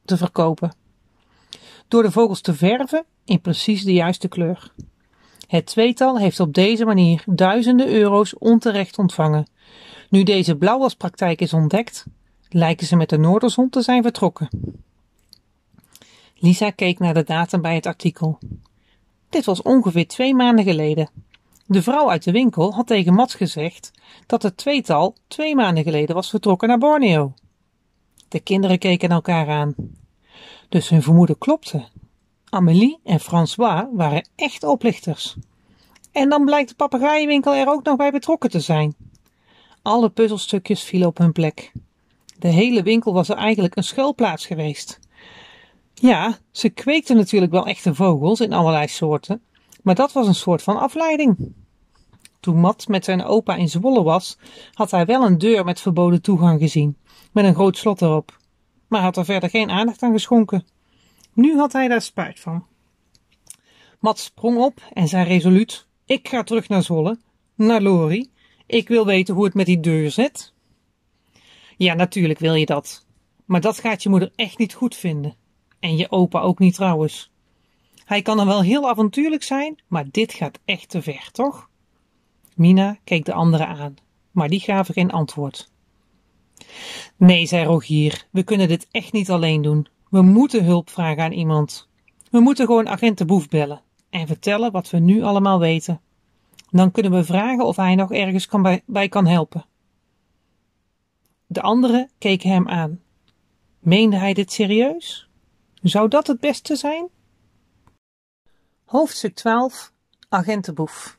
te 0.05 0.17
verkopen. 0.17 0.75
Door 1.89 2.03
de 2.03 2.11
vogels 2.11 2.41
te 2.41 2.55
verven 2.55 3.05
in 3.25 3.41
precies 3.41 3.85
de 3.85 3.93
juiste 3.93 4.29
kleur. 4.29 4.73
Het 5.47 5.67
tweetal 5.67 6.19
heeft 6.19 6.41
op 6.41 6.55
deze 6.55 6.85
manier 6.85 7.25
duizenden 7.27 7.89
euro's 7.89 8.39
onterecht 8.39 8.99
ontvangen. 8.99 9.47
Nu 10.11 10.23
deze 10.23 10.57
blauwaspraktijk 10.57 11.41
is 11.41 11.53
ontdekt, 11.53 12.07
lijken 12.49 12.87
ze 12.87 12.97
met 12.97 13.09
de 13.09 13.19
Noorderzon 13.19 13.69
te 13.69 13.83
zijn 13.83 14.03
vertrokken. 14.03 14.49
Lisa 16.35 16.71
keek 16.71 16.99
naar 16.99 17.15
de 17.15 17.25
datum 17.25 17.61
bij 17.61 17.75
het 17.75 17.87
artikel. 17.87 18.39
Dit 19.29 19.45
was 19.45 19.63
ongeveer 19.63 20.07
twee 20.07 20.35
maanden 20.35 20.65
geleden. 20.65 21.11
De 21.73 21.83
vrouw 21.83 22.11
uit 22.11 22.25
de 22.25 22.33
winkel 22.33 22.73
had 22.73 22.87
tegen 22.87 23.15
Mats 23.15 23.35
gezegd 23.35 23.91
dat 24.27 24.43
het 24.43 24.57
tweetal 24.57 25.17
twee 25.29 25.55
maanden 25.55 25.85
geleden 25.85 26.15
was 26.15 26.31
vertrokken 26.31 26.69
naar 26.69 26.79
Borneo. 26.79 27.35
De 28.29 28.41
kinderen 28.41 28.79
keken 28.79 29.09
elkaar 29.09 29.49
aan. 29.49 29.75
Dus 30.69 30.89
hun 30.89 31.03
vermoeden 31.03 31.39
klopte. 31.39 31.85
Amélie 32.49 32.99
en 33.05 33.21
François 33.21 33.87
waren 33.93 34.29
echt 34.37 34.65
oplichters. 34.65 35.37
En 36.11 36.29
dan 36.29 36.45
blijkt 36.45 36.69
de 36.69 36.75
papegaaienwinkel 36.75 37.55
er 37.55 37.69
ook 37.69 37.85
nog 37.85 37.97
bij 37.97 38.11
betrokken 38.11 38.51
te 38.51 38.61
zijn. 38.61 38.95
Alle 39.83 40.11
puzzelstukjes 40.11 40.83
vielen 40.83 41.09
op 41.09 41.19
hun 41.19 41.33
plek. 41.33 41.73
De 42.39 42.49
hele 42.49 42.83
winkel 42.83 43.13
was 43.13 43.29
er 43.29 43.37
eigenlijk 43.37 43.77
een 43.77 43.85
schuilplaats 43.85 44.47
geweest. 44.47 44.99
Ja, 45.95 46.39
ze 46.51 46.69
kweekten 46.69 47.17
natuurlijk 47.17 47.53
wel 47.53 47.67
echte 47.67 47.95
vogels 47.95 48.41
in 48.41 48.53
allerlei 48.53 48.89
soorten, 48.89 49.43
maar 49.83 49.95
dat 49.95 50.13
was 50.13 50.27
een 50.27 50.35
soort 50.35 50.63
van 50.63 50.79
afleiding. 50.79 51.61
Toen 52.43 52.61
Mat 52.61 52.89
met 52.89 53.05
zijn 53.05 53.25
opa 53.25 53.55
in 53.55 53.69
Zwolle 53.69 54.03
was, 54.03 54.39
had 54.73 54.91
hij 54.91 55.07
wel 55.07 55.25
een 55.25 55.39
deur 55.39 55.65
met 55.65 55.81
verboden 55.81 56.23
toegang 56.23 56.61
gezien, 56.61 56.97
met 57.33 57.45
een 57.45 57.55
groot 57.55 57.77
slot 57.77 58.03
erop, 58.03 58.39
maar 58.89 59.01
had 59.01 59.17
er 59.17 59.25
verder 59.25 59.51
geen 59.51 59.71
aandacht 59.71 60.03
aan 60.03 60.13
geschonken. 60.13 60.67
Nu 61.33 61.57
had 61.57 61.73
hij 61.73 61.89
daar 61.89 62.03
spijt 62.03 62.41
van. 62.41 62.67
Mat 63.99 64.19
sprong 64.19 64.59
op 64.59 64.83
en 64.93 65.09
zei 65.09 65.25
resoluut: 65.25 65.87
Ik 66.07 66.29
ga 66.29 66.43
terug 66.43 66.69
naar 66.69 66.83
Zwolle, 66.83 67.19
naar 67.55 67.83
Lori. 67.83 68.31
Ik 68.67 68.89
wil 68.89 69.07
weten 69.07 69.35
hoe 69.35 69.45
het 69.45 69.55
met 69.55 69.67
die 69.67 69.81
deur 69.81 70.11
zit. 70.11 70.53
Ja, 71.77 71.95
natuurlijk 71.95 72.39
wil 72.39 72.55
je 72.55 72.67
dat. 72.67 73.07
Maar 73.45 73.61
dat 73.61 73.81
gaat 73.81 74.03
je 74.03 74.09
moeder 74.09 74.33
echt 74.37 74.59
niet 74.59 74.75
goed 74.75 74.97
vinden. 74.97 75.37
En 75.81 75.97
je 75.97 76.11
opa 76.11 76.41
ook 76.41 76.59
niet 76.59 76.75
trouwens. 76.75 77.31
Hij 78.05 78.23
kan 78.23 78.37
dan 78.37 78.47
wel 78.47 78.63
heel 78.63 78.89
avontuurlijk 78.89 79.43
zijn, 79.43 79.83
maar 79.87 80.05
dit 80.11 80.33
gaat 80.33 80.59
echt 80.65 80.89
te 80.89 81.03
ver, 81.03 81.29
toch? 81.33 81.71
Mina 82.55 82.97
keek 83.05 83.25
de 83.25 83.33
anderen 83.33 83.69
aan, 83.69 83.97
maar 84.31 84.49
die 84.49 84.61
gaven 84.61 84.95
geen 84.95 85.11
antwoord. 85.11 85.71
Nee, 87.17 87.47
zei 87.47 87.65
Rogier, 87.65 88.27
we 88.31 88.43
kunnen 88.43 88.69
dit 88.69 88.89
echt 88.91 89.13
niet 89.13 89.31
alleen 89.31 89.63
doen. 89.63 89.87
We 90.11 90.23
moeten 90.23 90.65
hulp 90.65 90.91
vragen 90.91 91.23
aan 91.23 91.33
iemand. 91.33 91.89
We 92.31 92.41
moeten 92.41 92.67
gewoon 92.67 92.89
agent 92.89 93.19
de 93.19 93.25
Boef 93.25 93.49
bellen 93.49 93.83
en 94.11 94.27
vertellen 94.27 94.73
wat 94.73 94.91
we 94.91 94.99
nu 94.99 95.23
allemaal 95.23 95.59
weten. 95.59 96.01
Dan 96.71 96.91
kunnen 96.91 97.13
we 97.13 97.25
vragen 97.25 97.65
of 97.65 97.77
hij 97.77 97.95
nog 97.95 98.13
ergens 98.13 98.47
kan 98.47 98.63
bij, 98.63 98.83
bij 98.87 99.09
kan 99.09 99.27
helpen. 99.27 99.67
De 101.47 101.63
anderen 101.63 102.11
keken 102.19 102.51
hem 102.51 102.69
aan. 102.69 103.01
Meende 103.79 104.17
hij 104.17 104.33
dit 104.33 104.53
serieus? 104.53 105.29
Zou 105.83 106.09
dat 106.09 106.27
het 106.27 106.41
beste 106.41 106.77
zijn? 106.77 107.09
Hoofdstuk 108.85 109.35
12 109.35 109.93
Agentenboef 110.29 111.19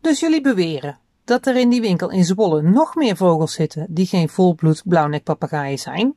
Dus 0.00 0.20
jullie 0.20 0.40
beweren 0.40 0.98
dat 1.24 1.46
er 1.46 1.56
in 1.56 1.68
die 1.68 1.80
winkel 1.80 2.10
in 2.10 2.24
Zwolle 2.24 2.62
nog 2.62 2.94
meer 2.94 3.16
vogels 3.16 3.52
zitten 3.52 3.86
die 3.88 4.06
geen 4.06 4.28
volbloed 4.28 4.82
blauwnekpapagaaien 4.84 5.78
zijn? 5.78 6.14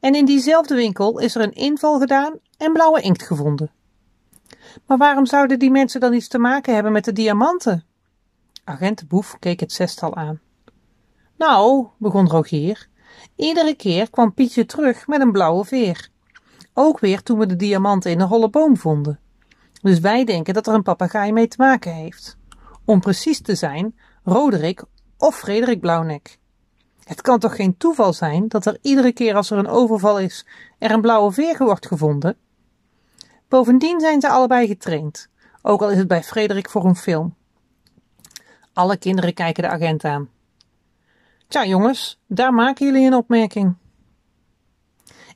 En 0.00 0.14
in 0.14 0.24
diezelfde 0.24 0.74
winkel 0.74 1.18
is 1.18 1.34
er 1.34 1.42
een 1.42 1.54
inval 1.54 1.98
gedaan 1.98 2.38
en 2.56 2.72
blauwe 2.72 3.00
inkt 3.00 3.22
gevonden. 3.22 3.70
Maar 4.86 4.98
waarom 4.98 5.26
zouden 5.26 5.58
die 5.58 5.70
mensen 5.70 6.00
dan 6.00 6.14
iets 6.14 6.28
te 6.28 6.38
maken 6.38 6.74
hebben 6.74 6.92
met 6.92 7.04
de 7.04 7.12
diamanten? 7.12 7.84
Agent 8.64 9.08
Boef 9.08 9.36
keek 9.38 9.60
het 9.60 9.72
zestal 9.72 10.14
aan. 10.14 10.40
Nou, 11.36 11.86
begon 11.98 12.28
Rogier, 12.28 12.88
iedere 13.36 13.74
keer 13.74 14.10
kwam 14.10 14.34
Pietje 14.34 14.66
terug 14.66 15.06
met 15.06 15.20
een 15.20 15.32
blauwe 15.32 15.64
veer. 15.64 16.08
Ook 16.74 17.00
weer 17.00 17.22
toen 17.22 17.38
we 17.38 17.46
de 17.46 17.56
diamanten 17.56 18.10
in 18.10 18.20
een 18.20 18.28
holle 18.28 18.50
boom 18.50 18.76
vonden. 18.76 19.20
Dus 19.82 19.98
wij 19.98 20.24
denken 20.24 20.54
dat 20.54 20.66
er 20.66 20.74
een 20.74 20.82
papegaai 20.82 21.32
mee 21.32 21.48
te 21.48 21.56
maken 21.58 21.94
heeft. 21.94 22.36
Om 22.92 23.00
precies 23.00 23.40
te 23.40 23.54
zijn, 23.54 23.98
Roderick 24.24 24.84
of 25.18 25.38
Frederik 25.38 25.80
Blauwnek. 25.80 26.38
Het 27.04 27.20
kan 27.20 27.38
toch 27.38 27.56
geen 27.56 27.76
toeval 27.76 28.12
zijn 28.12 28.48
dat 28.48 28.66
er 28.66 28.78
iedere 28.82 29.12
keer 29.12 29.34
als 29.34 29.50
er 29.50 29.58
een 29.58 29.68
overval 29.68 30.18
is, 30.18 30.46
er 30.78 30.90
een 30.90 31.00
blauwe 31.00 31.32
veer 31.32 31.58
wordt 31.58 31.86
gevonden? 31.86 32.36
Bovendien 33.48 34.00
zijn 34.00 34.20
ze 34.20 34.28
allebei 34.28 34.66
getraind, 34.66 35.28
ook 35.62 35.82
al 35.82 35.90
is 35.90 35.98
het 35.98 36.08
bij 36.08 36.22
Frederik 36.22 36.70
voor 36.70 36.84
een 36.84 36.96
film. 36.96 37.34
Alle 38.72 38.96
kinderen 38.96 39.34
kijken 39.34 39.62
de 39.62 39.68
agent 39.68 40.04
aan. 40.04 40.28
Tja, 41.48 41.64
jongens, 41.64 42.20
daar 42.26 42.54
maken 42.54 42.86
jullie 42.86 43.06
een 43.06 43.14
opmerking. 43.14 43.74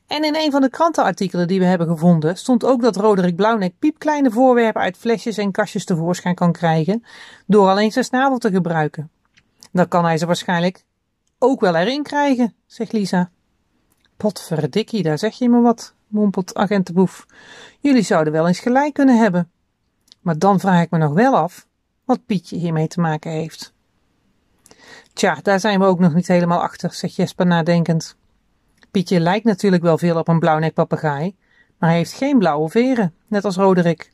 En 0.07 0.23
in 0.23 0.35
een 0.35 0.51
van 0.51 0.61
de 0.61 0.69
krantenartikelen 0.69 1.47
die 1.47 1.59
we 1.59 1.65
hebben 1.65 1.87
gevonden 1.87 2.37
stond 2.37 2.65
ook 2.65 2.81
dat 2.81 2.95
Roderick 2.95 3.35
Blauwnek 3.35 3.73
piepkleine 3.79 4.31
voorwerpen 4.31 4.81
uit 4.81 4.97
flesjes 4.97 5.37
en 5.37 5.51
kastjes 5.51 5.85
tevoorschijn 5.85 6.35
kan 6.35 6.51
krijgen 6.51 7.03
door 7.45 7.69
alleen 7.69 7.91
zijn 7.91 8.05
snavel 8.05 8.37
te 8.37 8.51
gebruiken. 8.51 9.09
Dan 9.71 9.87
kan 9.87 10.05
hij 10.05 10.17
ze 10.17 10.25
waarschijnlijk 10.25 10.83
ook 11.39 11.59
wel 11.59 11.75
erin 11.75 12.03
krijgen, 12.03 12.55
zegt 12.65 12.91
Lisa. 12.91 13.31
Potverdikkie, 14.17 15.03
daar 15.03 15.17
zeg 15.17 15.37
je 15.37 15.49
me 15.49 15.61
wat, 15.61 15.93
mompelt 16.07 16.55
agent 16.55 16.87
de 16.87 16.93
Boef. 16.93 17.25
Jullie 17.79 18.01
zouden 18.01 18.33
wel 18.33 18.47
eens 18.47 18.59
gelijk 18.59 18.93
kunnen 18.93 19.17
hebben. 19.17 19.51
Maar 20.21 20.37
dan 20.37 20.59
vraag 20.59 20.81
ik 20.81 20.89
me 20.89 20.97
nog 20.97 21.13
wel 21.13 21.35
af 21.35 21.67
wat 22.05 22.25
Pietje 22.25 22.57
hiermee 22.57 22.87
te 22.87 22.99
maken 22.99 23.31
heeft. 23.31 23.73
Tja, 25.13 25.39
daar 25.41 25.59
zijn 25.59 25.79
we 25.79 25.85
ook 25.85 25.99
nog 25.99 26.13
niet 26.13 26.27
helemaal 26.27 26.61
achter, 26.61 26.93
zegt 26.93 27.15
Jesper 27.15 27.45
nadenkend. 27.45 28.17
Pietje 28.91 29.19
lijkt 29.19 29.45
natuurlijk 29.45 29.83
wel 29.83 29.97
veel 29.97 30.17
op 30.17 30.27
een 30.27 30.39
blauwnekpapegaai, 30.39 31.35
maar 31.77 31.89
hij 31.89 31.97
heeft 31.97 32.13
geen 32.13 32.37
blauwe 32.37 32.69
veren, 32.69 33.13
net 33.27 33.45
als 33.45 33.55
Roderick. 33.55 34.11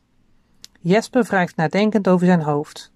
Jesper 0.81 1.23
wrijft 1.23 1.55
nadenkend 1.55 2.07
over 2.07 2.25
zijn 2.25 2.41
hoofd. 2.41 2.91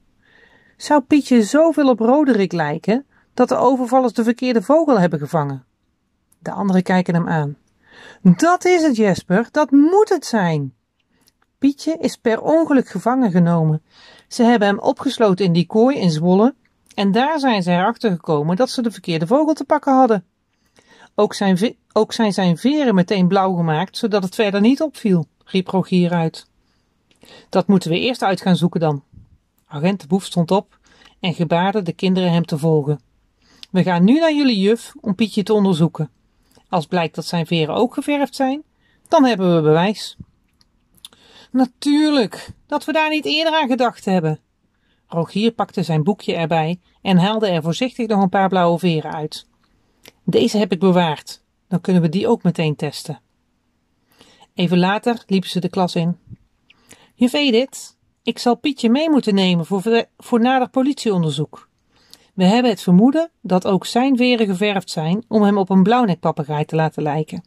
Zou 0.78 1.01
Pietje 1.01 1.43
zoveel 1.43 1.89
op 1.89 1.99
Roderick 1.99 2.51
lijken 2.51 3.05
dat 3.34 3.49
de 3.49 3.55
overvallers 3.55 4.13
de 4.13 4.23
verkeerde 4.23 4.61
vogel 4.61 4.99
hebben 4.99 5.19
gevangen? 5.19 5.65
De 6.39 6.51
anderen 6.51 6.84
kijken 6.84 7.13
hem 7.13 7.28
aan. 7.28 7.57
Dat 8.21 8.65
is 8.65 8.82
het, 8.82 8.95
Jesper, 8.95 9.47
dat 9.51 9.71
moet 9.71 10.09
het 10.09 10.25
zijn. 10.25 10.73
Pietje 11.57 11.97
is 11.99 12.17
per 12.17 12.41
ongeluk 12.41 12.88
gevangen 12.88 13.32
genomen. 13.32 13.82
Ze 14.28 14.43
hebben 14.43 14.67
hem 14.67 14.80
opgesloten 14.80 15.45
in 15.45 15.53
die 15.53 15.65
kooi 15.65 15.97
in 15.97 16.11
Zwolle 16.11 16.55
en 16.95 17.11
daar 17.11 17.39
zijn 17.39 17.63
ze 17.63 17.71
erachter 17.71 18.11
gekomen 18.11 18.55
dat 18.55 18.69
ze 18.69 18.82
de 18.82 18.91
verkeerde 18.91 19.28
vogel 19.28 19.53
te 19.53 19.65
pakken 19.65 19.93
hadden. 19.93 20.25
Ook 21.20 21.34
zijn, 21.34 21.76
ook 21.93 22.13
zijn 22.13 22.34
zijn 22.34 22.57
veren 22.57 22.95
meteen 22.95 23.28
blauw 23.28 23.55
gemaakt, 23.55 23.97
zodat 23.97 24.24
het 24.24 24.36
verder 24.36 24.61
niet 24.61 24.82
opviel, 24.82 25.28
riep 25.45 25.68
Rogier 25.68 26.11
uit. 26.11 26.47
Dat 27.49 27.68
moeten 27.68 27.89
we 27.89 27.99
eerst 27.99 28.24
uit 28.24 28.41
gaan 28.41 28.55
zoeken 28.55 28.80
dan. 28.80 29.03
Agent 29.68 30.01
de 30.01 30.07
Boef 30.07 30.26
stond 30.26 30.51
op 30.51 30.80
en 31.20 31.34
gebaarde 31.34 31.82
de 31.82 31.93
kinderen 31.93 32.32
hem 32.32 32.45
te 32.45 32.57
volgen. 32.57 32.99
We 33.72 33.84
gaan 33.84 34.03
nu 34.03 34.20
naar 34.20 34.34
jullie 34.34 34.59
juf 34.59 34.93
om 35.01 35.15
Pietje 35.15 35.43
te 35.43 35.53
onderzoeken. 35.53 36.09
Als 36.70 36.86
blijkt 36.86 37.15
dat 37.15 37.26
zijn 37.26 37.47
veren 37.47 37.76
ook 37.76 37.93
geverfd 37.93 38.36
zijn, 38.36 38.63
dan 39.07 39.26
hebben 39.26 39.55
we 39.55 39.61
bewijs. 39.61 40.18
Natuurlijk, 41.51 42.49
dat 42.68 42.86
we 42.86 42.91
daar 42.91 43.09
niet 43.09 43.26
eerder 43.26 43.53
aan 43.53 43.68
gedacht 43.68 44.05
hebben. 44.05 44.39
Rogier 45.07 45.51
pakte 45.51 45.84
zijn 45.84 46.03
boekje 46.03 46.36
erbij 46.36 46.80
en 47.01 47.18
haalde 47.18 47.47
er 47.47 47.61
voorzichtig 47.61 48.07
nog 48.07 48.22
een 48.22 48.30
paar 48.30 48.49
blauwe 48.49 48.80
veren 48.80 49.13
uit. 49.13 49.47
Deze 50.30 50.57
heb 50.57 50.71
ik 50.71 50.80
bewaard, 50.80 51.41
dan 51.67 51.82
kunnen 51.82 52.01
we 52.01 52.09
die 52.09 52.28
ook 52.28 52.43
meteen 52.43 52.75
testen. 52.75 53.21
Even 54.53 54.78
later 54.78 55.23
liepen 55.28 55.49
ze 55.49 55.59
de 55.59 55.69
klas 55.69 55.95
in. 55.95 56.17
Juf 57.13 57.34
Edith, 57.34 57.97
ik 58.23 58.39
zal 58.39 58.55
Pietje 58.55 58.89
mee 58.89 59.09
moeten 59.09 59.36
nemen 59.36 59.65
voor, 59.65 60.05
voor 60.17 60.39
nader 60.39 60.69
politieonderzoek. 60.69 61.69
We 62.34 62.43
hebben 62.43 62.71
het 62.71 62.82
vermoeden 62.82 63.30
dat 63.41 63.67
ook 63.67 63.86
zijn 63.86 64.17
veren 64.17 64.45
geverfd 64.45 64.89
zijn 64.89 65.23
om 65.28 65.41
hem 65.41 65.57
op 65.57 65.69
een 65.69 65.84
blauwnekpapegaai 65.84 66.65
te 66.65 66.75
laten 66.75 67.03
lijken. 67.03 67.43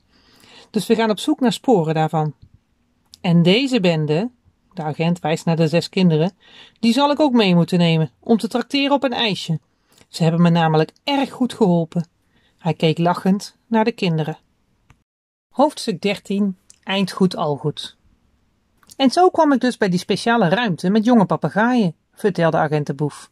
Dus 0.70 0.86
we 0.86 0.94
gaan 0.94 1.10
op 1.10 1.18
zoek 1.18 1.40
naar 1.40 1.52
sporen 1.52 1.94
daarvan. 1.94 2.34
En 3.20 3.42
deze 3.42 3.80
bende, 3.80 4.30
de 4.72 4.82
agent 4.82 5.18
wijst 5.18 5.44
naar 5.44 5.56
de 5.56 5.68
zes 5.68 5.88
kinderen, 5.88 6.32
die 6.78 6.92
zal 6.92 7.10
ik 7.10 7.20
ook 7.20 7.32
mee 7.32 7.54
moeten 7.54 7.78
nemen 7.78 8.10
om 8.20 8.36
te 8.36 8.48
trakteren 8.48 8.92
op 8.92 9.02
een 9.02 9.12
ijsje. 9.12 9.60
Ze 10.08 10.22
hebben 10.22 10.42
me 10.42 10.50
namelijk 10.50 10.92
erg 11.04 11.30
goed 11.30 11.54
geholpen. 11.54 12.18
Hij 12.60 12.74
keek 12.74 12.98
lachend 12.98 13.56
naar 13.66 13.84
de 13.84 13.92
kinderen. 13.92 14.38
Hoofdstuk 15.48 16.00
13 16.00 16.58
Eindgoed 16.82 17.36
al 17.36 17.56
goed. 17.56 17.96
En 18.96 19.10
zo 19.10 19.30
kwam 19.30 19.52
ik 19.52 19.60
dus 19.60 19.76
bij 19.76 19.88
die 19.88 19.98
speciale 19.98 20.48
ruimte 20.48 20.90
met 20.90 21.04
jonge 21.04 21.24
papegaaien, 21.24 21.94
vertelde 22.12 22.56
agent 22.56 22.96
Boef. 22.96 23.30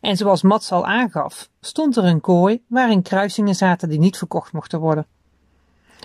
En 0.00 0.16
zoals 0.16 0.42
Mats 0.42 0.72
al 0.72 0.86
aangaf, 0.86 1.50
stond 1.60 1.96
er 1.96 2.04
een 2.04 2.20
kooi 2.20 2.62
waarin 2.66 3.02
kruisingen 3.02 3.54
zaten 3.54 3.88
die 3.88 3.98
niet 3.98 4.16
verkocht 4.16 4.52
mochten 4.52 4.80
worden. 4.80 5.06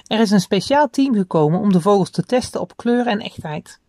Er 0.08 0.20
is 0.20 0.32
een 0.32 0.40
speciaal 0.40 0.90
team 0.90 1.14
gekomen 1.14 1.60
om 1.60 1.72
de 1.72 1.82
vogels 1.82 2.10
te 2.10 2.24
testen 2.24 2.62
op 2.62 2.78
kleur 2.78 3.08
en 3.08 3.20
echtheid. 3.20 3.80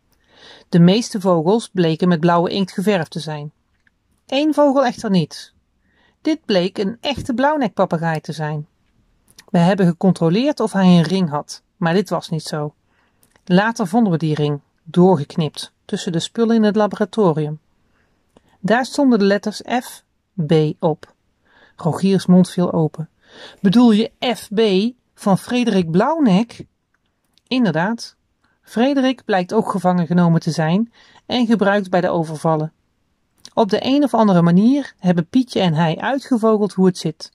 De 0.69 0.79
meeste 0.79 1.21
vogels 1.21 1.69
bleken 1.69 2.09
met 2.09 2.21
blauwe 2.21 2.51
inkt 2.51 2.73
geverfd 2.73 3.11
te 3.11 3.21
zijn. 3.21 3.53
Eén 4.27 4.55
vogel 4.55 4.85
echter 4.85 5.11
niet. 5.11 5.53
Dit 6.21 6.45
bleek 6.45 6.79
een 6.79 6.97
echte 7.01 7.35
blauwnekpapegaai 7.35 8.21
te 8.21 8.33
zijn. 8.33 8.71
We 9.53 9.59
hebben 9.59 9.87
gecontroleerd 9.87 10.61
of 10.61 10.73
hij 10.73 10.87
een 10.87 11.03
ring 11.03 11.31
had, 11.31 11.63
maar 11.77 11.95
dit 11.95 12.09
was 12.09 12.29
niet 12.29 12.43
zo. 12.43 12.75
Later 13.45 13.87
vonden 13.87 14.13
we 14.13 14.19
die 14.19 14.35
ring, 14.35 14.61
doorgeknipt, 14.83 15.73
tussen 15.85 16.13
de 16.13 16.21
spullen 16.21 16.57
in 16.57 16.63
het 16.63 16.77
laboratorium. 16.77 17.61
Daar 18.61 18.85
stonden 18.85 19.19
de 19.19 19.25
letters 19.25 19.63
F, 19.85 20.05
B 20.47 20.53
op. 20.79 21.15
Rogiers 21.77 22.27
mond 22.27 22.51
viel 22.51 22.73
open. 22.73 23.09
Bedoel 23.61 23.91
je 23.91 24.11
FB 24.19 24.91
van 25.15 25.39
Frederik 25.39 25.91
Blauwnek? 25.91 26.65
Inderdaad. 27.47 28.17
Frederik 28.63 29.25
blijkt 29.25 29.53
ook 29.53 29.71
gevangen 29.71 30.07
genomen 30.07 30.41
te 30.41 30.51
zijn 30.51 30.93
en 31.27 31.47
gebruikt 31.47 31.91
bij 31.91 32.01
de 32.01 32.09
overvallen. 32.09 32.73
Op 33.55 33.71
de 33.71 33.79
een 33.81 34.03
of 34.03 34.15
andere 34.15 34.43
manier 34.43 34.95
hebben 34.99 35.27
Pietje 35.27 35.61
en 35.61 35.75
hij 35.75 35.97
uitgevogeld 35.97 36.73
hoe 36.73 36.87
het 36.87 36.99
zit. 36.99 37.33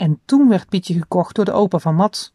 En 0.00 0.20
toen 0.24 0.48
werd 0.48 0.68
Pietje 0.68 0.94
gekocht 0.94 1.34
door 1.34 1.44
de 1.44 1.52
opa 1.52 1.78
van 1.78 1.94
Mats. 1.94 2.32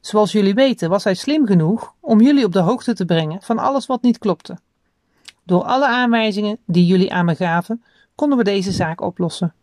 Zoals 0.00 0.32
jullie 0.32 0.54
weten 0.54 0.90
was 0.90 1.04
hij 1.04 1.14
slim 1.14 1.46
genoeg 1.46 1.94
om 2.00 2.20
jullie 2.20 2.44
op 2.44 2.52
de 2.52 2.60
hoogte 2.60 2.94
te 2.94 3.04
brengen 3.04 3.42
van 3.42 3.58
alles 3.58 3.86
wat 3.86 4.02
niet 4.02 4.18
klopte. 4.18 4.58
Door 5.42 5.62
alle 5.62 5.86
aanwijzingen 5.86 6.58
die 6.64 6.86
jullie 6.86 7.12
aan 7.12 7.24
me 7.24 7.34
gaven, 7.34 7.84
konden 8.14 8.38
we 8.38 8.44
deze 8.44 8.72
zaak 8.72 9.00
oplossen. 9.00 9.54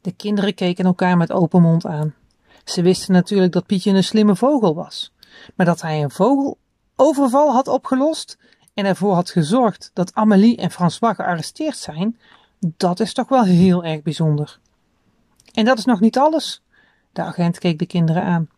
De 0.00 0.12
kinderen 0.12 0.54
keken 0.54 0.84
elkaar 0.84 1.16
met 1.16 1.32
open 1.32 1.62
mond 1.62 1.86
aan. 1.86 2.14
Ze 2.64 2.82
wisten 2.82 3.14
natuurlijk 3.14 3.52
dat 3.52 3.66
Pietje 3.66 3.92
een 3.92 4.04
slimme 4.04 4.36
vogel 4.36 4.74
was, 4.74 5.12
maar 5.54 5.66
dat 5.66 5.80
hij 5.80 6.02
een 6.02 6.10
vogeloverval 6.10 7.52
had 7.52 7.68
opgelost 7.68 8.38
en 8.74 8.84
ervoor 8.84 9.14
had 9.14 9.30
gezorgd 9.30 9.90
dat 9.94 10.14
Amélie 10.14 10.56
en 10.56 10.70
François 10.70 11.14
gearresteerd 11.14 11.76
zijn, 11.76 12.18
dat 12.58 13.00
is 13.00 13.12
toch 13.12 13.28
wel 13.28 13.44
heel 13.44 13.84
erg 13.84 14.02
bijzonder. 14.02 14.60
En 15.52 15.64
dat 15.64 15.78
is 15.78 15.84
nog 15.84 16.00
niet 16.00 16.18
alles. 16.18 16.62
De 17.12 17.22
agent 17.22 17.58
keek 17.58 17.78
de 17.78 17.86
kinderen 17.86 18.22
aan. 18.22 18.48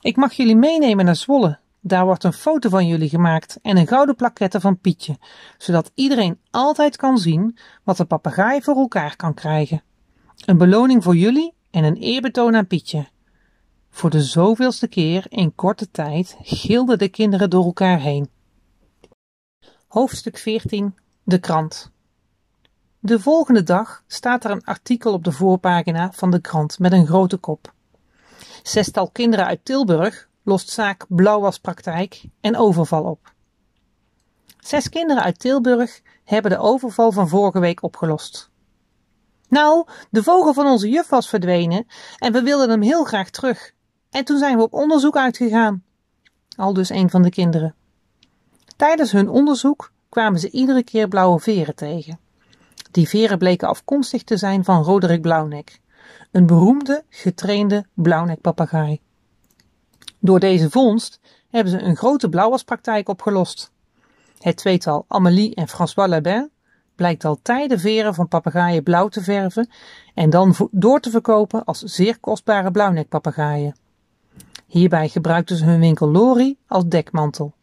Ik 0.00 0.16
mag 0.16 0.32
jullie 0.32 0.56
meenemen 0.56 1.04
naar 1.04 1.16
Zwolle. 1.16 1.58
Daar 1.80 2.04
wordt 2.04 2.24
een 2.24 2.32
foto 2.32 2.68
van 2.68 2.86
jullie 2.86 3.08
gemaakt 3.08 3.58
en 3.62 3.76
een 3.76 3.86
gouden 3.86 4.16
plaquette 4.16 4.60
van 4.60 4.78
Pietje, 4.78 5.16
zodat 5.58 5.90
iedereen 5.94 6.38
altijd 6.50 6.96
kan 6.96 7.18
zien 7.18 7.58
wat 7.84 7.96
de 7.96 8.04
papegaai 8.04 8.62
voor 8.62 8.76
elkaar 8.76 9.16
kan 9.16 9.34
krijgen. 9.34 9.82
Een 10.44 10.58
beloning 10.58 11.02
voor 11.02 11.16
jullie 11.16 11.54
en 11.70 11.84
een 11.84 11.96
eerbetoon 11.96 12.56
aan 12.56 12.66
Pietje. 12.66 13.06
Voor 13.90 14.10
de 14.10 14.22
zoveelste 14.22 14.88
keer 14.88 15.26
in 15.28 15.54
korte 15.54 15.90
tijd 15.90 16.36
gilden 16.42 16.98
de 16.98 17.08
kinderen 17.08 17.50
door 17.50 17.64
elkaar 17.64 18.00
heen. 18.00 18.30
Hoofdstuk 19.88 20.38
14 20.38 20.94
De 21.22 21.38
krant 21.38 21.92
De 23.08 23.20
volgende 23.20 23.62
dag 23.62 24.02
staat 24.06 24.44
er 24.44 24.50
een 24.50 24.64
artikel 24.64 25.12
op 25.12 25.24
de 25.24 25.32
voorpagina 25.32 26.12
van 26.12 26.30
de 26.30 26.40
krant 26.40 26.78
met 26.78 26.92
een 26.92 27.06
grote 27.06 27.36
kop. 27.36 27.72
Zestal 28.62 29.10
kinderen 29.10 29.46
uit 29.46 29.64
Tilburg 29.64 30.28
lost 30.42 30.70
zaak 30.70 31.04
blauwaspraktijk 31.08 32.24
en 32.40 32.56
overval 32.56 33.04
op. 33.04 33.32
Zes 34.58 34.88
kinderen 34.88 35.22
uit 35.22 35.38
Tilburg 35.38 36.00
hebben 36.24 36.50
de 36.50 36.58
overval 36.58 37.12
van 37.12 37.28
vorige 37.28 37.58
week 37.58 37.82
opgelost. 37.82 38.50
Nou, 39.48 39.86
de 40.10 40.22
vogel 40.22 40.52
van 40.52 40.66
onze 40.66 40.88
juf 40.88 41.08
was 41.08 41.28
verdwenen 41.28 41.86
en 42.18 42.32
we 42.32 42.42
wilden 42.42 42.70
hem 42.70 42.82
heel 42.82 43.04
graag 43.04 43.30
terug. 43.30 43.72
En 44.10 44.24
toen 44.24 44.38
zijn 44.38 44.56
we 44.56 44.62
op 44.62 44.72
onderzoek 44.72 45.16
uitgegaan. 45.16 45.84
Al 46.56 46.72
dus 46.72 46.88
een 46.88 47.10
van 47.10 47.22
de 47.22 47.30
kinderen. 47.30 47.74
Tijdens 48.76 49.12
hun 49.12 49.28
onderzoek 49.28 49.92
kwamen 50.08 50.40
ze 50.40 50.50
iedere 50.50 50.82
keer 50.82 51.08
blauwe 51.08 51.40
veren 51.40 51.74
tegen. 51.74 52.26
Die 52.90 53.08
veren 53.08 53.38
bleken 53.38 53.68
afkomstig 53.68 54.22
te 54.22 54.36
zijn 54.36 54.64
van 54.64 54.82
Roderick 54.82 55.22
Blauwnek, 55.22 55.80
een 56.30 56.46
beroemde, 56.46 57.04
getrainde 57.08 57.86
blauwnekpapegaai. 57.94 59.00
Door 60.18 60.40
deze 60.40 60.70
vondst 60.70 61.20
hebben 61.50 61.72
ze 61.72 61.80
een 61.80 61.96
grote 61.96 62.28
blauwaspraktijk 62.28 63.08
opgelost. 63.08 63.72
Het 64.38 64.56
tweetal 64.56 65.04
Amélie 65.08 65.54
en 65.54 65.68
François 65.68 66.08
Labin 66.08 66.50
blijkt 66.94 67.24
al 67.24 67.38
tijden 67.42 67.80
veren 67.80 68.14
van 68.14 68.28
papegaaien 68.28 68.82
blauw 68.82 69.08
te 69.08 69.22
verven 69.22 69.68
en 70.14 70.30
dan 70.30 70.54
door 70.70 71.00
te 71.00 71.10
verkopen 71.10 71.64
als 71.64 71.82
zeer 71.82 72.18
kostbare 72.18 72.70
blauwnekpapegaaien. 72.70 73.76
Hierbij 74.66 75.08
gebruikten 75.08 75.56
ze 75.56 75.64
hun 75.64 75.80
winkel 75.80 76.08
Lori 76.10 76.56
als 76.66 76.84
dekmantel. 76.86 77.54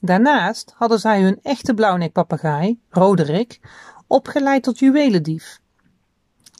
Daarnaast 0.00 0.72
hadden 0.76 0.98
zij 0.98 1.22
hun 1.22 1.38
echte 1.42 1.74
blauwnekpapegaai, 1.74 2.80
Roderick, 2.90 3.60
opgeleid 4.06 4.62
tot 4.62 4.78
juwelendief. 4.78 5.60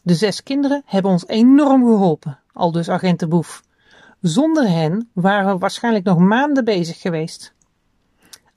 De 0.02 0.14
zes 0.14 0.42
kinderen 0.42 0.82
hebben 0.86 1.10
ons 1.10 1.26
enorm 1.26 1.82
geholpen, 1.84 2.38
aldus 2.52 2.88
agent 2.88 3.20
de 3.20 3.28
Boef. 3.28 3.62
Zonder 4.20 4.68
hen 4.68 5.10
waren 5.12 5.52
we 5.52 5.58
waarschijnlijk 5.58 6.04
nog 6.04 6.18
maanden 6.18 6.64
bezig 6.64 7.00
geweest. 7.00 7.54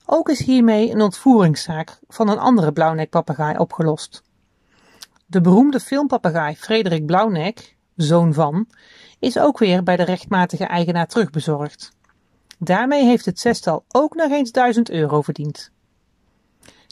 Ook 0.06 0.28
is 0.28 0.44
hiermee 0.44 0.90
een 0.90 1.00
ontvoeringszaak 1.00 1.98
van 2.08 2.28
een 2.28 2.38
andere 2.38 2.72
blauwnekpapegaai 2.72 3.56
opgelost. 3.58 4.22
De 5.26 5.40
beroemde 5.40 5.80
filmpapegaai 5.80 6.56
Frederik 6.56 7.06
Blauwnek, 7.06 7.76
zoon 7.96 8.34
van, 8.34 8.68
is 9.18 9.38
ook 9.38 9.58
weer 9.58 9.82
bij 9.82 9.96
de 9.96 10.02
rechtmatige 10.02 10.64
eigenaar 10.64 11.06
terugbezorgd. 11.06 11.92
Daarmee 12.58 13.04
heeft 13.04 13.24
het 13.24 13.40
zestal 13.40 13.84
ook 13.88 14.14
nog 14.14 14.30
eens 14.30 14.52
duizend 14.52 14.90
euro 14.90 15.22
verdiend. 15.22 15.70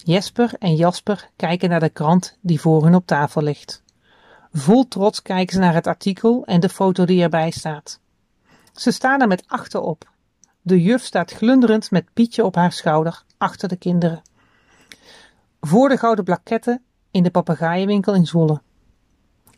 Jesper 0.04 0.54
en 0.58 0.74
Jasper 0.74 1.30
kijken 1.36 1.68
naar 1.68 1.80
de 1.80 1.88
krant 1.88 2.38
die 2.40 2.60
voor 2.60 2.84
hun 2.84 2.94
op 2.94 3.06
tafel 3.06 3.42
ligt. 3.42 3.82
Vol 4.52 4.88
trots 4.88 5.22
kijken 5.22 5.54
ze 5.54 5.60
naar 5.60 5.74
het 5.74 5.86
artikel 5.86 6.44
en 6.44 6.60
de 6.60 6.68
foto 6.68 7.04
die 7.04 7.22
erbij 7.22 7.50
staat. 7.50 8.00
Ze 8.72 8.90
staan 8.90 9.20
er 9.20 9.28
met 9.28 9.44
achterop. 9.46 10.10
De 10.62 10.82
juf 10.82 11.02
staat 11.02 11.32
glunderend 11.32 11.90
met 11.90 12.12
Pietje 12.12 12.44
op 12.44 12.54
haar 12.54 12.72
schouder 12.72 13.24
achter 13.38 13.68
de 13.68 13.76
kinderen. 13.76 14.22
Voor 15.60 15.88
de 15.88 15.96
gouden 15.96 16.24
plaketten 16.24 16.82
in 17.10 17.22
de 17.22 17.30
papegaaienwinkel 17.30 18.14
in 18.14 18.26
Zwolle. 18.26 18.62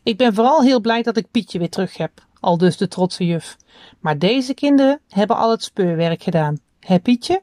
Ik 0.03 0.17
ben 0.17 0.33
vooral 0.33 0.61
heel 0.61 0.79
blij 0.81 1.01
dat 1.01 1.17
ik 1.17 1.31
Pietje 1.31 1.59
weer 1.59 1.69
terug 1.69 1.97
heb, 1.97 2.25
al 2.39 2.57
dus 2.57 2.77
de 2.77 2.87
trotse 2.87 3.25
juf. 3.25 3.57
Maar 3.99 4.17
deze 4.17 4.53
kinderen 4.53 5.01
hebben 5.07 5.37
al 5.37 5.51
het 5.51 5.63
speurwerk 5.63 6.23
gedaan. 6.23 6.59
Hè 6.79 6.99
Pietje? 6.99 7.41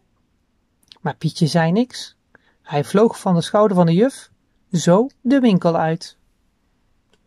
Maar 1.01 1.17
Pietje 1.17 1.47
zei 1.47 1.73
niks. 1.73 2.16
Hij 2.67 2.85
vloog 2.85 3.21
van 3.21 3.35
de 3.35 3.41
schouder 3.41 3.77
van 3.77 3.87
de 3.87 3.95
juf, 3.95 4.31
zo 4.73 5.07
de 5.21 5.41
winkel 5.41 5.77
uit. 5.77 6.17